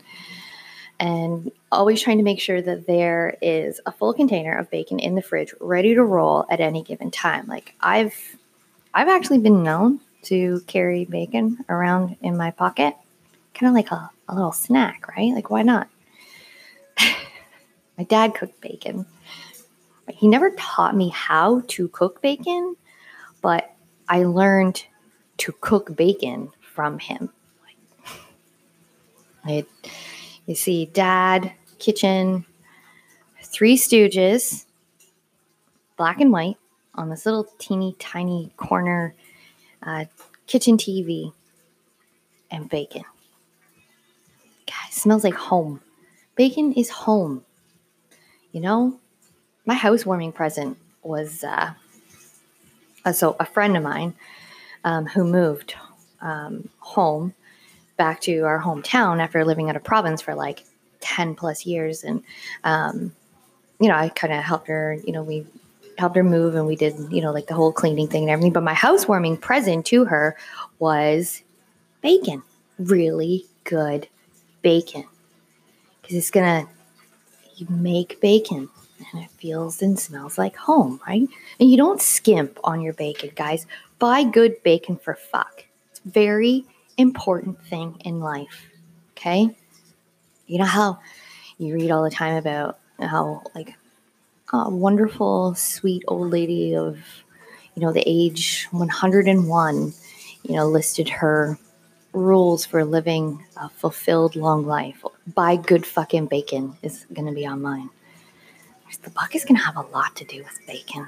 and 0.98 1.50
always 1.72 2.00
trying 2.00 2.18
to 2.18 2.24
make 2.24 2.40
sure 2.40 2.62
that 2.62 2.86
there 2.86 3.36
is 3.42 3.80
a 3.86 3.92
full 3.92 4.14
container 4.14 4.56
of 4.56 4.70
bacon 4.70 4.98
in 4.98 5.14
the 5.14 5.22
fridge 5.22 5.52
ready 5.60 5.94
to 5.94 6.04
roll 6.04 6.46
at 6.48 6.60
any 6.60 6.82
given 6.82 7.10
time. 7.10 7.46
Like 7.46 7.74
I've 7.80 8.36
I've 8.94 9.08
actually 9.08 9.38
been 9.38 9.62
known 9.62 10.00
to 10.24 10.60
carry 10.66 11.04
bacon 11.04 11.64
around 11.68 12.16
in 12.22 12.36
my 12.36 12.52
pocket, 12.52 12.94
kind 13.54 13.68
of 13.68 13.74
like 13.74 13.90
a, 13.90 14.10
a 14.28 14.34
little 14.34 14.52
snack, 14.52 15.08
right? 15.08 15.32
Like 15.34 15.50
why 15.50 15.62
not? 15.62 15.88
my 17.98 18.04
dad 18.04 18.34
cooked 18.34 18.60
bacon 18.60 19.06
he 20.08 20.28
never 20.28 20.50
taught 20.50 20.96
me 20.96 21.08
how 21.10 21.62
to 21.68 21.88
cook 21.88 22.20
bacon, 22.20 22.76
but 23.40 23.74
I 24.08 24.24
learned 24.24 24.84
to 25.38 25.52
cook 25.60 25.96
bacon 25.96 26.50
from 26.60 26.98
him. 26.98 27.30
You 29.46 30.54
see, 30.54 30.86
dad, 30.86 31.52
kitchen, 31.78 32.44
three 33.42 33.76
stooges, 33.76 34.66
black 35.96 36.20
and 36.20 36.30
white, 36.30 36.56
on 36.94 37.10
this 37.10 37.26
little 37.26 37.44
teeny 37.58 37.96
tiny 37.98 38.52
corner 38.56 39.14
uh, 39.82 40.04
kitchen 40.46 40.76
TV, 40.76 41.32
and 42.50 42.68
bacon. 42.68 43.04
God, 44.66 44.92
smells 44.92 45.24
like 45.24 45.34
home. 45.34 45.80
Bacon 46.36 46.72
is 46.74 46.90
home. 46.90 47.44
You 48.52 48.60
know, 48.60 49.00
my 49.66 49.74
housewarming 49.74 50.32
present 50.32 50.76
was 51.02 51.44
uh, 51.44 51.72
so 53.12 53.36
a 53.40 53.46
friend 53.46 53.76
of 53.76 53.82
mine 53.82 54.14
um, 54.84 55.06
who 55.06 55.24
moved 55.24 55.74
um, 56.20 56.68
home 56.78 57.34
back 57.96 58.20
to 58.20 58.40
our 58.40 58.60
hometown 58.60 59.20
after 59.20 59.44
living 59.44 59.68
out 59.68 59.76
of 59.76 59.84
province 59.84 60.22
for 60.22 60.34
like 60.34 60.64
10 61.00 61.34
plus 61.34 61.66
years. 61.66 62.04
And 62.04 62.22
um, 62.64 63.12
you 63.80 63.88
know 63.88 63.96
i 63.96 64.08
kind 64.10 64.32
of 64.32 64.44
helped 64.44 64.68
her 64.68 64.96
you 65.04 65.12
know 65.12 65.24
we 65.24 65.44
helped 65.98 66.14
her 66.14 66.22
move 66.22 66.54
and 66.54 66.68
we 66.68 66.76
did 66.76 66.94
you 67.10 67.20
know 67.20 67.32
like 67.32 67.48
the 67.48 67.54
whole 67.54 67.72
cleaning 67.72 68.06
thing 68.06 68.22
and 68.22 68.30
everything. 68.30 68.52
But 68.52 68.62
my 68.62 68.74
housewarming 68.74 69.38
present 69.38 69.86
to 69.86 70.04
her 70.04 70.36
was 70.78 71.42
bacon 72.00 72.42
really 72.78 73.46
good 73.64 74.08
bacon. 74.62 75.04
Because 76.00 76.16
it's 76.16 76.30
gonna 76.30 76.68
you 77.56 77.66
make 77.68 78.20
bacon 78.20 78.68
and 79.12 79.22
it 79.22 79.30
feels 79.30 79.82
and 79.82 79.98
smells 79.98 80.38
like 80.38 80.56
home, 80.56 81.00
right? 81.06 81.28
And 81.58 81.70
you 81.70 81.76
don't 81.76 82.00
skimp 82.00 82.58
on 82.64 82.80
your 82.80 82.92
bacon, 82.92 83.30
guys. 83.34 83.66
Buy 83.98 84.24
good 84.24 84.62
bacon 84.62 84.96
for 84.96 85.14
fuck. 85.14 85.64
It's 85.90 86.00
a 86.04 86.08
very 86.08 86.64
important 86.96 87.62
thing 87.66 87.96
in 88.04 88.20
life. 88.20 88.70
Okay? 89.12 89.54
You 90.46 90.58
know 90.58 90.64
how 90.64 90.98
you 91.58 91.74
read 91.74 91.90
all 91.90 92.02
the 92.02 92.10
time 92.10 92.36
about 92.36 92.78
how 92.98 93.42
like 93.54 93.74
a 94.52 94.68
wonderful, 94.68 95.54
sweet 95.54 96.02
old 96.08 96.30
lady 96.30 96.74
of, 96.74 96.98
you 97.74 97.82
know, 97.82 97.92
the 97.92 98.02
age 98.06 98.66
101, 98.70 99.94
you 100.42 100.54
know, 100.54 100.66
listed 100.66 101.08
her 101.08 101.58
rules 102.12 102.66
for 102.66 102.84
living 102.84 103.42
a 103.56 103.68
fulfilled 103.70 104.36
long 104.36 104.66
life. 104.66 105.02
Buy 105.34 105.56
good 105.56 105.86
fucking 105.86 106.26
bacon 106.26 106.76
is 106.82 107.06
going 107.12 107.26
to 107.26 107.32
be 107.32 107.46
on 107.46 107.62
mine 107.62 107.88
the 108.98 109.10
book 109.10 109.34
is 109.34 109.44
going 109.44 109.56
to 109.56 109.64
have 109.64 109.76
a 109.76 109.82
lot 109.82 110.16
to 110.16 110.24
do 110.24 110.38
with 110.38 110.66
bacon. 110.66 111.06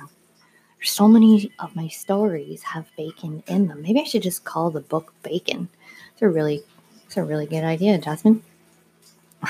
There's 0.78 0.90
so 0.90 1.08
many 1.08 1.52
of 1.58 1.74
my 1.74 1.88
stories 1.88 2.62
have 2.62 2.86
bacon 2.96 3.42
in 3.46 3.68
them. 3.68 3.82
Maybe 3.82 4.00
I 4.00 4.04
should 4.04 4.22
just 4.22 4.44
call 4.44 4.70
the 4.70 4.80
book 4.80 5.14
Bacon. 5.22 5.68
It's 6.12 6.22
a 6.22 6.28
really 6.28 6.62
It's 7.06 7.16
a 7.16 7.24
really 7.24 7.46
good 7.46 7.64
idea, 7.64 7.98
Jasmine. 7.98 8.42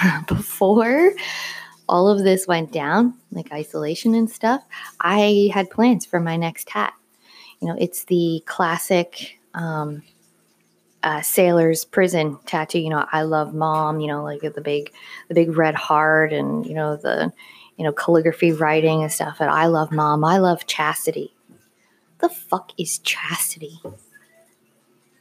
Before 0.28 1.12
all 1.89 2.09
of 2.09 2.24
this 2.24 2.47
went 2.47 2.72
down, 2.72 3.14
like 3.32 3.53
isolation 3.53 4.14
and 4.14 4.30
stuff, 4.30 4.62
I 5.01 5.51
had 5.53 5.70
plans 5.70 6.07
for 6.07 6.20
my 6.20 6.37
next 6.37 6.68
tat. 6.68 6.95
You 7.61 7.68
know, 7.68 7.76
it's 7.78 8.05
the 8.05 8.43
classic 8.47 9.39
um, 9.55 10.03
uh, 11.03 11.22
sailor's 11.22 11.85
prison 11.85 12.39
tattoo. 12.47 12.78
You 12.78 12.91
know, 12.91 13.07
I 13.12 13.22
love 13.22 13.55
mom. 13.55 14.01
You 14.01 14.09
know, 14.09 14.22
like 14.22 14.41
the 14.43 14.61
big, 14.61 14.93
the 15.28 15.35
big 15.35 15.57
red 15.57 15.74
heart, 15.74 16.32
and 16.32 16.64
you 16.66 16.74
know 16.74 16.97
the, 16.97 17.32
you 17.77 17.85
know, 17.85 17.93
calligraphy 17.93 18.53
writing 18.53 19.03
and 19.03 19.12
stuff. 19.12 19.39
And 19.41 19.51
I 19.51 19.66
love 19.66 19.93
mom. 19.93 20.25
I 20.25 20.39
love 20.39 20.66
chastity. 20.66 21.35
The 22.18 22.29
fuck 22.29 22.72
is 22.79 22.99
chastity? 22.99 23.81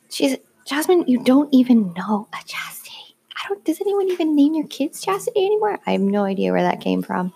She's 0.10 0.38
Jasmine. 0.66 1.06
You 1.08 1.24
don't 1.24 1.54
even 1.54 1.93
know 1.93 2.28
a 2.32 2.38
chastity. 2.45 3.16
I 3.36 3.47
don't. 3.47 3.64
Does 3.66 3.82
anyone 3.82 4.10
even 4.10 4.36
name 4.36 4.54
your 4.54 4.68
kids 4.68 5.01
chastity 5.01 5.45
anymore? 5.45 5.80
I 5.86 5.93
have 5.93 6.01
no 6.01 6.24
idea 6.24 6.51
where 6.51 6.62
that 6.62 6.82
came 6.82 7.01
from. 7.01 7.34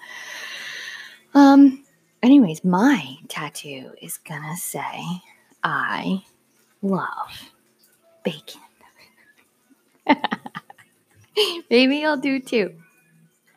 Um. 1.33 1.83
Anyways, 2.23 2.63
my 2.63 3.17
tattoo 3.27 3.91
is 4.01 4.17
gonna 4.19 4.55
say, 4.57 5.21
"I 5.63 6.23
love 6.81 7.51
bacon." 8.23 8.61
Maybe 11.69 12.05
I'll 12.05 12.17
do 12.17 12.39
two. 12.39 12.73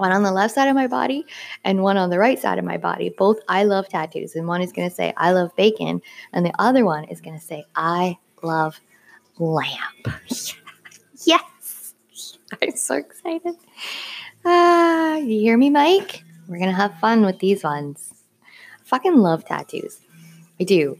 One 0.01 0.13
on 0.13 0.23
the 0.23 0.33
left 0.33 0.55
side 0.55 0.67
of 0.67 0.75
my 0.75 0.87
body 0.87 1.27
and 1.63 1.83
one 1.83 1.99
on 1.99 2.09
the 2.09 2.19
right 2.19 2.39
side 2.39 2.59
of 2.59 2.65
my 2.65 2.79
body. 2.79 3.11
Both 3.19 3.39
I 3.51 3.65
love 3.65 3.87
tattoos. 3.87 4.35
And 4.35 4.49
one 4.49 4.63
is 4.63 4.73
going 4.73 4.89
to 4.89 4.95
say, 4.95 5.13
I 5.19 5.33
love 5.33 5.55
bacon. 5.57 6.01
And 6.33 6.47
the 6.47 6.55
other 6.59 6.87
one 6.87 7.05
is 7.05 7.21
going 7.21 7.39
to 7.39 7.45
say, 7.45 7.67
I 7.77 8.17
love 8.43 8.81
lamp. 9.39 10.09
yes. 11.27 11.95
I'm 12.63 12.75
so 12.77 12.95
excited. 12.95 13.55
Ah, 14.47 15.17
you 15.17 15.39
hear 15.39 15.59
me, 15.59 15.69
Mike? 15.69 16.25
We're 16.49 16.57
going 16.57 16.71
to 16.71 16.75
have 16.75 16.99
fun 16.99 17.23
with 17.27 17.39
these 17.39 17.63
ones. 17.63 18.15
I 18.43 18.85
fucking 18.85 19.19
love 19.19 19.45
tattoos. 19.45 20.01
I 20.59 20.65
do. 20.65 20.97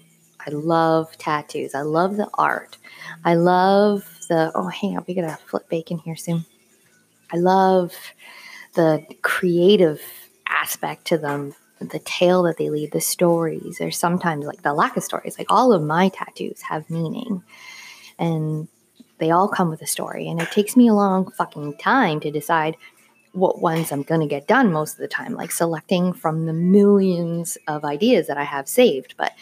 I 0.47 0.51
love 0.51 1.17
tattoos. 1.17 1.75
I 1.75 1.81
love 1.81 2.19
the 2.19 2.29
art. 2.35 2.77
I 3.25 3.35
love 3.35 4.05
the, 4.29 4.53
oh, 4.55 4.69
hang 4.69 4.99
on, 4.99 5.07
we 5.09 5.15
got 5.15 5.23
to 5.23 5.39
flip 5.47 5.71
bacon 5.71 5.97
here 6.01 6.17
soon. 6.17 6.45
I 7.33 7.39
love 7.39 7.95
the 8.75 9.05
creative 9.23 10.01
aspect 10.49 11.07
to 11.07 11.19
them, 11.19 11.55
the 11.81 12.01
tale 12.01 12.43
that 12.45 12.59
they 12.59 12.71
lead, 12.71 12.93
the 12.93 13.01
stories, 13.01 13.81
or 13.81 13.91
sometimes 13.91 14.47
like 14.47 14.63
the 14.63 14.75
lack 14.75 14.97
of 14.97 15.03
stories. 15.03 15.39
Like 15.39 15.51
all 15.51 15.73
of 15.73 15.83
my 15.83 16.09
tattoos 16.11 16.63
have 16.63 16.91
meaning 16.91 17.43
and 18.19 18.69
they 19.19 19.31
all 19.31 19.49
come 19.49 19.71
with 19.71 19.83
a 19.83 19.87
story. 19.87 20.29
And 20.29 20.41
it 20.41 20.51
takes 20.51 20.77
me 20.77 20.89
a 20.89 20.95
long 20.95 21.31
fucking 21.33 21.79
time 21.79 22.21
to 22.21 22.31
decide 22.31 22.77
what 23.33 23.61
ones 23.61 23.93
I'm 23.93 24.03
going 24.03 24.21
to 24.21 24.27
get 24.27 24.49
done 24.49 24.73
most 24.73 24.95
of 24.95 24.99
the 24.99 25.09
time, 25.09 25.35
like 25.35 25.53
selecting 25.53 26.13
from 26.13 26.47
the 26.47 26.53
millions 26.53 27.57
of 27.69 27.85
ideas 27.85 28.27
that 28.27 28.39
I 28.39 28.45
have 28.45 28.69
saved. 28.69 29.15
But 29.17 29.33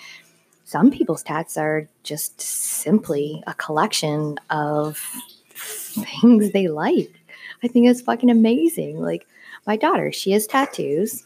some 0.64 0.90
people's 0.90 1.22
tats 1.22 1.56
are 1.56 1.88
just 2.02 2.40
simply 2.40 3.42
a 3.46 3.54
collection 3.54 4.38
of 4.50 4.98
things 5.54 6.52
they 6.52 6.68
like. 6.68 7.17
I 7.62 7.68
think 7.68 7.88
it's 7.88 8.00
fucking 8.00 8.30
amazing. 8.30 9.00
Like 9.00 9.26
my 9.66 9.76
daughter, 9.76 10.12
she 10.12 10.32
has 10.32 10.46
tattoos 10.46 11.24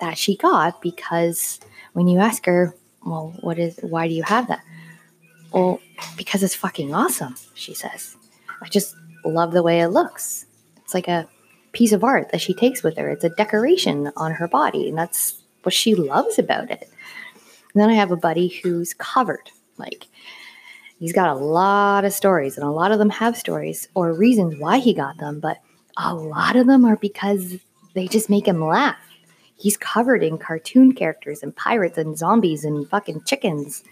that 0.00 0.18
she 0.18 0.36
got 0.36 0.82
because 0.82 1.60
when 1.92 2.08
you 2.08 2.18
ask 2.18 2.44
her, 2.46 2.74
well, 3.06 3.34
what 3.40 3.58
is, 3.58 3.78
why 3.82 4.08
do 4.08 4.14
you 4.14 4.22
have 4.24 4.48
that? 4.48 4.64
Well, 5.52 5.80
because 6.16 6.42
it's 6.42 6.54
fucking 6.54 6.92
awesome, 6.94 7.36
she 7.54 7.74
says. 7.74 8.16
I 8.60 8.68
just 8.68 8.96
love 9.24 9.52
the 9.52 9.62
way 9.62 9.80
it 9.80 9.88
looks. 9.88 10.46
It's 10.78 10.94
like 10.94 11.06
a 11.06 11.28
piece 11.72 11.92
of 11.92 12.02
art 12.02 12.30
that 12.32 12.40
she 12.40 12.54
takes 12.54 12.82
with 12.82 12.96
her. 12.96 13.08
It's 13.10 13.24
a 13.24 13.30
decoration 13.30 14.10
on 14.16 14.32
her 14.32 14.48
body, 14.48 14.88
and 14.88 14.98
that's 14.98 15.42
what 15.62 15.74
she 15.74 15.94
loves 15.94 16.38
about 16.38 16.70
it. 16.70 16.88
And 17.72 17.82
then 17.82 17.90
I 17.90 17.94
have 17.94 18.10
a 18.10 18.16
buddy 18.16 18.48
who's 18.48 18.94
covered. 18.94 19.50
Like, 19.76 20.06
he's 21.04 21.12
got 21.12 21.28
a 21.28 21.34
lot 21.34 22.06
of 22.06 22.14
stories, 22.14 22.56
and 22.56 22.66
a 22.66 22.70
lot 22.70 22.90
of 22.90 22.98
them 22.98 23.10
have 23.10 23.36
stories 23.36 23.86
or 23.92 24.14
reasons 24.14 24.58
why 24.58 24.78
he 24.78 24.94
got 24.94 25.18
them, 25.18 25.38
but 25.38 25.58
a 25.98 26.14
lot 26.14 26.56
of 26.56 26.66
them 26.66 26.82
are 26.86 26.96
because 26.96 27.56
they 27.92 28.08
just 28.08 28.30
make 28.30 28.48
him 28.48 28.64
laugh. 28.64 28.96
He's 29.54 29.76
covered 29.76 30.22
in 30.22 30.38
cartoon 30.38 30.92
characters 30.92 31.42
and 31.42 31.54
pirates 31.54 31.98
and 31.98 32.16
zombies 32.16 32.64
and 32.64 32.88
fucking 32.88 33.24
chickens. 33.24 33.84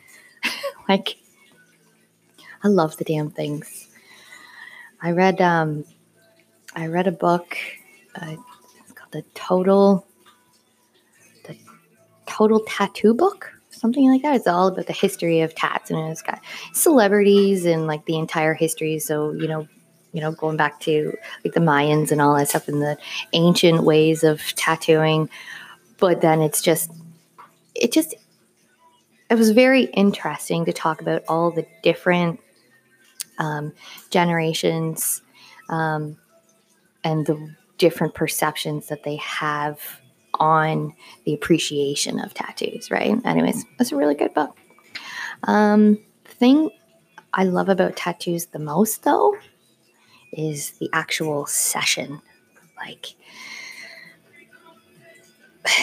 like, 0.89 1.19
I 2.65 2.69
love 2.69 2.97
the 2.97 3.05
damn 3.05 3.29
things. 3.29 3.91
I 5.03 5.11
read 5.11 5.39
um, 5.43 5.85
I 6.75 6.87
read 6.87 7.09
a 7.09 7.13
book. 7.13 7.59
Uh, 8.15 8.37
it's 8.81 8.93
called 8.93 9.13
the 9.13 9.23
Total 9.35 10.07
the 11.45 11.59
Total 12.25 12.61
Tattoo 12.67 13.13
Book 13.13 13.53
something 13.83 14.09
like 14.09 14.23
that. 14.23 14.37
It's 14.37 14.47
all 14.47 14.69
about 14.69 14.87
the 14.87 14.93
history 14.95 15.41
of 15.41 15.55
tats, 15.55 15.91
and 15.91 15.99
it's 16.11 16.23
got 16.23 16.41
celebrities 16.73 17.67
and 17.67 17.87
like 17.87 18.07
the 18.07 18.17
entire 18.17 18.55
history. 18.55 18.99
So 18.99 19.33
you 19.33 19.49
know, 19.49 19.69
you 20.13 20.21
know, 20.23 20.33
going 20.33 20.57
back 20.57 20.81
to 20.81 21.13
like 21.45 21.53
the 21.53 21.61
Mayans 21.61 22.11
and 22.11 22.21
all 22.23 22.35
that 22.37 22.49
stuff, 22.49 22.69
and 22.69 22.81
the 22.81 22.97
ancient 23.35 23.83
ways 23.83 24.25
of 24.25 24.41
tattooing. 24.55 25.29
But 25.99 26.21
then 26.21 26.41
it's 26.41 26.61
just, 26.61 26.91
it 27.77 27.93
just, 27.93 28.17
it 29.31 29.37
was 29.37 29.51
very 29.51 29.85
interesting 29.85 30.65
to 30.65 30.73
talk 30.73 31.01
about 31.01 31.23
all 31.29 31.53
the 31.53 31.65
different 31.85 32.41
um, 33.39 33.73
generations 34.11 35.23
um, 35.69 36.17
and 37.05 37.25
the 37.27 37.55
different 37.79 38.15
perceptions 38.15 38.89
that 38.89 39.05
they 39.05 39.15
have 39.17 40.02
on 40.41 40.95
the 41.25 41.35
appreciation 41.35 42.19
of 42.19 42.35
tattoos, 42.35 42.91
right? 42.91 43.15
Anyways, 43.25 43.65
it's 43.79 43.93
a 43.93 43.97
really 43.97 44.15
good 44.15 44.35
book. 44.35 44.57
Um, 45.45 45.99
the 46.25 46.33
thing 46.33 46.71
I 47.35 47.45
love 47.45 47.69
about 47.69 47.97
tattoos 47.97 48.47
the 48.47 48.59
most, 48.59 49.05
though, 49.05 49.37
is 50.33 50.73
the 50.73 50.89
actual 50.93 51.47
session. 51.47 52.21
Like, 52.77 53.15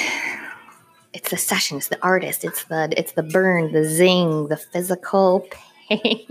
it's 1.13 1.29
the 1.29 1.37
session, 1.37 1.77
it's 1.77 1.87
the 1.87 2.01
artist, 2.03 2.43
it's 2.43 2.65
the 2.65 2.93
it's 2.97 3.13
the 3.13 3.23
burn, 3.23 3.71
the 3.71 3.85
zing, 3.85 4.47
the 4.47 4.57
physical 4.57 5.47
pain. 5.87 6.25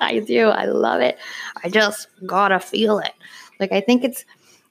I 0.00 0.22
do. 0.26 0.48
I 0.48 0.66
love 0.66 1.00
it. 1.00 1.18
I 1.62 1.68
just 1.68 2.08
gotta 2.26 2.60
feel 2.60 2.98
it. 2.98 3.12
Like 3.60 3.72
I 3.72 3.80
think 3.80 4.04
it's 4.04 4.24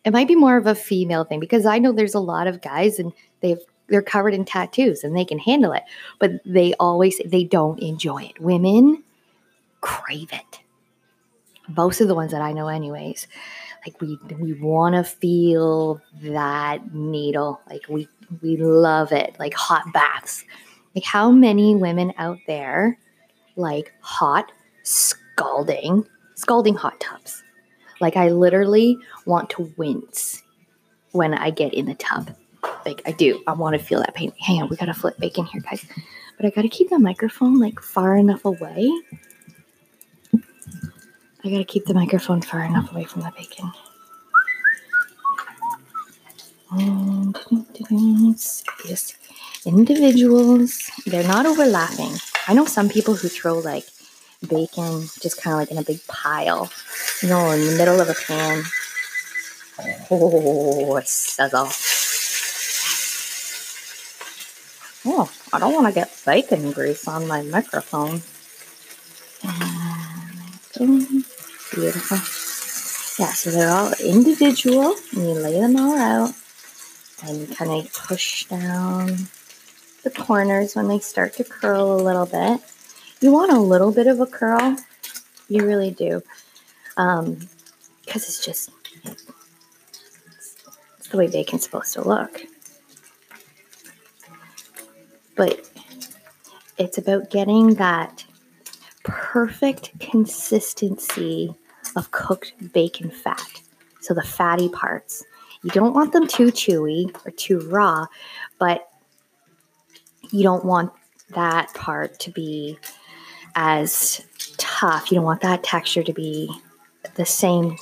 it 0.06 0.12
might 0.12 0.28
be 0.28 0.36
more 0.36 0.58
of 0.58 0.68
a 0.68 0.76
female 0.76 1.24
thing 1.24 1.40
because 1.40 1.66
I 1.66 1.80
know 1.80 1.92
there's 1.92 2.14
a 2.14 2.20
lot 2.20 2.48
of 2.48 2.62
guys 2.62 3.00
and 3.00 3.14
they've 3.42 3.60
they're 3.88 4.02
covered 4.02 4.34
in 4.34 4.46
tattoos 4.46 5.04
and 5.04 5.16
they 5.16 5.26
can 5.26 5.40
handle 5.40 5.72
it, 5.74 5.84
but 6.20 6.32
they 6.46 6.74
always 6.76 7.20
they 7.26 7.44
don't 7.44 7.80
enjoy 7.80 8.24
it. 8.24 8.40
Women 8.40 9.04
crave 9.82 10.32
it. 10.32 10.60
Most 11.76 12.02
of 12.02 12.08
the 12.08 12.16
ones 12.16 12.32
that 12.32 12.42
I 12.42 12.52
know, 12.54 12.68
anyways, 12.68 13.28
like 13.86 14.00
we 14.02 14.18
we 14.40 14.54
want 14.54 14.96
to 14.96 15.04
feel 15.04 16.02
that 16.22 16.94
needle. 16.94 17.62
Like 17.70 17.88
we 17.88 18.08
we 18.42 18.58
love 18.58 19.12
it. 19.12 19.36
Like 19.40 19.54
hot 19.54 19.84
baths. 19.94 20.44
Like 20.96 21.06
how 21.06 21.32
many 21.32 21.76
women 21.76 22.14
out 22.18 22.40
there 22.48 22.98
like 23.56 23.94
hot 24.02 24.52
scalding 24.84 26.06
scalding 26.36 26.76
hot 26.76 27.00
tubs? 27.00 27.43
Like 28.02 28.18
I 28.18 28.30
literally 28.30 28.98
want 29.26 29.50
to 29.52 29.74
wince 29.78 30.44
when 31.12 31.34
I 31.34 31.50
get 31.50 31.74
in 31.74 31.86
the 31.86 31.96
tub. 31.96 32.36
Like 32.86 33.02
I 33.06 33.12
do. 33.12 33.42
I 33.48 33.54
want 33.54 33.78
to 33.78 33.84
feel 33.84 34.00
that 34.00 34.16
pain. 34.16 34.32
Hang 34.40 34.62
on, 34.62 34.70
we 34.70 34.76
gotta 34.76 34.94
flip 34.94 35.18
bacon 35.18 35.46
here, 35.46 35.62
guys. 35.62 35.86
But 36.38 36.46
I 36.46 36.50
gotta 36.50 36.70
keep 36.70 36.90
the 36.90 37.00
microphone 37.00 37.60
like 37.60 37.80
far 37.80 38.16
enough 38.16 38.46
away. 38.46 38.90
I 41.46 41.50
gotta 41.50 41.66
keep 41.66 41.86
the 41.86 41.94
microphone 41.94 42.42
far 42.42 42.64
enough 42.64 42.92
away 42.92 43.04
from 43.04 43.22
the 43.22 43.32
bacon. 43.36 43.72
And 46.72 47.38
yes, 48.86 49.18
individuals, 49.66 50.90
they're 51.06 51.28
not 51.28 51.46
overlapping. 51.46 52.14
I 52.48 52.54
know 52.54 52.66
some 52.66 52.90
people 52.90 53.14
who 53.16 53.28
throw 53.28 53.60
like 53.60 53.86
bacon 54.48 55.10
just 55.22 55.42
kind 55.42 55.54
of 55.54 55.60
like 55.60 55.72
in 55.72 55.78
a 55.78 55.84
big 55.84 56.06
pile, 56.08 56.72
you 57.22 57.30
know, 57.30 57.52
in 57.52 57.66
the 57.66 57.76
middle 57.78 58.00
of 58.00 58.10
a 58.10 58.14
pan. 58.14 58.64
Oh, 60.12 60.98
it 60.98 61.08
sizzle. 61.08 61.70
Oh, 65.06 65.30
I 65.52 65.60
don't 65.60 65.74
want 65.74 65.88
to 65.88 65.94
get 65.94 66.16
bacon 66.26 66.72
grease 66.72 67.08
on 67.08 67.28
my 67.28 67.42
microphone. 67.42 68.22
Beautiful. 71.74 72.18
Yeah, 73.20 73.34
so 73.34 73.52
they're 73.52 73.70
all 73.70 73.94
individual, 74.04 74.96
and 75.14 75.22
you 75.22 75.34
lay 75.34 75.60
them 75.60 75.76
all 75.76 75.98
out, 75.98 76.34
and 77.24 77.56
kind 77.56 77.72
of 77.72 77.94
push 77.94 78.46
down 78.46 79.28
the 80.04 80.10
corners 80.10 80.76
when 80.76 80.88
they 80.88 81.00
start 81.00 81.34
to 81.34 81.44
curl 81.44 81.94
a 81.94 82.02
little 82.02 82.26
bit. 82.26 82.62
You 83.24 83.32
want 83.32 83.54
a 83.54 83.58
little 83.58 83.94
bit 83.94 84.08
of 84.08 84.20
a 84.20 84.26
curl. 84.26 84.76
You 85.48 85.66
really 85.66 85.92
do. 85.92 86.22
Um, 86.98 87.40
because 88.06 88.24
it's 88.24 88.44
just 88.46 88.70
it's 90.98 91.08
the 91.08 91.18
way 91.18 91.28
bacon's 91.28 91.64
supposed 91.64 91.94
to 91.94 92.06
look. 92.06 92.42
But 95.38 95.62
it's 96.78 96.98
about 96.98 97.30
getting 97.30 97.76
that 97.76 98.26
perfect 99.06 99.98
consistency 100.02 101.56
of 101.96 102.12
cooked 102.12 102.52
bacon 102.74 103.10
fat. 103.10 103.62
So 104.02 104.14
the 104.14 104.22
fatty 104.22 104.68
parts. 104.68 105.24
You 105.64 105.72
don't 105.72 105.94
want 105.94 106.12
them 106.12 106.28
too 106.28 106.48
chewy 106.48 107.16
or 107.26 107.32
too 107.32 107.60
raw, 107.70 108.06
but 108.60 108.90
you 110.30 110.44
don't 110.44 110.66
want 110.66 110.92
that 111.30 111.74
part 111.74 112.20
to 112.20 112.30
be 112.30 112.78
as 113.56 114.26
tough. 114.58 115.12
You 115.12 115.16
don't 115.16 115.26
want 115.26 115.42
that 115.42 115.64
texture 115.64 116.04
to 116.04 116.14
be 116.14 116.52
the 117.16 117.26
same 117.26 117.78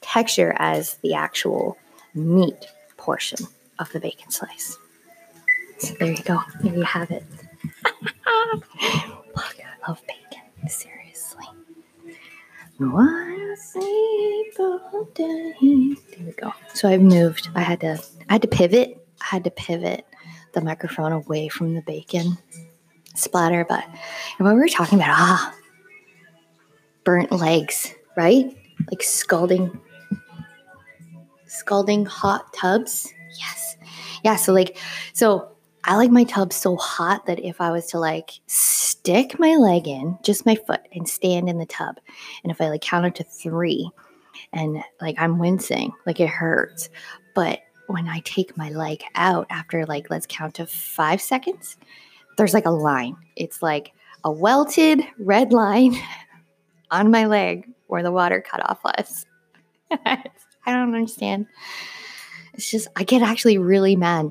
texture 0.00 0.54
as 0.58 0.94
the 0.96 1.14
actual 1.14 1.78
meat 2.14 2.66
portion 2.96 3.46
of 3.78 3.90
the 3.92 4.00
bacon 4.00 4.30
slice. 4.30 4.76
So 5.78 5.94
there 5.98 6.12
you 6.12 6.22
go. 6.22 6.40
There 6.60 6.74
you 6.74 6.82
have 6.82 7.10
it. 7.10 7.24
I 8.26 9.88
love 9.88 10.00
bacon. 10.06 10.68
Seriously. 10.68 11.46
There 16.16 16.26
we 16.26 16.32
go. 16.32 16.52
So 16.74 16.88
I've 16.88 17.02
moved. 17.02 17.48
I 17.54 17.62
had 17.62 17.80
to 17.80 18.02
I 18.28 18.34
had 18.34 18.42
to 18.42 18.48
pivot. 18.48 19.04
I 19.20 19.24
had 19.24 19.44
to 19.44 19.50
pivot 19.50 20.06
the 20.52 20.60
microphone 20.60 21.12
away 21.12 21.48
from 21.48 21.74
the 21.74 21.82
bacon 21.82 22.38
splatter. 23.14 23.64
But 23.68 23.84
when 24.38 24.54
we 24.54 24.60
were 24.60 24.68
talking 24.68 24.98
about 24.98 25.10
ah 25.10 25.54
burnt 27.04 27.32
legs, 27.32 27.94
right? 28.16 28.46
Like 28.90 29.02
scalding 29.02 29.80
scalding 31.46 32.06
hot 32.06 32.52
tubs. 32.52 33.12
Yes. 33.38 33.76
Yeah, 34.24 34.36
so 34.36 34.52
like 34.52 34.76
so 35.12 35.52
I 35.84 35.96
like 35.96 36.10
my 36.10 36.24
tub 36.24 36.52
so 36.52 36.76
hot 36.76 37.26
that 37.26 37.40
if 37.40 37.60
I 37.60 37.70
was 37.70 37.86
to 37.88 37.98
like 37.98 38.30
stick 38.46 39.38
my 39.38 39.56
leg 39.56 39.88
in, 39.88 40.18
just 40.22 40.46
my 40.46 40.54
foot, 40.54 40.80
and 40.92 41.08
stand 41.08 41.48
in 41.48 41.58
the 41.58 41.66
tub, 41.66 41.98
and 42.42 42.52
if 42.52 42.60
I 42.60 42.68
like 42.68 42.82
counted 42.82 43.16
to 43.16 43.24
three, 43.24 43.90
and 44.52 44.82
like 45.00 45.16
I'm 45.18 45.38
wincing, 45.38 45.92
like 46.06 46.20
it 46.20 46.28
hurts. 46.28 46.88
But 47.34 47.60
when 47.88 48.08
I 48.08 48.20
take 48.20 48.56
my 48.56 48.70
leg 48.70 49.02
out 49.14 49.46
after 49.50 49.84
like 49.86 50.08
let's 50.08 50.26
count 50.26 50.54
to 50.54 50.66
five 50.66 51.20
seconds, 51.20 51.76
there's 52.36 52.54
like 52.54 52.66
a 52.66 52.70
line. 52.70 53.16
It's 53.36 53.62
like 53.62 53.92
a 54.24 54.30
welted 54.30 55.02
red 55.18 55.52
line 55.52 55.96
on 56.90 57.10
my 57.10 57.26
leg 57.26 57.68
where 57.86 58.02
the 58.02 58.12
water 58.12 58.40
cutoff 58.40 58.80
was. 58.84 59.26
I 59.90 60.22
don't 60.66 60.94
understand. 60.94 61.46
It's 62.54 62.70
just 62.70 62.88
I 62.96 63.04
get 63.04 63.22
actually 63.22 63.58
really 63.58 63.96
mad. 63.96 64.30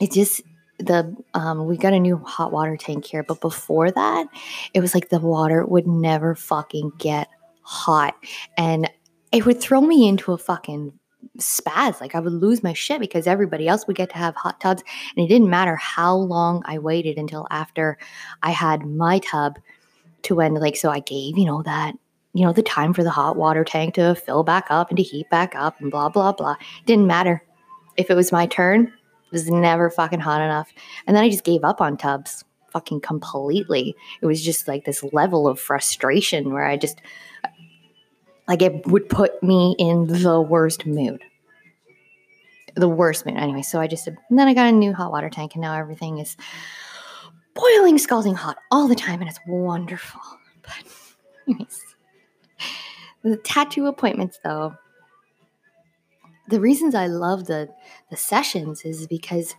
It 0.00 0.12
just 0.12 0.42
the 0.78 1.14
um, 1.34 1.66
we 1.66 1.76
got 1.76 1.92
a 1.92 1.98
new 1.98 2.16
hot 2.18 2.52
water 2.52 2.76
tank 2.76 3.04
here, 3.04 3.22
but 3.22 3.40
before 3.40 3.90
that, 3.90 4.26
it 4.72 4.80
was 4.80 4.94
like 4.94 5.08
the 5.08 5.20
water 5.20 5.64
would 5.64 5.86
never 5.86 6.34
fucking 6.34 6.92
get 6.98 7.28
hot, 7.62 8.14
and 8.56 8.90
it 9.32 9.46
would 9.46 9.60
throw 9.60 9.80
me 9.80 10.08
into 10.08 10.32
a 10.32 10.38
fucking 10.38 10.92
spaz. 11.40 12.00
Like 12.00 12.14
I 12.14 12.20
would 12.20 12.32
lose 12.32 12.62
my 12.62 12.72
shit 12.72 13.00
because 13.00 13.26
everybody 13.26 13.68
else 13.68 13.86
would 13.86 13.96
get 13.96 14.10
to 14.10 14.18
have 14.18 14.34
hot 14.36 14.60
tubs, 14.60 14.82
and 15.16 15.24
it 15.24 15.28
didn't 15.28 15.50
matter 15.50 15.76
how 15.76 16.14
long 16.14 16.62
I 16.66 16.78
waited 16.78 17.18
until 17.18 17.46
after 17.50 17.98
I 18.42 18.50
had 18.50 18.86
my 18.86 19.18
tub 19.18 19.58
to 20.22 20.34
when 20.34 20.54
like 20.54 20.76
so 20.76 20.90
I 20.90 21.00
gave 21.00 21.38
you 21.38 21.46
know 21.46 21.62
that 21.62 21.94
you 22.34 22.44
know 22.44 22.52
the 22.52 22.62
time 22.62 22.92
for 22.92 23.02
the 23.02 23.10
hot 23.10 23.36
water 23.36 23.64
tank 23.64 23.94
to 23.94 24.14
fill 24.14 24.44
back 24.44 24.66
up 24.70 24.90
and 24.90 24.96
to 24.98 25.02
heat 25.02 25.28
back 25.30 25.54
up 25.56 25.80
and 25.80 25.90
blah 25.90 26.08
blah 26.08 26.32
blah. 26.32 26.56
didn't 26.86 27.06
matter 27.06 27.42
if 27.96 28.10
it 28.10 28.14
was 28.14 28.32
my 28.32 28.46
turn 28.46 28.92
it 29.30 29.34
was 29.34 29.48
never 29.48 29.90
fucking 29.90 30.18
hot 30.18 30.42
enough. 30.42 30.72
And 31.06 31.16
then 31.16 31.22
I 31.22 31.30
just 31.30 31.44
gave 31.44 31.62
up 31.62 31.80
on 31.80 31.96
tubs 31.96 32.44
fucking 32.72 33.00
completely. 33.00 33.94
It 34.20 34.26
was 34.26 34.42
just 34.42 34.66
like 34.66 34.84
this 34.84 35.04
level 35.12 35.46
of 35.46 35.60
frustration 35.60 36.52
where 36.52 36.66
I 36.66 36.76
just, 36.76 37.00
like, 38.48 38.60
it 38.60 38.84
would 38.88 39.08
put 39.08 39.40
me 39.40 39.76
in 39.78 40.08
the 40.08 40.40
worst 40.40 40.84
mood. 40.84 41.22
The 42.80 42.88
worst 42.88 43.26
mood. 43.26 43.36
Anyway, 43.36 43.62
so 43.62 43.78
I 43.78 43.86
just, 43.86 44.06
and 44.06 44.16
then 44.30 44.48
I 44.48 44.54
got 44.54 44.66
a 44.66 44.72
new 44.72 44.94
hot 44.94 45.12
water 45.12 45.28
tank 45.28 45.54
and 45.54 45.60
now 45.60 45.74
everything 45.74 46.18
is 46.18 46.36
boiling, 47.54 47.98
scalding 47.98 48.34
hot 48.34 48.56
all 48.70 48.88
the 48.88 48.94
time 48.94 49.20
and 49.20 49.28
it's 49.28 49.40
wonderful. 49.46 50.20
But, 50.62 50.84
anyways, 51.48 51.82
the 53.22 53.36
tattoo 53.38 53.86
appointments 53.86 54.38
though, 54.44 54.74
the 56.48 56.60
reasons 56.60 56.94
I 56.94 57.06
love 57.06 57.46
the 57.46 57.68
the 58.10 58.16
sessions 58.16 58.82
is 58.84 59.06
because 59.06 59.54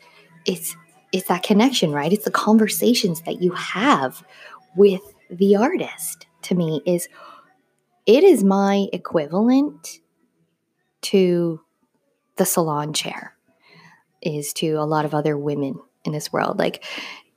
it's 0.46 0.76
it's 1.12 1.28
that 1.28 1.44
connection, 1.44 1.92
right? 1.92 2.14
It's 2.14 2.26
the 2.26 2.32
conversations 2.32 3.22
that 3.22 3.42
you 3.42 3.52
have 3.52 4.24
with 4.76 5.02
the 5.30 5.56
artist. 5.56 6.28
To 6.44 6.56
me, 6.56 6.82
is 6.86 7.08
it 8.06 8.24
is 8.24 8.44
my 8.44 8.88
equivalent 8.94 10.00
to 11.02 11.62
the 12.38 12.46
salon 12.46 12.94
chair 12.94 13.36
is 14.22 14.54
to 14.54 14.74
a 14.74 14.86
lot 14.86 15.06
of 15.06 15.14
other 15.14 15.38
women 15.38 15.80
in 16.06 16.12
this 16.12 16.32
world. 16.32 16.60
Like 16.60 16.84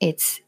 it's 0.00 0.40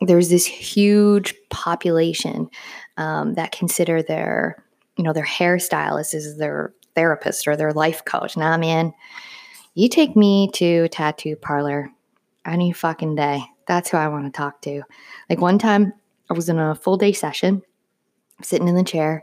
there's 0.00 0.28
this 0.28 0.44
huge 0.44 1.34
population 1.48 2.50
um, 2.96 3.34
that 3.34 3.52
consider 3.52 4.02
their 4.02 4.62
you 4.96 5.04
know 5.04 5.12
their 5.12 5.24
hairstylist 5.24 6.14
is 6.14 6.38
their 6.38 6.72
therapist 6.94 7.46
or 7.46 7.56
their 7.56 7.72
life 7.72 8.04
coach. 8.04 8.36
Nah, 8.36 8.56
man, 8.56 8.92
you 9.74 9.88
take 9.88 10.16
me 10.16 10.50
to 10.54 10.84
a 10.84 10.88
tattoo 10.88 11.36
parlor 11.36 11.90
any 12.44 12.72
fucking 12.72 13.14
day. 13.14 13.42
That's 13.66 13.90
who 13.90 13.96
I 13.96 14.08
want 14.08 14.32
to 14.32 14.36
talk 14.36 14.62
to. 14.62 14.82
Like 15.28 15.40
one 15.40 15.58
time, 15.58 15.92
I 16.30 16.34
was 16.34 16.48
in 16.48 16.58
a 16.58 16.74
full 16.74 16.96
day 16.96 17.12
session, 17.12 17.62
sitting 18.42 18.68
in 18.68 18.74
the 18.74 18.84
chair, 18.84 19.22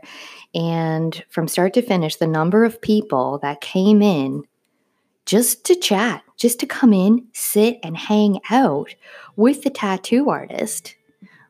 and 0.54 1.22
from 1.30 1.48
start 1.48 1.74
to 1.74 1.82
finish, 1.82 2.16
the 2.16 2.26
number 2.26 2.64
of 2.64 2.80
people 2.80 3.38
that 3.42 3.60
came 3.60 4.02
in 4.02 4.44
just 5.26 5.64
to 5.64 5.74
chat, 5.74 6.22
just 6.36 6.60
to 6.60 6.66
come 6.66 6.92
in, 6.92 7.26
sit, 7.32 7.78
and 7.82 7.96
hang 7.96 8.40
out 8.50 8.94
with 9.36 9.62
the 9.62 9.70
tattoo 9.70 10.28
artist, 10.28 10.94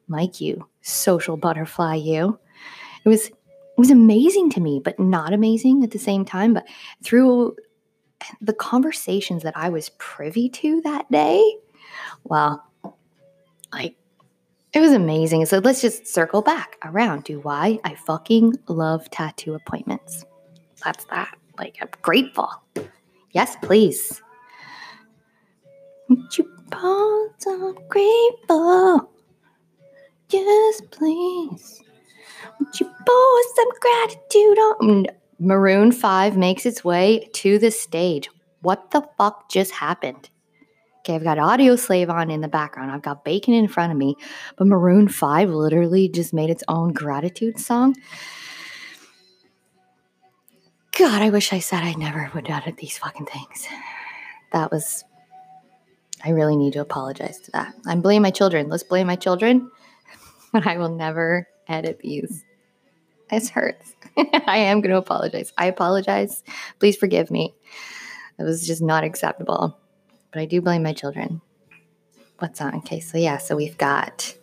Mike, 0.08 0.40
you 0.40 0.66
social 0.82 1.36
butterfly, 1.36 1.94
you. 1.94 2.38
It 3.04 3.08
was 3.08 3.26
it 3.26 3.80
was 3.80 3.90
amazing 3.90 4.50
to 4.50 4.60
me, 4.60 4.80
but 4.82 5.00
not 5.00 5.32
amazing 5.32 5.82
at 5.82 5.90
the 5.90 5.98
same 5.98 6.24
time. 6.24 6.54
But 6.54 6.66
through 7.02 7.56
the 8.40 8.52
conversations 8.52 9.42
that 9.42 9.56
I 9.56 9.68
was 9.68 9.90
privy 9.98 10.48
to 10.50 10.80
that 10.82 11.10
day, 11.10 11.56
well, 12.22 12.64
like 13.72 13.96
it 14.72 14.80
was 14.80 14.92
amazing. 14.92 15.46
So 15.46 15.58
let's 15.58 15.80
just 15.80 16.06
circle 16.06 16.42
back 16.42 16.76
around 16.84 17.24
to 17.26 17.40
why 17.40 17.80
I 17.84 17.94
fucking 17.94 18.54
love 18.68 19.10
tattoo 19.10 19.54
appointments. 19.54 20.24
That's 20.84 21.04
that. 21.06 21.36
Like 21.58 21.78
I'm 21.80 21.88
grateful. 22.02 22.50
Yes, 23.34 23.56
please. 23.60 24.22
Would 26.08 26.38
You 26.38 26.44
pause, 26.70 27.46
I'm 27.46 27.74
grateful. 27.88 29.10
Yes, 30.30 30.80
please. 30.90 31.82
Would 32.58 32.80
you 32.80 32.86
pour 32.86 33.42
some 33.56 33.68
gratitude 33.80 34.58
on? 34.58 34.76
Mm, 34.82 35.06
Maroon 35.40 35.90
5 35.90 36.36
makes 36.36 36.64
its 36.64 36.84
way 36.84 37.28
to 37.34 37.58
the 37.58 37.70
stage. 37.70 38.30
What 38.62 38.92
the 38.92 39.02
fuck 39.18 39.50
just 39.50 39.72
happened? 39.72 40.30
Okay, 41.00 41.16
I've 41.16 41.24
got 41.24 41.38
Audioslave 41.38 42.08
on 42.08 42.30
in 42.30 42.40
the 42.40 42.48
background. 42.48 42.92
I've 42.92 43.02
got 43.02 43.24
Bacon 43.24 43.52
in 43.52 43.68
front 43.68 43.92
of 43.92 43.98
me, 43.98 44.16
but 44.56 44.66
Maroon 44.68 45.08
5 45.08 45.50
literally 45.50 46.08
just 46.08 46.32
made 46.32 46.50
its 46.50 46.64
own 46.68 46.92
gratitude 46.92 47.58
song. 47.58 47.94
God, 50.96 51.22
I 51.22 51.30
wish 51.30 51.52
I 51.52 51.58
said 51.58 51.82
I 51.82 51.94
never 51.94 52.30
would 52.34 52.48
edit 52.48 52.76
these 52.76 52.98
fucking 52.98 53.26
things. 53.26 53.66
That 54.52 54.70
was. 54.70 55.04
I 56.24 56.30
really 56.30 56.56
need 56.56 56.74
to 56.74 56.80
apologize 56.80 57.40
to 57.40 57.50
that. 57.50 57.74
I'm 57.84 58.00
blaming 58.00 58.22
my 58.22 58.30
children. 58.30 58.68
Let's 58.68 58.84
blame 58.84 59.06
my 59.06 59.16
children. 59.16 59.70
But 60.52 60.68
I 60.68 60.78
will 60.78 60.94
never 60.94 61.48
edit 61.66 61.98
these. 61.98 62.44
This 63.28 63.50
hurts. 63.50 63.96
I 64.46 64.58
am 64.58 64.80
going 64.82 64.92
to 64.92 64.98
apologize. 64.98 65.52
I 65.58 65.66
apologize. 65.66 66.44
Please 66.78 66.96
forgive 66.96 67.28
me. 67.28 67.56
It 68.38 68.44
was 68.44 68.64
just 68.64 68.80
not 68.80 69.02
acceptable. 69.02 69.76
But 70.32 70.42
I 70.42 70.44
do 70.44 70.60
blame 70.60 70.84
my 70.84 70.92
children. 70.92 71.40
What's 72.38 72.60
on? 72.60 72.76
Okay, 72.76 73.00
so 73.00 73.18
yeah, 73.18 73.38
so 73.38 73.56
we've 73.56 73.76
got 73.76 74.36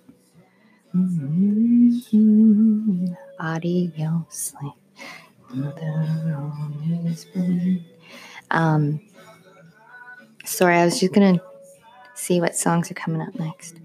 mm-hmm, 0.93 1.93
Audioslave. 3.39 4.80
Um, 8.52 8.99
sorry, 10.45 10.76
I 10.78 10.86
was 10.86 10.99
just 10.99 11.14
gonna 11.14 11.39
see 12.16 12.39
what 12.41 12.56
songs 12.56 12.91
are 12.91 12.95
coming 12.95 13.22
up 13.22 13.34
next. 13.36 13.80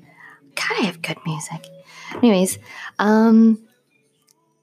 God, 0.55 0.81
I 0.81 0.87
have 0.87 1.03
good 1.03 1.19
music. 1.27 1.67
Anyways, 2.17 2.59
um, 2.99 3.59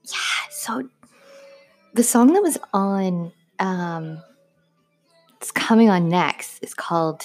yeah, 0.04 0.50
so 0.50 0.88
the 1.94 2.02
song 2.02 2.32
that 2.32 2.42
was 2.42 2.58
on, 2.72 3.32
um, 3.58 4.22
it's 5.40 5.50
coming 5.50 5.90
on 5.90 6.08
next, 6.08 6.62
is 6.62 6.74
called 6.74 7.22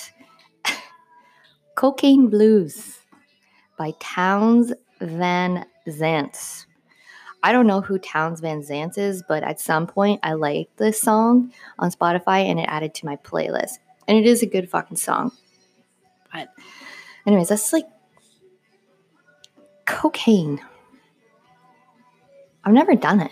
Cocaine 1.76 2.28
Blues 2.30 3.00
by 3.78 3.94
Townes 4.00 4.74
Van 5.02 5.66
Zandt. 5.90 6.68
I 7.42 7.52
don't 7.52 7.68
know 7.68 7.82
who 7.82 7.98
Townes 7.98 8.42
Van 8.42 8.62
Zandt 8.64 8.98
is, 8.98 9.24
but 9.28 9.44
at 9.44 9.62
some 9.62 9.88
point 9.88 10.20
I 10.24 10.34
liked 10.34 10.78
this 10.78 11.00
song 11.00 11.54
on 11.78 11.92
Spotify 11.92 12.46
and 12.46 12.60
it 12.60 12.66
added 12.68 12.94
to 12.96 13.06
my 13.06 13.16
playlist. 13.18 13.80
And 14.08 14.18
it 14.18 14.26
is 14.26 14.44
a 14.44 14.48
good 14.48 14.70
fucking 14.70 14.98
song. 14.98 15.32
But, 16.34 16.50
anyways, 17.26 17.50
that's 17.50 17.72
like 17.72 17.86
cocaine. 19.86 20.60
I've 22.64 22.74
never 22.74 22.96
done 22.96 23.22
it. 23.22 23.32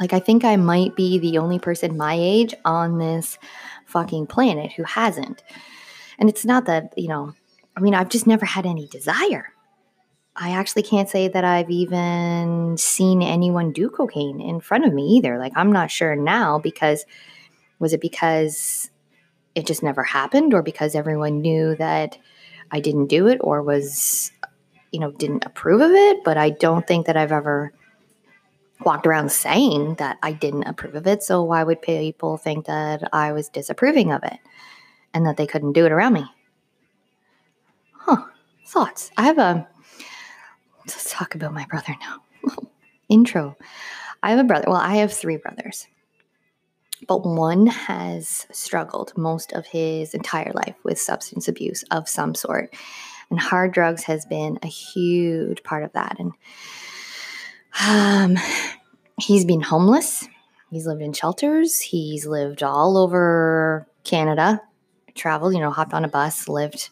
Like, 0.00 0.12
I 0.12 0.18
think 0.18 0.44
I 0.44 0.56
might 0.56 0.96
be 0.96 1.18
the 1.18 1.38
only 1.38 1.58
person 1.58 1.96
my 1.96 2.14
age 2.18 2.54
on 2.64 2.98
this 2.98 3.38
fucking 3.86 4.26
planet 4.26 4.72
who 4.72 4.82
hasn't. 4.82 5.44
And 6.18 6.28
it's 6.28 6.44
not 6.44 6.64
that, 6.64 6.92
you 6.96 7.08
know, 7.08 7.34
I 7.76 7.80
mean, 7.80 7.94
I've 7.94 8.08
just 8.08 8.26
never 8.26 8.44
had 8.44 8.66
any 8.66 8.88
desire. 8.88 9.51
I 10.34 10.52
actually 10.52 10.82
can't 10.82 11.10
say 11.10 11.28
that 11.28 11.44
I've 11.44 11.70
even 11.70 12.76
seen 12.78 13.22
anyone 13.22 13.72
do 13.72 13.90
cocaine 13.90 14.40
in 14.40 14.60
front 14.60 14.86
of 14.86 14.94
me 14.94 15.06
either. 15.18 15.38
Like, 15.38 15.52
I'm 15.56 15.72
not 15.72 15.90
sure 15.90 16.16
now 16.16 16.58
because 16.58 17.04
was 17.78 17.92
it 17.92 18.00
because 18.00 18.90
it 19.54 19.66
just 19.66 19.82
never 19.82 20.02
happened 20.02 20.54
or 20.54 20.62
because 20.62 20.94
everyone 20.94 21.42
knew 21.42 21.76
that 21.76 22.16
I 22.70 22.80
didn't 22.80 23.08
do 23.08 23.26
it 23.26 23.38
or 23.42 23.62
was, 23.62 24.32
you 24.90 25.00
know, 25.00 25.10
didn't 25.10 25.44
approve 25.44 25.82
of 25.82 25.90
it? 25.90 26.24
But 26.24 26.38
I 26.38 26.50
don't 26.50 26.86
think 26.86 27.06
that 27.06 27.16
I've 27.16 27.32
ever 27.32 27.72
walked 28.84 29.06
around 29.06 29.30
saying 29.30 29.96
that 29.96 30.18
I 30.22 30.32
didn't 30.32 30.64
approve 30.64 30.94
of 30.94 31.06
it. 31.06 31.22
So 31.22 31.42
why 31.42 31.62
would 31.62 31.82
people 31.82 32.38
think 32.38 32.66
that 32.66 33.06
I 33.12 33.32
was 33.32 33.50
disapproving 33.50 34.12
of 34.12 34.22
it 34.24 34.38
and 35.12 35.26
that 35.26 35.36
they 35.36 35.46
couldn't 35.46 35.72
do 35.72 35.84
it 35.84 35.92
around 35.92 36.14
me? 36.14 36.24
Huh. 37.92 38.24
Thoughts. 38.66 39.10
I 39.18 39.24
have 39.24 39.38
a 39.38 39.68
let's 40.86 41.10
talk 41.12 41.34
about 41.34 41.54
my 41.54 41.66
brother 41.66 41.94
now. 42.00 42.22
Intro. 43.08 43.56
I 44.22 44.30
have 44.30 44.38
a 44.38 44.44
brother. 44.44 44.66
Well, 44.68 44.76
I 44.76 44.96
have 44.96 45.12
three 45.12 45.36
brothers, 45.36 45.86
but 47.08 47.24
one 47.26 47.66
has 47.66 48.46
struggled 48.52 49.12
most 49.16 49.52
of 49.52 49.66
his 49.66 50.14
entire 50.14 50.52
life 50.52 50.76
with 50.84 51.00
substance 51.00 51.48
abuse 51.48 51.82
of 51.90 52.08
some 52.08 52.34
sort. 52.34 52.74
And 53.30 53.40
hard 53.40 53.72
drugs 53.72 54.04
has 54.04 54.26
been 54.26 54.58
a 54.62 54.66
huge 54.66 55.62
part 55.62 55.84
of 55.84 55.92
that. 55.92 56.16
And 56.18 56.32
um, 57.80 58.42
he's 59.18 59.44
been 59.44 59.62
homeless. 59.62 60.28
He's 60.70 60.86
lived 60.86 61.02
in 61.02 61.12
shelters. 61.12 61.80
He's 61.80 62.26
lived 62.26 62.62
all 62.62 62.96
over 62.96 63.86
Canada, 64.04 64.60
traveled, 65.14 65.54
you 65.54 65.60
know, 65.60 65.70
hopped 65.70 65.94
on 65.94 66.04
a 66.04 66.08
bus, 66.08 66.48
lived, 66.48 66.90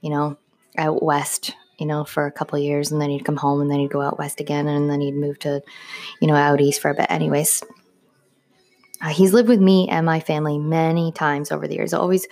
you 0.00 0.10
know, 0.10 0.36
out 0.76 1.02
west 1.02 1.54
you 1.78 1.86
know, 1.86 2.04
for 2.04 2.26
a 2.26 2.32
couple 2.32 2.58
years 2.58 2.90
and 2.90 3.00
then 3.00 3.10
he'd 3.10 3.24
come 3.24 3.36
home 3.36 3.60
and 3.60 3.70
then 3.70 3.78
he'd 3.78 3.90
go 3.90 4.00
out 4.00 4.18
west 4.18 4.40
again 4.40 4.66
and 4.66 4.90
then 4.90 5.00
he'd 5.00 5.14
move 5.14 5.38
to, 5.40 5.62
you 6.20 6.28
know, 6.28 6.34
out 6.34 6.60
east 6.60 6.80
for 6.80 6.90
a 6.90 6.94
bit. 6.94 7.10
Anyways, 7.10 7.62
uh, 9.02 9.08
he's 9.08 9.32
lived 9.32 9.48
with 9.48 9.60
me 9.60 9.88
and 9.88 10.06
my 10.06 10.20
family 10.20 10.58
many 10.58 11.12
times 11.12 11.52
over 11.52 11.68
the 11.68 11.74
years, 11.74 11.92
always 11.92 12.26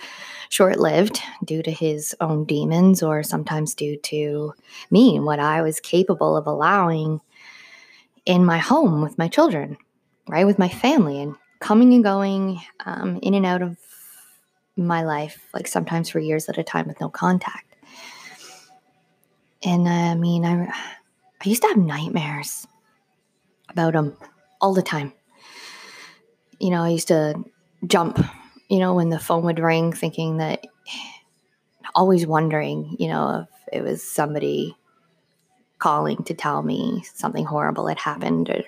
short 0.49 0.79
lived 0.79 1.21
due 1.43 1.61
to 1.61 1.71
his 1.71 2.15
own 2.21 2.45
demons 2.45 3.03
or 3.03 3.23
sometimes 3.23 3.75
due 3.75 3.97
to 3.97 4.53
me 4.89 5.15
and 5.15 5.25
what 5.25 5.39
I 5.39 5.61
was 5.61 5.79
capable 5.79 6.35
of 6.35 6.47
allowing 6.47 7.21
in 8.25 8.45
my 8.45 8.57
home 8.57 9.01
with 9.01 9.17
my 9.17 9.27
children, 9.27 9.77
right? 10.27 10.45
With 10.45 10.59
my 10.59 10.69
family 10.69 11.21
and 11.21 11.35
coming 11.59 11.93
and 11.93 12.03
going 12.03 12.61
um, 12.85 13.19
in 13.21 13.33
and 13.33 13.45
out 13.45 13.61
of 13.61 13.77
my 14.75 15.03
life, 15.03 15.47
like 15.53 15.67
sometimes 15.67 16.09
for 16.09 16.19
years 16.19 16.49
at 16.49 16.57
a 16.57 16.63
time 16.63 16.87
with 16.87 16.99
no 16.99 17.09
contact. 17.09 17.64
And 19.65 19.87
uh, 19.87 19.91
I 19.91 20.15
mean, 20.15 20.45
I, 20.45 20.67
I 20.67 21.49
used 21.49 21.63
to 21.63 21.67
have 21.69 21.77
nightmares 21.77 22.67
about 23.69 23.93
them 23.93 24.15
all 24.61 24.73
the 24.73 24.83
time. 24.83 25.11
You 26.59 26.69
know, 26.69 26.83
I 26.83 26.89
used 26.89 27.07
to 27.07 27.43
jump, 27.87 28.23
you 28.69 28.79
know, 28.79 28.93
when 28.93 29.09
the 29.09 29.19
phone 29.19 29.43
would 29.45 29.59
ring, 29.59 29.91
thinking 29.91 30.37
that, 30.37 30.65
always 31.93 32.27
wondering, 32.27 32.95
you 32.99 33.07
know, 33.07 33.47
if 33.71 33.79
it 33.79 33.81
was 33.81 34.03
somebody 34.03 34.75
calling 35.79 36.23
to 36.23 36.33
tell 36.33 36.61
me 36.61 37.03
something 37.13 37.45
horrible 37.45 37.87
had 37.87 37.99
happened. 37.99 38.49
Or, 38.49 38.63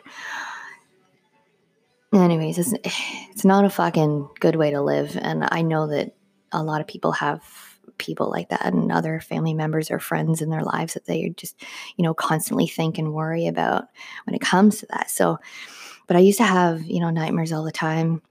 anyways, 2.19 2.57
it's, 2.57 2.73
it's 3.31 3.45
not 3.45 3.65
a 3.65 3.69
fucking 3.69 4.29
good 4.39 4.55
way 4.55 4.71
to 4.71 4.81
live. 4.81 5.17
And 5.19 5.47
I 5.51 5.61
know 5.61 5.87
that 5.87 6.15
a 6.51 6.63
lot 6.63 6.81
of 6.81 6.87
people 6.87 7.11
have 7.13 7.43
people 7.97 8.29
like 8.29 8.49
that 8.49 8.65
and 8.65 8.91
other 8.91 9.19
family 9.19 9.53
members 9.53 9.89
or 9.91 9.99
friends 9.99 10.41
in 10.41 10.49
their 10.49 10.63
lives 10.63 10.93
that 10.93 11.05
they 11.05 11.29
just, 11.37 11.61
you 11.95 12.03
know, 12.03 12.13
constantly 12.13 12.67
think 12.67 12.97
and 12.97 13.13
worry 13.13 13.47
about 13.47 13.85
when 14.25 14.35
it 14.35 14.41
comes 14.41 14.79
to 14.79 14.85
that. 14.87 15.09
So, 15.09 15.39
but 16.07 16.15
I 16.15 16.19
used 16.19 16.37
to 16.37 16.43
have, 16.45 16.83
you 16.83 16.99
know, 16.99 17.09
nightmares 17.09 17.51
all 17.51 17.63
the 17.63 17.71
time 17.71 18.21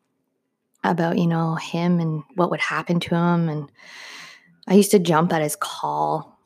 about, 0.85 1.19
you 1.19 1.27
know, 1.27 1.57
him 1.57 2.01
and 2.01 2.23
what 2.35 2.51
would 2.51 2.61
happen 2.61 3.01
to 3.01 3.15
him. 3.15 3.49
And 3.49 3.71
I 4.67 4.75
used 4.75 4.93
to 4.93 4.99
jump 4.99 5.33
at 5.33 5.43
his 5.43 5.57
call. 5.57 6.39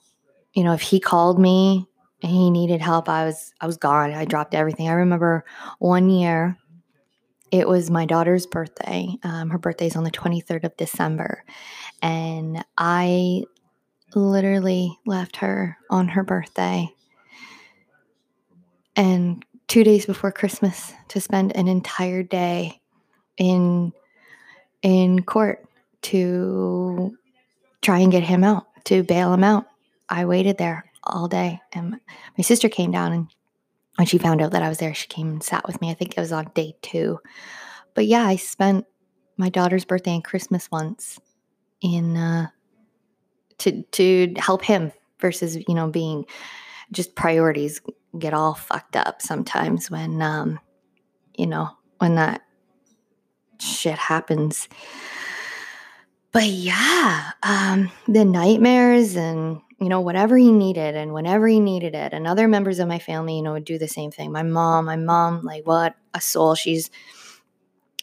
You 0.55 0.65
know, 0.65 0.73
if 0.73 0.83
he 0.83 0.99
called 0.99 1.39
me 1.39 1.87
and 2.23 2.33
he 2.33 2.51
needed 2.51 2.81
help, 2.81 3.09
I 3.09 3.25
was 3.27 3.55
I 3.61 3.67
was 3.67 3.77
gone. 3.77 4.13
I 4.13 4.25
dropped 4.25 4.55
everything. 4.55 4.89
I 4.89 4.93
remember 4.93 5.45
one 5.79 6.11
year 6.11 6.59
it 7.51 7.67
was 7.69 7.91
my 7.91 8.07
daughter's 8.07 8.47
birthday. 8.47 9.09
Um, 9.23 9.51
her 9.51 9.59
birthday 9.59 9.87
is 9.87 9.97
on 9.97 10.05
the 10.05 10.11
23rd 10.11 10.65
of 10.65 10.77
December. 10.77 11.45
And 12.01 12.65
I 12.79 13.45
literally 14.15 14.99
left 15.07 15.37
her 15.37 15.77
on 15.89 16.09
her 16.09 16.25
birthday 16.25 16.89
and 18.97 19.45
two 19.69 19.85
days 19.85 20.07
before 20.07 20.33
Christmas 20.33 20.93
to 21.09 21.21
spend 21.21 21.55
an 21.57 21.69
entire 21.69 22.23
day 22.23 22.81
in 23.37 23.93
in 24.83 25.23
court 25.23 25.65
to 26.03 27.17
try 27.83 27.99
and 27.99 28.11
get 28.11 28.23
him 28.23 28.43
out, 28.43 28.67
to 28.85 29.03
bail 29.03 29.33
him 29.33 29.45
out. 29.45 29.67
I 30.09 30.25
waited 30.25 30.59
there 30.59 30.91
all 31.05 31.29
day 31.29 31.61
and 31.73 32.01
my 32.37 32.43
sister 32.43 32.69
came 32.69 32.91
down 32.91 33.13
and 33.13 33.29
when 34.01 34.07
she 34.07 34.17
found 34.17 34.41
out 34.41 34.53
that 34.53 34.63
I 34.63 34.71
was 34.71 34.79
there, 34.79 34.95
she 34.95 35.09
came 35.09 35.29
and 35.29 35.43
sat 35.43 35.67
with 35.67 35.79
me. 35.83 35.91
I 35.91 35.95
think 35.95 36.17
it 36.17 36.21
was 36.21 36.33
on 36.33 36.51
day 36.55 36.75
two. 36.81 37.19
But 37.93 38.07
yeah, 38.07 38.25
I 38.25 38.37
spent 38.37 38.87
my 39.37 39.51
daughter's 39.51 39.85
birthday 39.85 40.15
and 40.15 40.25
Christmas 40.25 40.71
once 40.71 41.21
in 41.83 42.17
uh, 42.17 42.47
to 43.59 43.83
to 43.83 44.33
help 44.39 44.65
him 44.65 44.91
versus 45.21 45.57
you 45.69 45.75
know 45.75 45.91
being 45.91 46.25
just 46.91 47.15
priorities 47.15 47.83
get 48.19 48.33
all 48.33 48.55
fucked 48.55 48.97
up 48.97 49.21
sometimes 49.21 49.91
when 49.91 50.23
um 50.23 50.59
you 51.37 51.47
know 51.47 51.69
when 51.99 52.15
that 52.15 52.41
shit 53.61 53.99
happens 53.99 54.67
but 56.33 56.47
yeah 56.47 57.33
um 57.43 57.91
the 58.09 58.25
nightmares 58.25 59.15
and 59.15 59.61
you 59.81 59.89
know 59.89 60.01
whatever 60.01 60.37
he 60.37 60.53
needed 60.53 60.95
and 60.95 61.13
whenever 61.13 61.49
he 61.49 61.59
needed 61.59 61.95
it 61.95 62.13
and 62.13 62.27
other 62.27 62.47
members 62.47 62.79
of 62.79 62.89
my 62.89 62.99
family 62.99 63.37
you 63.37 63.43
know 63.43 63.53
would 63.53 63.65
do 63.65 63.79
the 63.79 63.89
same 63.89 64.11
thing. 64.11 64.31
My 64.31 64.43
mom 64.43 64.85
my 64.85 64.97
mom 64.97 65.43
like 65.43 65.67
what 65.67 65.97
a 66.15 66.21
soul. 66.21 66.55
She's 66.55 66.91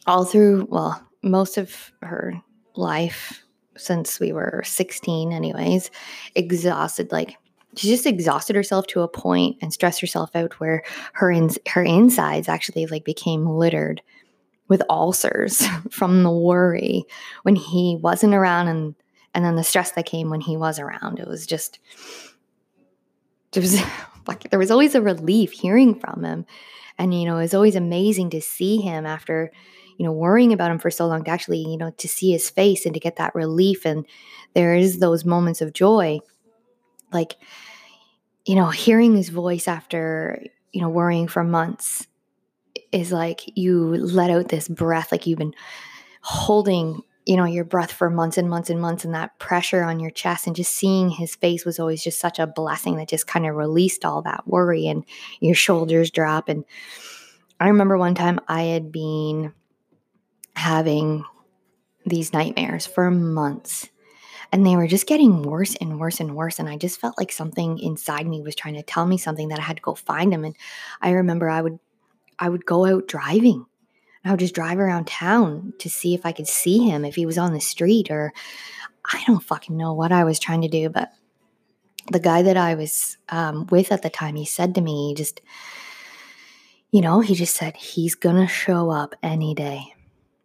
all 0.06 0.26
through 0.26 0.68
well 0.70 1.06
most 1.22 1.58
of 1.58 1.92
her 2.02 2.42
life 2.76 3.44
since 3.76 4.20
we 4.20 4.32
were 4.32 4.64
16 4.66 5.32
anyways 5.32 5.92
exhausted 6.36 7.12
like 7.12 7.38
she 7.76 7.88
just 7.90 8.08
exhausted 8.08 8.56
herself 8.56 8.88
to 8.88 9.02
a 9.02 9.08
point 9.08 9.58
and 9.62 9.72
stressed 9.72 10.02
herself 10.02 10.36
out 10.36 10.60
where 10.60 10.84
her 11.14 11.30
ins- 11.30 11.60
her 11.68 11.84
insides 11.84 12.50
actually 12.50 12.88
like 12.88 13.06
became 13.06 13.46
littered 13.46 14.02
with 14.68 14.82
ulcers 14.90 15.66
from 15.92 16.24
the 16.24 16.32
worry 16.32 17.06
when 17.44 17.56
he 17.56 17.98
wasn't 18.02 18.34
around 18.34 18.68
and 18.68 18.96
and 19.38 19.46
then 19.46 19.56
the 19.56 19.64
stress 19.64 19.92
that 19.92 20.08
came 20.08 20.32
when 20.32 20.42
he 20.42 20.58
was 20.58 20.80
around 20.80 21.20
it 21.20 21.28
was 21.28 21.46
just 21.46 21.78
there 23.52 23.62
was 23.62 23.80
like 24.28 24.50
there 24.50 24.58
was 24.58 24.72
always 24.72 24.96
a 24.96 25.02
relief 25.02 25.52
hearing 25.52 26.00
from 26.00 26.24
him. 26.24 26.46
And 26.98 27.14
you 27.14 27.26
know 27.26 27.38
it 27.38 27.44
was 27.44 27.54
always 27.54 27.76
amazing 27.76 28.32
to 28.32 28.42
see 28.42 28.78
him 28.78 29.06
after 29.06 29.52
you 29.98 30.06
know 30.06 30.12
worrying 30.12 30.54
about 30.54 30.72
him 30.72 30.80
for 30.80 30.90
so 30.90 31.06
long 31.06 31.24
to 31.24 31.30
actually 31.30 31.60
you 31.60 31.78
know 31.78 31.92
to 31.92 32.08
see 32.08 32.32
his 32.32 32.50
face 32.50 32.84
and 32.84 32.96
to 32.96 33.00
get 33.00 33.18
that 33.18 33.36
relief. 33.36 33.86
And 33.86 34.08
there 34.56 34.74
is 34.74 34.98
those 34.98 35.24
moments 35.24 35.62
of 35.62 35.72
joy. 35.72 36.18
Like 37.14 37.36
you 38.48 38.56
know 38.56 38.70
hearing 38.70 39.16
his 39.16 39.30
voice 39.30 39.68
after 39.68 40.44
you 40.74 40.82
know 40.82 40.90
worrying 40.90 41.28
for 41.28 41.44
months 41.44 42.08
is 42.92 43.12
like 43.12 43.42
you 43.56 43.98
let 43.98 44.32
out 44.32 44.48
this 44.50 44.68
breath 44.68 45.12
like 45.12 45.28
you've 45.28 45.38
been 45.38 45.54
holding 46.22 47.04
you 47.28 47.36
know 47.36 47.46
your 47.46 47.66
breath 47.66 47.92
for 47.92 48.10
months 48.10 48.38
and 48.38 48.50
months 48.50 48.70
and 48.70 48.80
months 48.80 49.04
and 49.04 49.14
that 49.14 49.38
pressure 49.38 49.84
on 49.84 50.00
your 50.00 50.10
chest 50.10 50.48
and 50.48 50.56
just 50.56 50.74
seeing 50.74 51.10
his 51.10 51.36
face 51.36 51.66
was 51.66 51.78
always 51.78 52.02
just 52.02 52.20
such 52.20 52.40
a 52.40 52.48
blessing 52.48 52.96
that 52.96 53.10
just 53.10 53.28
kind 53.28 53.46
of 53.46 53.56
released 53.56 54.06
all 54.06 54.22
that 54.22 54.48
worry 54.48 54.88
and 54.88 55.04
your 55.42 55.56
shoulders 55.56 56.10
drop 56.10 56.48
and 56.48 56.64
I 57.60 57.68
remember 57.68 57.98
one 57.98 58.16
time 58.16 58.40
I 58.48 58.64
had 58.64 58.92
been 58.92 59.52
having 60.56 61.26
these 62.06 62.32
nightmares 62.32 62.86
for 62.88 63.12
months 63.12 63.90
and 64.52 64.66
they 64.66 64.78
were 64.78 64.88
just 64.88 65.08
getting 65.08 65.42
worse 65.42 65.76
and 65.76 66.00
worse 66.00 66.20
and 66.20 66.36
worse 66.36 66.58
and 66.58 66.70
i 66.70 66.78
just 66.78 67.00
felt 67.00 67.18
like 67.18 67.32
something 67.32 67.78
inside 67.80 68.26
me 68.26 68.42
was 68.42 68.56
trying 68.56 68.76
to 68.76 68.82
tell 68.82 69.06
me 69.06 69.18
something 69.18 69.50
that 69.50 69.60
i 69.60 69.62
had 69.62 69.78
to 69.78 69.84
go 69.84 69.94
find 69.94 70.34
him 70.34 70.46
and 70.46 70.56
i 71.02 71.12
remember 71.12 71.50
i 71.50 71.62
would 71.62 71.78
i 72.40 72.48
would 72.48 72.66
go 72.66 72.86
out 72.86 73.08
driving 73.08 73.66
i 74.28 74.32
would 74.32 74.40
just 74.40 74.56
drive 74.56 74.80
around 74.80 75.08
town 75.08 75.74
to 75.80 75.90
see 75.90 76.14
if 76.14 76.26
i 76.26 76.32
could 76.32 76.48
see 76.48 76.80
him 76.80 77.06
if 77.06 77.16
he 77.16 77.26
was 77.26 77.38
on 77.38 77.54
the 77.54 77.62
street 77.62 78.10
or 78.12 78.34
i 79.14 79.24
don't 79.26 79.44
fucking 79.44 79.78
know 79.78 79.94
what 79.94 80.12
i 80.12 80.24
was 80.24 80.40
trying 80.40 80.62
to 80.62 80.68
do 80.68 80.90
but 80.90 81.12
the 82.12 82.20
guy 82.20 82.42
that 82.42 82.58
i 82.58 82.76
was 82.76 83.18
um, 83.30 83.68
with 83.68 83.92
at 83.92 84.02
the 84.02 84.10
time 84.10 84.36
he 84.36 84.46
said 84.46 84.76
to 84.76 84.82
me 84.82 85.14
just 85.16 85.42
you 86.92 87.02
know 87.02 87.20
he 87.20 87.36
just 87.36 87.56
said 87.56 87.76
he's 87.76 88.16
gonna 88.16 88.48
show 88.48 88.90
up 88.90 89.16
any 89.24 89.54
day 89.54 89.94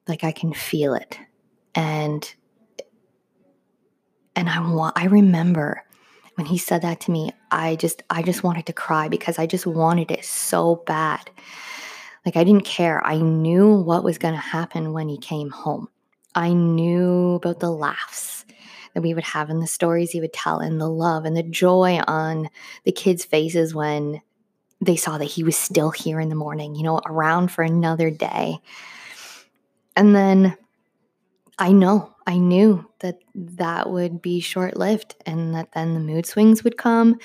like 0.09 0.25
i 0.25 0.33
can 0.33 0.53
feel 0.53 0.95
it 0.95 1.19
and 1.75 2.35
and 4.37 4.49
I 4.49 4.61
want 4.61 4.99
I 4.99 5.07
remember 5.07 5.85
when 6.37 6.47
he 6.47 6.57
said 6.57 6.83
that 6.83 7.01
to 7.03 7.11
me, 7.11 7.31
I 7.51 7.77
just 7.77 8.03
I 8.11 8.23
just 8.23 8.43
wanted 8.43 8.67
to 8.67 8.73
cry 8.73 9.09
because 9.09 9.39
I 9.39 9.47
just 9.47 9.67
wanted 9.67 10.11
it 10.11 10.25
so 10.25 10.83
bad. 10.87 11.31
Like 12.25 12.37
I 12.37 12.45
didn't 12.45 12.65
care. 12.65 13.05
I 13.05 13.19
knew 13.19 13.75
what 13.75 14.05
was 14.05 14.19
going 14.19 14.35
to 14.35 14.41
happen 14.41 14.93
when 14.93 15.09
he 15.09 15.19
came 15.19 15.51
home. 15.51 15.89
I 16.35 16.53
knew 16.53 17.35
about 17.35 17.61
the 17.61 17.71
laughs 17.71 18.45
that 18.95 19.03
we 19.03 19.15
would 19.15 19.25
have 19.25 19.51
and 19.51 19.63
the 19.63 19.67
stories 19.67 20.11
he 20.11 20.21
would 20.21 20.33
tell 20.33 20.59
and 20.59 20.81
the 20.81 20.89
love 20.89 21.25
and 21.25 21.37
the 21.37 21.43
joy 21.43 22.01
on 22.07 22.49
the 22.85 22.93
kids' 22.93 23.25
faces 23.25 23.75
when 23.75 24.21
they 24.81 24.97
saw 24.97 25.19
that 25.19 25.25
he 25.25 25.45
was 25.45 25.57
still 25.57 25.91
here 25.91 26.21
in 26.21 26.29
the 26.29 26.35
morning, 26.35 26.75
you 26.75 26.83
know, 26.83 27.01
around 27.07 27.49
for 27.51 27.63
another 27.63 28.11
day. 28.11 28.59
And 29.97 30.15
then 30.15 30.57
I 31.63 31.71
know 31.71 32.13
I 32.27 32.39
knew 32.39 32.85
that 32.99 33.19
that 33.37 33.89
would 33.89 34.21
be 34.21 34.41
short 34.41 34.77
lived 34.77 35.15
and 35.27 35.55
that 35.55 35.71
then 35.73 35.95
the 35.95 36.01
mood 36.01 36.27
swings 36.27 36.65
would 36.65 36.77
come 36.77 37.21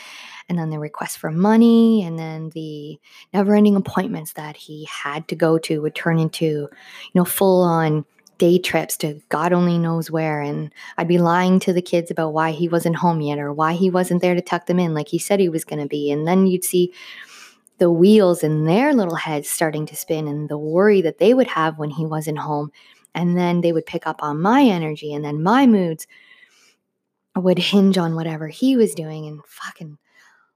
and 0.48 0.60
then 0.60 0.70
the 0.70 0.78
request 0.78 1.18
for 1.18 1.32
money 1.32 2.04
and 2.04 2.20
then 2.20 2.52
the 2.52 3.00
never 3.34 3.56
ending 3.56 3.76
appointments 3.76 4.34
that 4.34 4.56
he 4.56 4.86
had 4.86 5.28
to 5.30 5.36
go 5.36 5.58
to 5.58 5.82
would 5.82 5.96
turn 5.96 6.20
into, 6.20 6.46
you 6.46 6.70
know, 7.16 7.26
full 7.26 7.64
on 7.64 8.06
day 8.38 8.60
trips 8.60 8.96
to 8.98 9.20
God 9.30 9.54
only 9.54 9.80
knows 9.80 10.12
where. 10.12 10.40
And 10.40 10.72
I'd 11.00 11.08
be 11.08 11.18
lying 11.18 11.60
to 11.62 11.74
the 11.74 11.82
kids 11.82 12.12
about 12.12 12.34
why 12.34 12.52
he 12.52 12.68
wasn't 12.68 12.98
home 12.98 13.22
yet 13.22 13.40
or 13.40 13.52
why 13.52 13.74
he 13.74 13.90
wasn't 13.90 14.22
there 14.22 14.36
to 14.36 14.42
tuck 14.42 14.68
them 14.68 14.80
in 14.80 14.94
like 14.94 15.08
he 15.08 15.18
said 15.18 15.40
he 15.40 15.50
was 15.50 15.66
going 15.66 15.82
to 15.82 15.88
be. 15.88 16.12
And 16.12 16.28
then 16.28 16.46
you'd 16.46 16.64
see 16.64 16.94
the 17.80 17.92
wheels 17.92 18.44
in 18.44 18.66
their 18.66 18.94
little 18.94 19.16
heads 19.16 19.50
starting 19.50 19.88
to 19.88 19.96
spin 19.96 20.28
and 20.28 20.48
the 20.48 20.60
worry 20.60 21.02
that 21.02 21.18
they 21.18 21.34
would 21.34 21.48
have 21.48 21.80
when 21.80 21.90
he 21.90 22.06
wasn't 22.06 22.38
home 22.38 22.72
and 23.18 23.38
then 23.38 23.62
they 23.62 23.74
would 23.74 23.86
pick 23.86 24.08
up 24.08 24.22
on 24.24 24.42
my 24.42 24.62
energy 24.62 25.14
and 25.14 25.26
then 25.26 25.44
my 25.44 25.66
moods 25.66 26.08
would 27.36 27.60
hinge 27.60 27.98
on 27.98 28.16
whatever 28.16 28.48
he 28.48 28.78
was 28.78 28.96
doing 28.96 29.28
and 29.28 29.42
fucking 29.46 29.98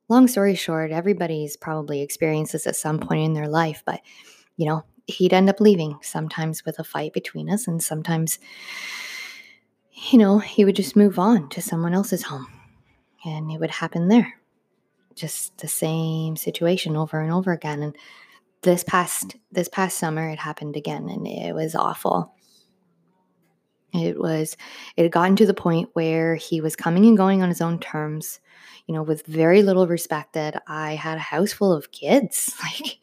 long 0.10 0.28
story 0.28 0.56
short 0.56 0.92
everybody's 0.92 1.58
probably 1.58 2.02
experienced 2.02 2.54
this 2.54 2.68
at 2.68 2.76
some 2.76 3.00
point 3.00 3.22
in 3.22 3.34
their 3.34 3.48
life 3.48 3.84
but 3.86 4.02
you 4.58 4.66
know 4.66 4.84
he'd 5.08 5.34
end 5.34 5.50
up 5.50 5.60
leaving 5.60 5.98
sometimes 6.02 6.64
with 6.66 6.80
a 6.80 6.84
fight 6.84 7.14
between 7.14 7.50
us 7.50 7.68
and 7.68 7.84
sometimes 7.84 8.40
you 10.12 10.18
know 10.18 10.40
he 10.40 10.64
would 10.64 10.76
just 10.76 10.96
move 10.96 11.20
on 11.20 11.50
to 11.50 11.62
someone 11.62 11.94
else's 11.94 12.24
home 12.24 12.48
and 13.26 13.52
it 13.52 13.60
would 13.60 13.72
happen 13.72 14.08
there. 14.08 14.34
Just 15.16 15.58
the 15.58 15.68
same 15.68 16.36
situation 16.36 16.96
over 16.96 17.20
and 17.20 17.32
over 17.32 17.52
again 17.52 17.84
and 17.84 17.96
this 18.62 18.84
past 18.84 19.36
this 19.52 19.68
past 19.68 19.98
summer 19.98 20.30
it 20.30 20.40
happened 20.40 20.76
again 20.76 21.10
and 21.10 21.28
it 21.28 21.54
was 21.54 21.76
awful 21.76 22.34
it 23.94 24.20
was, 24.20 24.56
it 24.96 25.04
had 25.04 25.12
gotten 25.12 25.36
to 25.38 25.46
the 25.46 25.54
point 25.54 25.90
where 25.94 26.36
he 26.36 26.62
was 26.62 26.76
coming 26.76 27.06
and 27.06 27.18
going 27.18 27.42
on 27.42 27.50
his 27.50 27.62
own 27.62 27.80
terms, 27.80 28.40
you 28.88 28.94
know, 28.94 29.04
with 29.04 29.26
very 29.26 29.64
little 29.64 29.88
respect 29.88 30.34
that 30.34 30.64
I 30.68 30.96
had 30.96 31.18
a 31.18 31.22
house 31.22 31.52
full 31.52 31.72
of 31.72 31.92
kids. 31.92 32.56
Like, 32.64 33.00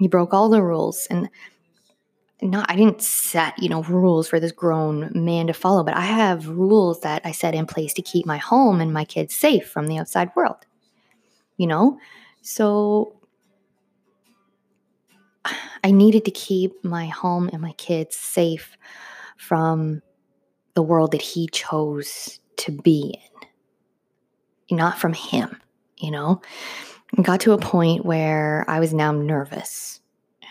he 0.00 0.08
broke 0.08 0.34
all 0.34 0.48
the 0.48 0.62
rules. 0.62 1.06
And 1.08 1.28
not, 2.42 2.70
I 2.70 2.76
didn't 2.76 3.02
set, 3.02 3.58
you 3.62 3.68
know, 3.68 3.82
rules 3.84 4.28
for 4.28 4.40
this 4.40 4.52
grown 4.52 5.10
man 5.14 5.46
to 5.46 5.52
follow, 5.52 5.84
but 5.84 5.96
I 5.96 6.02
have 6.02 6.48
rules 6.48 7.00
that 7.00 7.22
I 7.24 7.32
set 7.32 7.54
in 7.54 7.66
place 7.66 7.94
to 7.94 8.02
keep 8.02 8.26
my 8.26 8.38
home 8.38 8.80
and 8.80 8.92
my 8.92 9.04
kids 9.04 9.34
safe 9.34 9.68
from 9.68 9.86
the 9.86 9.98
outside 9.98 10.30
world, 10.34 10.66
you 11.56 11.66
know? 11.66 11.98
So 12.42 13.16
I 15.84 15.90
needed 15.90 16.24
to 16.24 16.30
keep 16.30 16.84
my 16.84 17.06
home 17.06 17.50
and 17.52 17.62
my 17.62 17.72
kids 17.72 18.16
safe 18.16 18.76
from 19.36 20.02
the 20.74 20.82
world 20.82 21.12
that 21.12 21.22
he 21.22 21.46
chose 21.48 22.40
to 22.56 22.72
be 22.72 23.18
in, 24.68 24.76
not 24.76 24.98
from 24.98 25.12
him, 25.12 25.60
you 25.96 26.10
know? 26.10 26.40
It 27.16 27.22
got 27.22 27.40
to 27.40 27.52
a 27.52 27.58
point 27.58 28.04
where 28.04 28.64
I 28.68 28.80
was 28.80 28.92
now 28.92 29.12
nervous. 29.12 30.00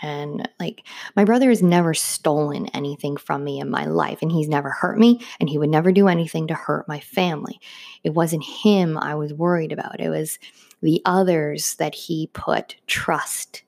And 0.02 0.50
like, 0.60 0.84
my 1.16 1.24
brother 1.24 1.50
has 1.50 1.64
never 1.64 1.94
stolen 1.94 2.68
anything 2.68 3.16
from 3.16 3.44
me 3.44 3.60
in 3.60 3.70
my 3.70 3.86
life, 3.86 4.20
and 4.22 4.32
he's 4.32 4.50
never 4.50 4.70
hurt 4.70 5.00
me, 5.00 5.22
and 5.40 5.50
he 5.50 5.58
would 5.58 5.70
never 5.70 5.92
do 5.92 6.08
anything 6.08 6.48
to 6.48 6.54
hurt 6.54 6.88
my 6.88 7.00
family. 7.00 7.60
It 8.04 8.14
wasn't 8.14 8.44
him 8.44 8.98
I 8.98 9.16
was 9.16 9.34
worried 9.34 9.72
about, 9.72 10.02
it 10.02 10.10
was 10.10 10.40
the 10.82 11.02
others 11.06 11.76
that 11.76 11.96
he 11.96 12.30
put 12.34 12.76
trust 12.88 13.64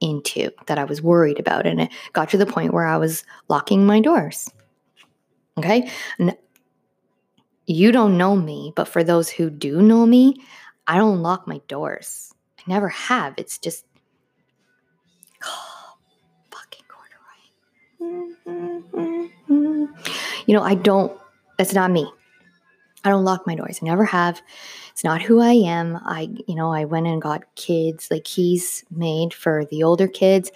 into 0.00 0.50
that 0.66 0.78
I 0.78 0.84
was 0.84 1.02
worried 1.02 1.38
about. 1.38 1.66
And 1.66 1.82
it 1.82 1.90
got 2.12 2.30
to 2.30 2.38
the 2.38 2.46
point 2.46 2.72
where 2.72 2.86
I 2.86 2.96
was 2.96 3.24
locking 3.48 3.84
my 3.84 4.00
doors. 4.00 4.48
Okay. 5.58 5.90
And 6.18 6.36
you 7.66 7.92
don't 7.92 8.16
know 8.16 8.34
me, 8.36 8.72
but 8.76 8.88
for 8.88 9.04
those 9.04 9.28
who 9.28 9.50
do 9.50 9.82
know 9.82 10.06
me, 10.06 10.36
I 10.86 10.96
don't 10.96 11.22
lock 11.22 11.46
my 11.46 11.60
doors. 11.68 12.32
I 12.58 12.62
never 12.66 12.88
have. 12.88 13.34
It's 13.36 13.58
just 13.58 13.84
oh, 15.44 15.94
fucking 16.50 16.84
corduroy. 18.00 19.28
You 20.46 20.54
know, 20.54 20.62
I 20.62 20.76
don't, 20.76 21.12
that's 21.58 21.74
not 21.74 21.90
me. 21.90 22.10
I 23.04 23.10
don't 23.10 23.24
lock 23.24 23.46
my 23.46 23.54
doors. 23.54 23.78
I 23.80 23.86
never 23.86 24.04
have. 24.04 24.42
It's 24.90 25.04
not 25.04 25.22
who 25.22 25.40
I 25.40 25.52
am. 25.52 25.96
I, 26.04 26.28
you 26.46 26.54
know, 26.54 26.72
I 26.72 26.84
went 26.84 27.06
and 27.06 27.22
got 27.22 27.54
kids, 27.54 28.08
like 28.10 28.24
keys 28.24 28.84
made 28.90 29.32
for 29.32 29.64
the 29.66 29.84
older 29.84 30.08
kids. 30.08 30.50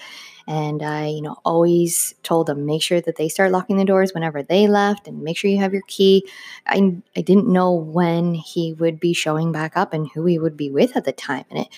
And 0.49 0.83
I, 0.83 1.07
you 1.07 1.23
know, 1.23 1.37
always 1.45 2.15
told 2.25 2.49
them 2.49 2.67
make 2.67 2.83
sure 2.83 3.01
that 3.01 3.15
they 3.15 3.29
start 3.29 3.53
locking 3.53 3.77
the 3.77 3.85
doors 3.85 4.13
whenever 4.13 4.43
they 4.43 4.67
left 4.67 5.07
and 5.07 5.23
make 5.23 5.37
sure 5.37 5.49
you 5.49 5.61
have 5.61 5.73
your 5.73 5.85
key. 5.87 6.29
I, 6.67 6.97
I 7.17 7.21
didn't 7.21 7.47
know 7.47 7.73
when 7.73 8.35
he 8.35 8.73
would 8.73 8.99
be 8.99 9.13
showing 9.13 9.53
back 9.53 9.77
up 9.77 9.93
and 9.93 10.11
who 10.13 10.25
he 10.27 10.41
would 10.41 10.57
be 10.57 10.69
with 10.69 10.97
at 10.97 11.05
the 11.05 11.13
time. 11.13 11.45
And 11.51 11.61
it, 11.61 11.69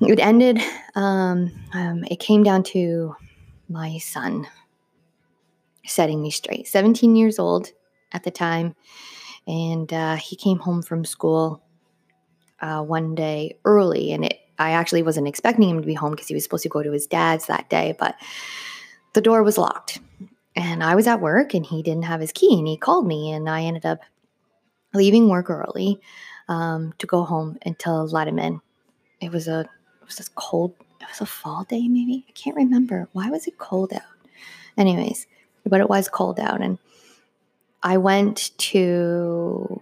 it 0.00 0.18
ended, 0.18 0.60
um, 0.96 1.52
um, 1.72 2.04
it 2.10 2.18
came 2.18 2.42
down 2.42 2.64
to 2.64 3.14
my 3.68 3.98
son 3.98 4.48
setting 5.84 6.20
me 6.20 6.30
straight. 6.32 6.66
17 6.66 7.14
years 7.14 7.38
old 7.38 7.70
at 8.12 8.24
the 8.24 8.30
time. 8.30 8.74
And 9.46 9.92
uh, 9.92 10.16
he 10.16 10.36
came 10.36 10.58
home 10.58 10.82
from 10.82 11.04
school 11.04 11.62
uh, 12.60 12.82
one 12.82 13.14
day 13.14 13.56
early, 13.64 14.12
and 14.12 14.24
it 14.24 14.40
I 14.58 14.70
actually 14.70 15.02
wasn't 15.02 15.28
expecting 15.28 15.68
him 15.68 15.80
to 15.80 15.86
be 15.86 15.94
home 15.94 16.12
because 16.12 16.28
he 16.28 16.34
was 16.34 16.42
supposed 16.42 16.62
to 16.62 16.68
go 16.68 16.82
to 16.82 16.92
his 16.92 17.06
dad's 17.06 17.46
that 17.46 17.68
day, 17.68 17.94
but 17.98 18.16
the 19.12 19.20
door 19.20 19.42
was 19.42 19.58
locked. 19.58 20.00
And 20.54 20.82
I 20.82 20.94
was 20.94 21.06
at 21.06 21.20
work 21.20 21.52
and 21.52 21.66
he 21.66 21.82
didn't 21.82 22.04
have 22.04 22.20
his 22.20 22.32
key 22.32 22.58
and 22.58 22.66
he 22.66 22.76
called 22.76 23.06
me 23.06 23.32
and 23.32 23.48
I 23.48 23.62
ended 23.62 23.84
up 23.84 24.00
leaving 24.94 25.28
work 25.28 25.50
early 25.50 26.00
um, 26.48 26.94
to 26.98 27.06
go 27.06 27.24
home 27.24 27.58
and 27.62 27.78
to 27.80 27.92
let 27.92 28.28
him 28.28 28.38
in. 28.38 28.60
It 29.20 29.30
was 29.30 29.48
a 29.48 29.60
it 29.60 30.06
was 30.06 30.20
a 30.20 30.30
cold 30.34 30.74
it 31.00 31.08
was 31.08 31.20
a 31.20 31.26
fall 31.26 31.64
day 31.64 31.88
maybe. 31.88 32.24
I 32.26 32.32
can't 32.32 32.56
remember. 32.56 33.08
Why 33.12 33.28
was 33.28 33.46
it 33.46 33.58
cold 33.58 33.92
out? 33.92 34.02
Anyways, 34.78 35.26
but 35.66 35.80
it 35.80 35.90
was 35.90 36.08
cold 36.08 36.40
out 36.40 36.62
and 36.62 36.78
I 37.86 37.98
went 37.98 38.50
to 38.58 39.80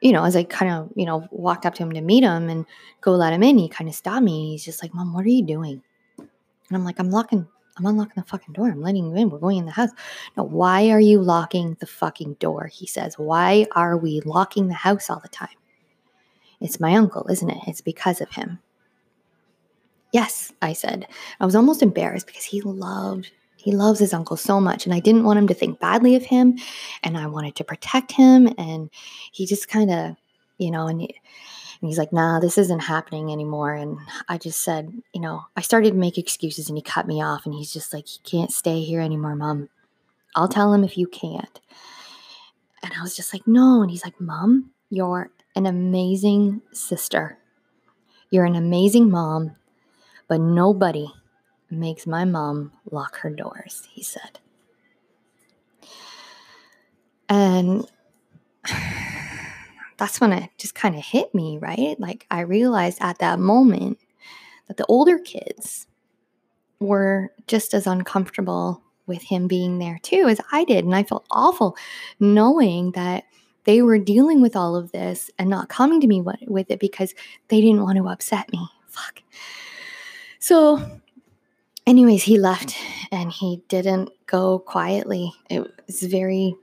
you 0.00 0.12
know, 0.12 0.24
as 0.24 0.36
I 0.36 0.44
kind 0.44 0.72
of, 0.72 0.90
you 0.96 1.04
know, 1.04 1.26
walked 1.30 1.64
up 1.64 1.74
to 1.74 1.82
him 1.82 1.92
to 1.92 2.00
meet 2.00 2.24
him 2.24 2.48
and 2.48 2.66
go 3.00 3.12
let 3.12 3.32
him 3.32 3.42
in, 3.42 3.58
he 3.58 3.68
kind 3.68 3.88
of 3.88 3.94
stopped 3.94 4.22
me. 4.22 4.50
He's 4.50 4.64
just 4.64 4.82
like, 4.82 4.92
Mom, 4.92 5.12
what 5.14 5.24
are 5.24 5.30
you 5.30 5.42
doing? 5.42 5.82
And 6.18 6.28
I'm 6.70 6.84
like, 6.84 6.98
I'm 6.98 7.10
locking, 7.10 7.46
I'm 7.76 7.86
unlocking 7.86 8.14
the 8.16 8.28
fucking 8.28 8.52
door. 8.52 8.68
I'm 8.68 8.82
letting 8.82 9.06
you 9.06 9.16
in. 9.16 9.30
We're 9.30 9.38
going 9.38 9.58
in 9.58 9.66
the 9.66 9.72
house. 9.72 9.90
No, 10.36 10.44
why 10.44 10.90
are 10.90 11.00
you 11.00 11.20
locking 11.20 11.76
the 11.80 11.86
fucking 11.86 12.34
door? 12.34 12.66
He 12.66 12.86
says, 12.86 13.18
Why 13.18 13.66
are 13.72 13.96
we 13.96 14.20
locking 14.22 14.68
the 14.68 14.74
house 14.74 15.08
all 15.08 15.20
the 15.20 15.28
time? 15.28 15.56
It's 16.60 16.80
my 16.80 16.94
uncle, 16.94 17.26
isn't 17.30 17.50
it? 17.50 17.58
It's 17.66 17.80
because 17.80 18.20
of 18.20 18.30
him. 18.30 18.60
Yes, 20.12 20.52
I 20.62 20.72
said. 20.72 21.06
I 21.40 21.46
was 21.46 21.56
almost 21.56 21.82
embarrassed 21.82 22.26
because 22.26 22.44
he 22.44 22.60
loved 22.60 23.30
he 23.64 23.72
loves 23.72 23.98
his 23.98 24.14
uncle 24.14 24.36
so 24.36 24.60
much, 24.60 24.86
and 24.86 24.94
I 24.94 25.00
didn't 25.00 25.24
want 25.24 25.38
him 25.38 25.48
to 25.48 25.54
think 25.54 25.80
badly 25.80 26.14
of 26.14 26.22
him, 26.22 26.58
and 27.02 27.18
I 27.18 27.26
wanted 27.26 27.56
to 27.56 27.64
protect 27.64 28.12
him. 28.12 28.54
And 28.58 28.90
he 29.32 29.46
just 29.46 29.68
kind 29.68 29.90
of, 29.90 30.16
you 30.58 30.70
know, 30.70 30.86
and 30.86 31.00
he, 31.00 31.14
And 31.80 31.88
he's 31.90 31.98
like, 31.98 32.12
nah, 32.14 32.40
this 32.40 32.56
isn't 32.56 32.80
happening 32.80 33.30
anymore. 33.30 33.74
And 33.74 33.98
I 34.28 34.38
just 34.38 34.62
said, 34.62 34.90
you 35.12 35.20
know, 35.20 35.42
I 35.54 35.60
started 35.60 35.90
to 35.90 35.98
make 35.98 36.16
excuses 36.16 36.68
and 36.68 36.78
he 36.78 36.82
cut 36.82 37.06
me 37.06 37.22
off. 37.22 37.44
And 37.44 37.54
he's 37.54 37.72
just 37.72 37.92
like, 37.92 38.06
he 38.08 38.18
can't 38.24 38.50
stay 38.50 38.80
here 38.80 39.00
anymore, 39.00 39.36
mom. 39.36 39.68
I'll 40.34 40.48
tell 40.48 40.72
him 40.72 40.82
if 40.82 40.96
you 40.96 41.06
can't. 41.06 41.60
And 42.82 42.92
I 42.98 43.02
was 43.02 43.14
just 43.14 43.34
like, 43.34 43.46
no. 43.46 43.82
And 43.82 43.90
he's 43.90 44.04
like, 44.04 44.18
mom, 44.18 44.70
you're 44.88 45.30
an 45.56 45.66
amazing 45.66 46.62
sister. 46.72 47.36
You're 48.30 48.46
an 48.46 48.56
amazing 48.56 49.10
mom, 49.10 49.56
but 50.26 50.40
nobody 50.40 51.12
makes 51.76 52.06
my 52.06 52.24
mom 52.24 52.72
lock 52.90 53.18
her 53.18 53.30
doors, 53.30 53.86
he 53.92 54.02
said. 54.02 54.38
And 57.28 57.86
that's 59.96 60.20
when 60.20 60.32
it 60.32 60.50
just 60.58 60.74
kind 60.74 60.94
of 60.94 61.04
hit 61.04 61.34
me, 61.34 61.58
right? 61.58 61.98
Like 61.98 62.26
I 62.30 62.40
realized 62.40 62.98
at 63.00 63.18
that 63.18 63.38
moment 63.38 63.98
that 64.68 64.76
the 64.76 64.86
older 64.86 65.18
kids 65.18 65.86
were 66.80 67.32
just 67.46 67.74
as 67.74 67.86
uncomfortable 67.86 68.82
with 69.06 69.22
him 69.22 69.46
being 69.46 69.78
there 69.78 69.98
too 70.02 70.26
as 70.28 70.40
I 70.52 70.64
did. 70.64 70.84
And 70.84 70.94
I 70.94 71.02
felt 71.02 71.26
awful 71.30 71.76
knowing 72.20 72.92
that 72.92 73.24
they 73.64 73.82
were 73.82 73.98
dealing 73.98 74.42
with 74.42 74.56
all 74.56 74.76
of 74.76 74.92
this 74.92 75.30
and 75.38 75.48
not 75.48 75.68
coming 75.68 76.00
to 76.00 76.06
me 76.06 76.22
with 76.22 76.70
it 76.70 76.80
because 76.80 77.14
they 77.48 77.60
didn't 77.60 77.82
want 77.82 77.96
to 77.98 78.08
upset 78.08 78.50
me. 78.52 78.68
Fuck. 78.88 79.22
So, 80.38 81.00
anyways, 81.86 82.22
he 82.22 82.38
left 82.38 82.76
and 83.10 83.30
he 83.30 83.62
didn't 83.68 84.10
go 84.26 84.58
quietly. 84.58 85.32
It 85.50 85.60
was 85.86 86.02
very 86.02 86.56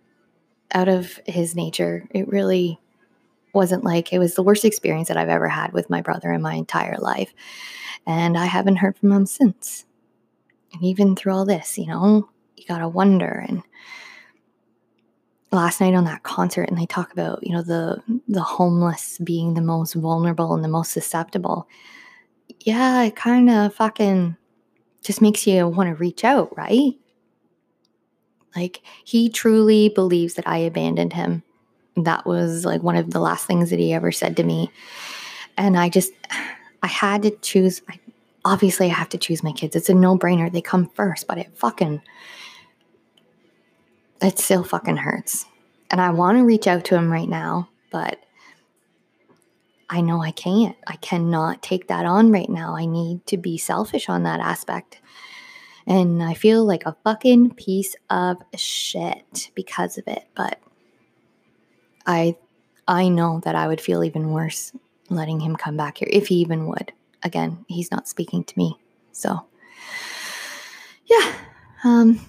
out 0.74 0.88
of 0.88 1.20
his 1.26 1.56
nature. 1.56 2.08
It 2.12 2.28
really 2.28 2.80
wasn't 3.54 3.84
like 3.84 4.14
it 4.14 4.20
was 4.20 4.36
the 4.36 4.44
worst 4.44 4.66
experience 4.66 5.10
that 5.10 5.18
I've 5.18 5.30
ever 5.30 5.48
had 5.48 5.74
with 5.74 5.90
my 5.90 6.02
brother 6.02 6.32
in 6.32 6.42
my 6.42 6.54
entire 6.54 6.98
life. 6.98 7.34
And 8.08 8.38
I 8.38 8.46
haven't 8.46 8.78
heard 8.78 8.98
from 8.98 9.12
him 9.12 9.26
since. 9.26 9.86
And 10.74 10.84
even 10.84 11.16
through 11.16 11.34
all 11.34 11.46
this, 11.46 11.78
you 11.78 11.88
know, 11.88 12.30
you 12.56 12.66
gotta 12.68 12.88
wonder. 12.88 13.46
And 13.48 13.62
last 15.52 15.82
night 15.82 15.94
on 15.94 16.06
that 16.06 16.24
concert, 16.24 16.70
and 16.70 16.78
they 16.78 16.86
talk 16.86 17.12
about, 17.12 17.46
you 17.46 17.54
know, 17.54 17.62
the 17.62 18.02
the 18.28 18.42
homeless 18.42 19.20
being 19.20 19.54
the 19.54 19.62
most 19.62 19.94
vulnerable 19.94 20.54
and 20.54 20.64
the 20.64 20.70
most 20.70 20.92
susceptible. 20.92 21.68
Yeah, 22.62 23.04
it 23.04 23.16
kind 23.16 23.50
of 23.50 23.74
fucking 23.76 24.38
just 25.04 25.22
makes 25.22 25.48
you 25.48 25.68
want 25.68 25.90
to 25.90 25.96
reach 25.96 26.24
out, 26.24 26.56
right? 26.58 26.94
Like 28.56 28.82
he 29.04 29.30
truly 29.30 29.90
believes 29.90 30.36
that 30.36 30.48
I 30.48 30.58
abandoned 30.58 31.14
him. 31.14 31.44
That 31.96 32.26
was 32.26 32.66
like 32.66 32.84
one 32.84 32.96
of 32.96 33.12
the 33.12 33.20
last 33.20 33.46
things 33.46 33.70
that 33.70 33.80
he 33.80 33.94
ever 33.94 34.12
said 34.12 34.38
to 34.38 34.44
me. 34.44 34.72
And 35.58 35.78
I 35.78 35.90
just, 35.90 36.12
I 36.84 36.88
had 36.88 37.24
to 37.24 37.32
choose. 37.32 37.82
I, 37.90 38.00
obviously, 38.46 38.88
I 38.88 38.94
have 38.94 39.10
to 39.10 39.18
choose 39.18 39.44
my 39.44 39.52
kids. 39.52 39.76
It's 39.76 39.90
a 39.90 39.94
no 39.94 40.18
brainer. 40.18 40.52
They 40.52 40.62
come 40.62 40.90
first, 40.90 41.28
but 41.28 41.38
it 41.38 41.52
fucking, 41.56 42.02
it 44.22 44.40
still 44.40 44.64
fucking 44.64 44.98
hurts. 44.98 45.46
And 45.90 46.00
I 46.00 46.12
want 46.12 46.38
to 46.38 46.46
reach 46.46 46.68
out 46.68 46.86
to 46.86 46.96
him 46.96 47.12
right 47.12 47.28
now, 47.28 47.70
but 47.92 48.20
I 49.92 50.00
know 50.00 50.22
I 50.22 50.32
can't. 50.32 50.78
I 50.88 50.96
cannot 50.96 51.62
take 51.62 51.90
that 51.90 52.06
on 52.06 52.32
right 52.32 52.50
now. 52.50 52.78
I 52.78 52.86
need 52.86 53.26
to 53.28 53.38
be 53.38 53.58
selfish 53.58 54.08
on 54.08 54.24
that 54.24 54.40
aspect. 54.40 55.02
And 55.86 56.24
I 56.24 56.34
feel 56.34 56.64
like 56.64 56.86
a 56.86 56.96
fucking 57.04 57.56
piece 57.56 57.94
of 58.10 58.38
shit 58.56 59.52
because 59.54 59.98
of 59.98 60.08
it. 60.08 60.24
But 60.34 60.60
I 62.06 62.38
I 62.88 63.10
know 63.10 63.42
that 63.44 63.56
I 63.56 63.68
would 63.68 63.82
feel 63.82 64.04
even 64.04 64.32
worse 64.32 64.72
letting 65.10 65.42
him 65.42 65.58
come 65.58 65.76
back 65.76 65.98
here 65.98 66.10
if 66.10 66.28
he 66.28 66.36
even 66.36 66.68
would. 66.68 66.94
Again, 67.24 67.66
he's 67.68 67.92
not 67.92 68.08
speaking 68.08 68.46
to 68.46 68.58
me. 68.58 68.80
So 69.12 69.46
yeah. 71.06 71.34
Um 71.84 72.22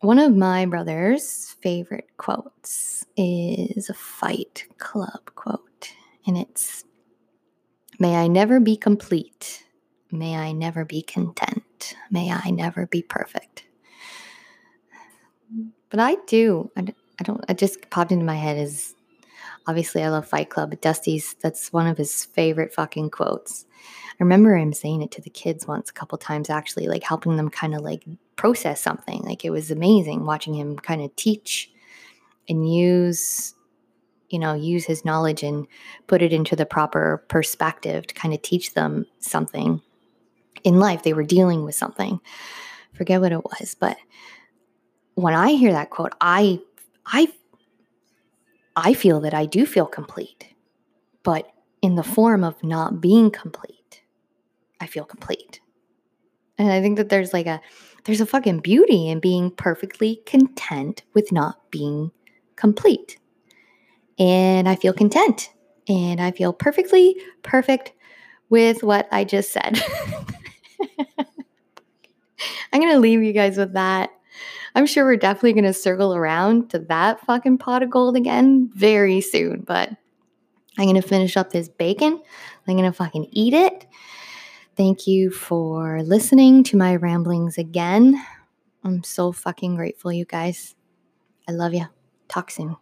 one 0.00 0.18
of 0.18 0.34
my 0.34 0.64
brother's 0.64 1.56
favorite 1.60 2.08
quotes 2.16 3.04
is 3.16 3.90
a 3.90 3.94
fight 3.94 4.66
club 4.78 5.20
quote 5.34 5.64
and 6.26 6.38
it's 6.38 6.84
may 7.98 8.16
I 8.16 8.26
never 8.26 8.60
be 8.60 8.76
complete. 8.76 9.64
May 10.10 10.36
I 10.36 10.52
never 10.52 10.84
be 10.84 11.02
content. 11.02 11.94
May 12.10 12.30
I 12.30 12.50
never 12.50 12.86
be 12.86 13.02
perfect. 13.02 13.64
But 15.90 16.00
I 16.00 16.16
do. 16.26 16.70
I, 16.76 16.86
I 17.20 17.24
don't, 17.24 17.44
it 17.48 17.58
just 17.58 17.90
popped 17.90 18.12
into 18.12 18.24
my 18.24 18.36
head 18.36 18.56
is 18.56 18.94
obviously 19.66 20.02
I 20.02 20.08
love 20.08 20.26
Fight 20.26 20.50
Club. 20.50 20.78
Dusty's, 20.80 21.34
that's 21.34 21.72
one 21.72 21.86
of 21.86 21.98
his 21.98 22.24
favorite 22.24 22.72
fucking 22.72 23.10
quotes. 23.10 23.66
I 24.12 24.22
remember 24.22 24.56
him 24.56 24.72
saying 24.72 25.02
it 25.02 25.10
to 25.12 25.20
the 25.20 25.30
kids 25.30 25.66
once 25.66 25.90
a 25.90 25.94
couple 25.94 26.16
times, 26.18 26.48
actually, 26.48 26.86
like 26.86 27.02
helping 27.02 27.36
them 27.36 27.50
kind 27.50 27.74
of 27.74 27.82
like 27.82 28.04
process 28.36 28.80
something. 28.80 29.22
Like 29.22 29.44
it 29.44 29.50
was 29.50 29.70
amazing 29.70 30.24
watching 30.24 30.54
him 30.54 30.78
kind 30.78 31.02
of 31.02 31.14
teach 31.16 31.72
and 32.48 32.72
use, 32.72 33.54
you 34.30 34.38
know, 34.38 34.54
use 34.54 34.84
his 34.84 35.04
knowledge 35.04 35.42
and 35.42 35.66
put 36.06 36.22
it 36.22 36.32
into 36.32 36.56
the 36.56 36.66
proper 36.66 37.24
perspective 37.28 38.06
to 38.06 38.14
kind 38.14 38.34
of 38.34 38.42
teach 38.42 38.74
them 38.74 39.06
something 39.18 39.80
in 40.64 40.78
life. 40.78 41.02
They 41.02 41.12
were 41.12 41.24
dealing 41.24 41.64
with 41.64 41.74
something. 41.74 42.20
Forget 42.94 43.20
what 43.20 43.32
it 43.32 43.44
was, 43.44 43.76
but 43.78 43.96
when 45.14 45.34
I 45.34 45.52
hear 45.52 45.72
that 45.72 45.90
quote, 45.90 46.12
I 46.20 46.60
I 47.06 47.28
I 48.76 48.94
feel 48.94 49.20
that 49.20 49.34
I 49.34 49.46
do 49.46 49.66
feel 49.66 49.86
complete, 49.86 50.54
but 51.22 51.50
in 51.82 51.94
the 51.94 52.02
form 52.02 52.42
of 52.42 52.62
not 52.64 53.00
being 53.00 53.30
complete, 53.30 54.02
I 54.80 54.86
feel 54.86 55.04
complete. 55.04 55.60
And 56.58 56.70
I 56.70 56.80
think 56.80 56.96
that 56.96 57.08
there's 57.08 57.32
like 57.32 57.46
a 57.46 57.60
there's 58.04 58.20
a 58.20 58.26
fucking 58.26 58.60
beauty 58.60 59.08
in 59.08 59.20
being 59.20 59.50
perfectly 59.50 60.22
content 60.26 61.02
with 61.14 61.32
not 61.32 61.70
being 61.70 62.10
complete. 62.56 63.18
And 64.18 64.68
I 64.68 64.76
feel 64.76 64.92
content 64.92 65.50
and 65.88 66.20
I 66.20 66.30
feel 66.30 66.52
perfectly 66.52 67.16
perfect 67.42 67.92
with 68.48 68.82
what 68.82 69.08
I 69.10 69.24
just 69.24 69.52
said. 69.52 69.82
I'm 72.72 72.80
going 72.80 72.92
to 72.92 73.00
leave 73.00 73.22
you 73.22 73.32
guys 73.32 73.56
with 73.56 73.72
that. 73.74 74.10
I'm 74.74 74.86
sure 74.86 75.04
we're 75.04 75.16
definitely 75.16 75.52
going 75.52 75.64
to 75.64 75.72
circle 75.72 76.14
around 76.14 76.70
to 76.70 76.80
that 76.80 77.20
fucking 77.20 77.58
pot 77.58 77.82
of 77.82 77.90
gold 77.90 78.16
again 78.16 78.70
very 78.74 79.20
soon, 79.20 79.60
but 79.60 79.90
I'm 80.76 80.86
going 80.86 81.00
to 81.00 81.02
finish 81.02 81.36
up 81.36 81.50
this 81.50 81.68
bacon. 81.68 82.20
I'm 82.66 82.76
going 82.76 82.90
to 82.90 82.96
fucking 82.96 83.28
eat 83.30 83.54
it. 83.54 83.86
Thank 84.76 85.06
you 85.06 85.30
for 85.30 86.02
listening 86.02 86.64
to 86.64 86.76
my 86.76 86.96
ramblings 86.96 87.58
again. 87.58 88.20
I'm 88.82 89.04
so 89.04 89.30
fucking 89.30 89.76
grateful, 89.76 90.12
you 90.12 90.24
guys. 90.24 90.74
I 91.48 91.52
love 91.52 91.74
you. 91.74 91.86
Talk 92.28 92.50
soon. 92.50 92.76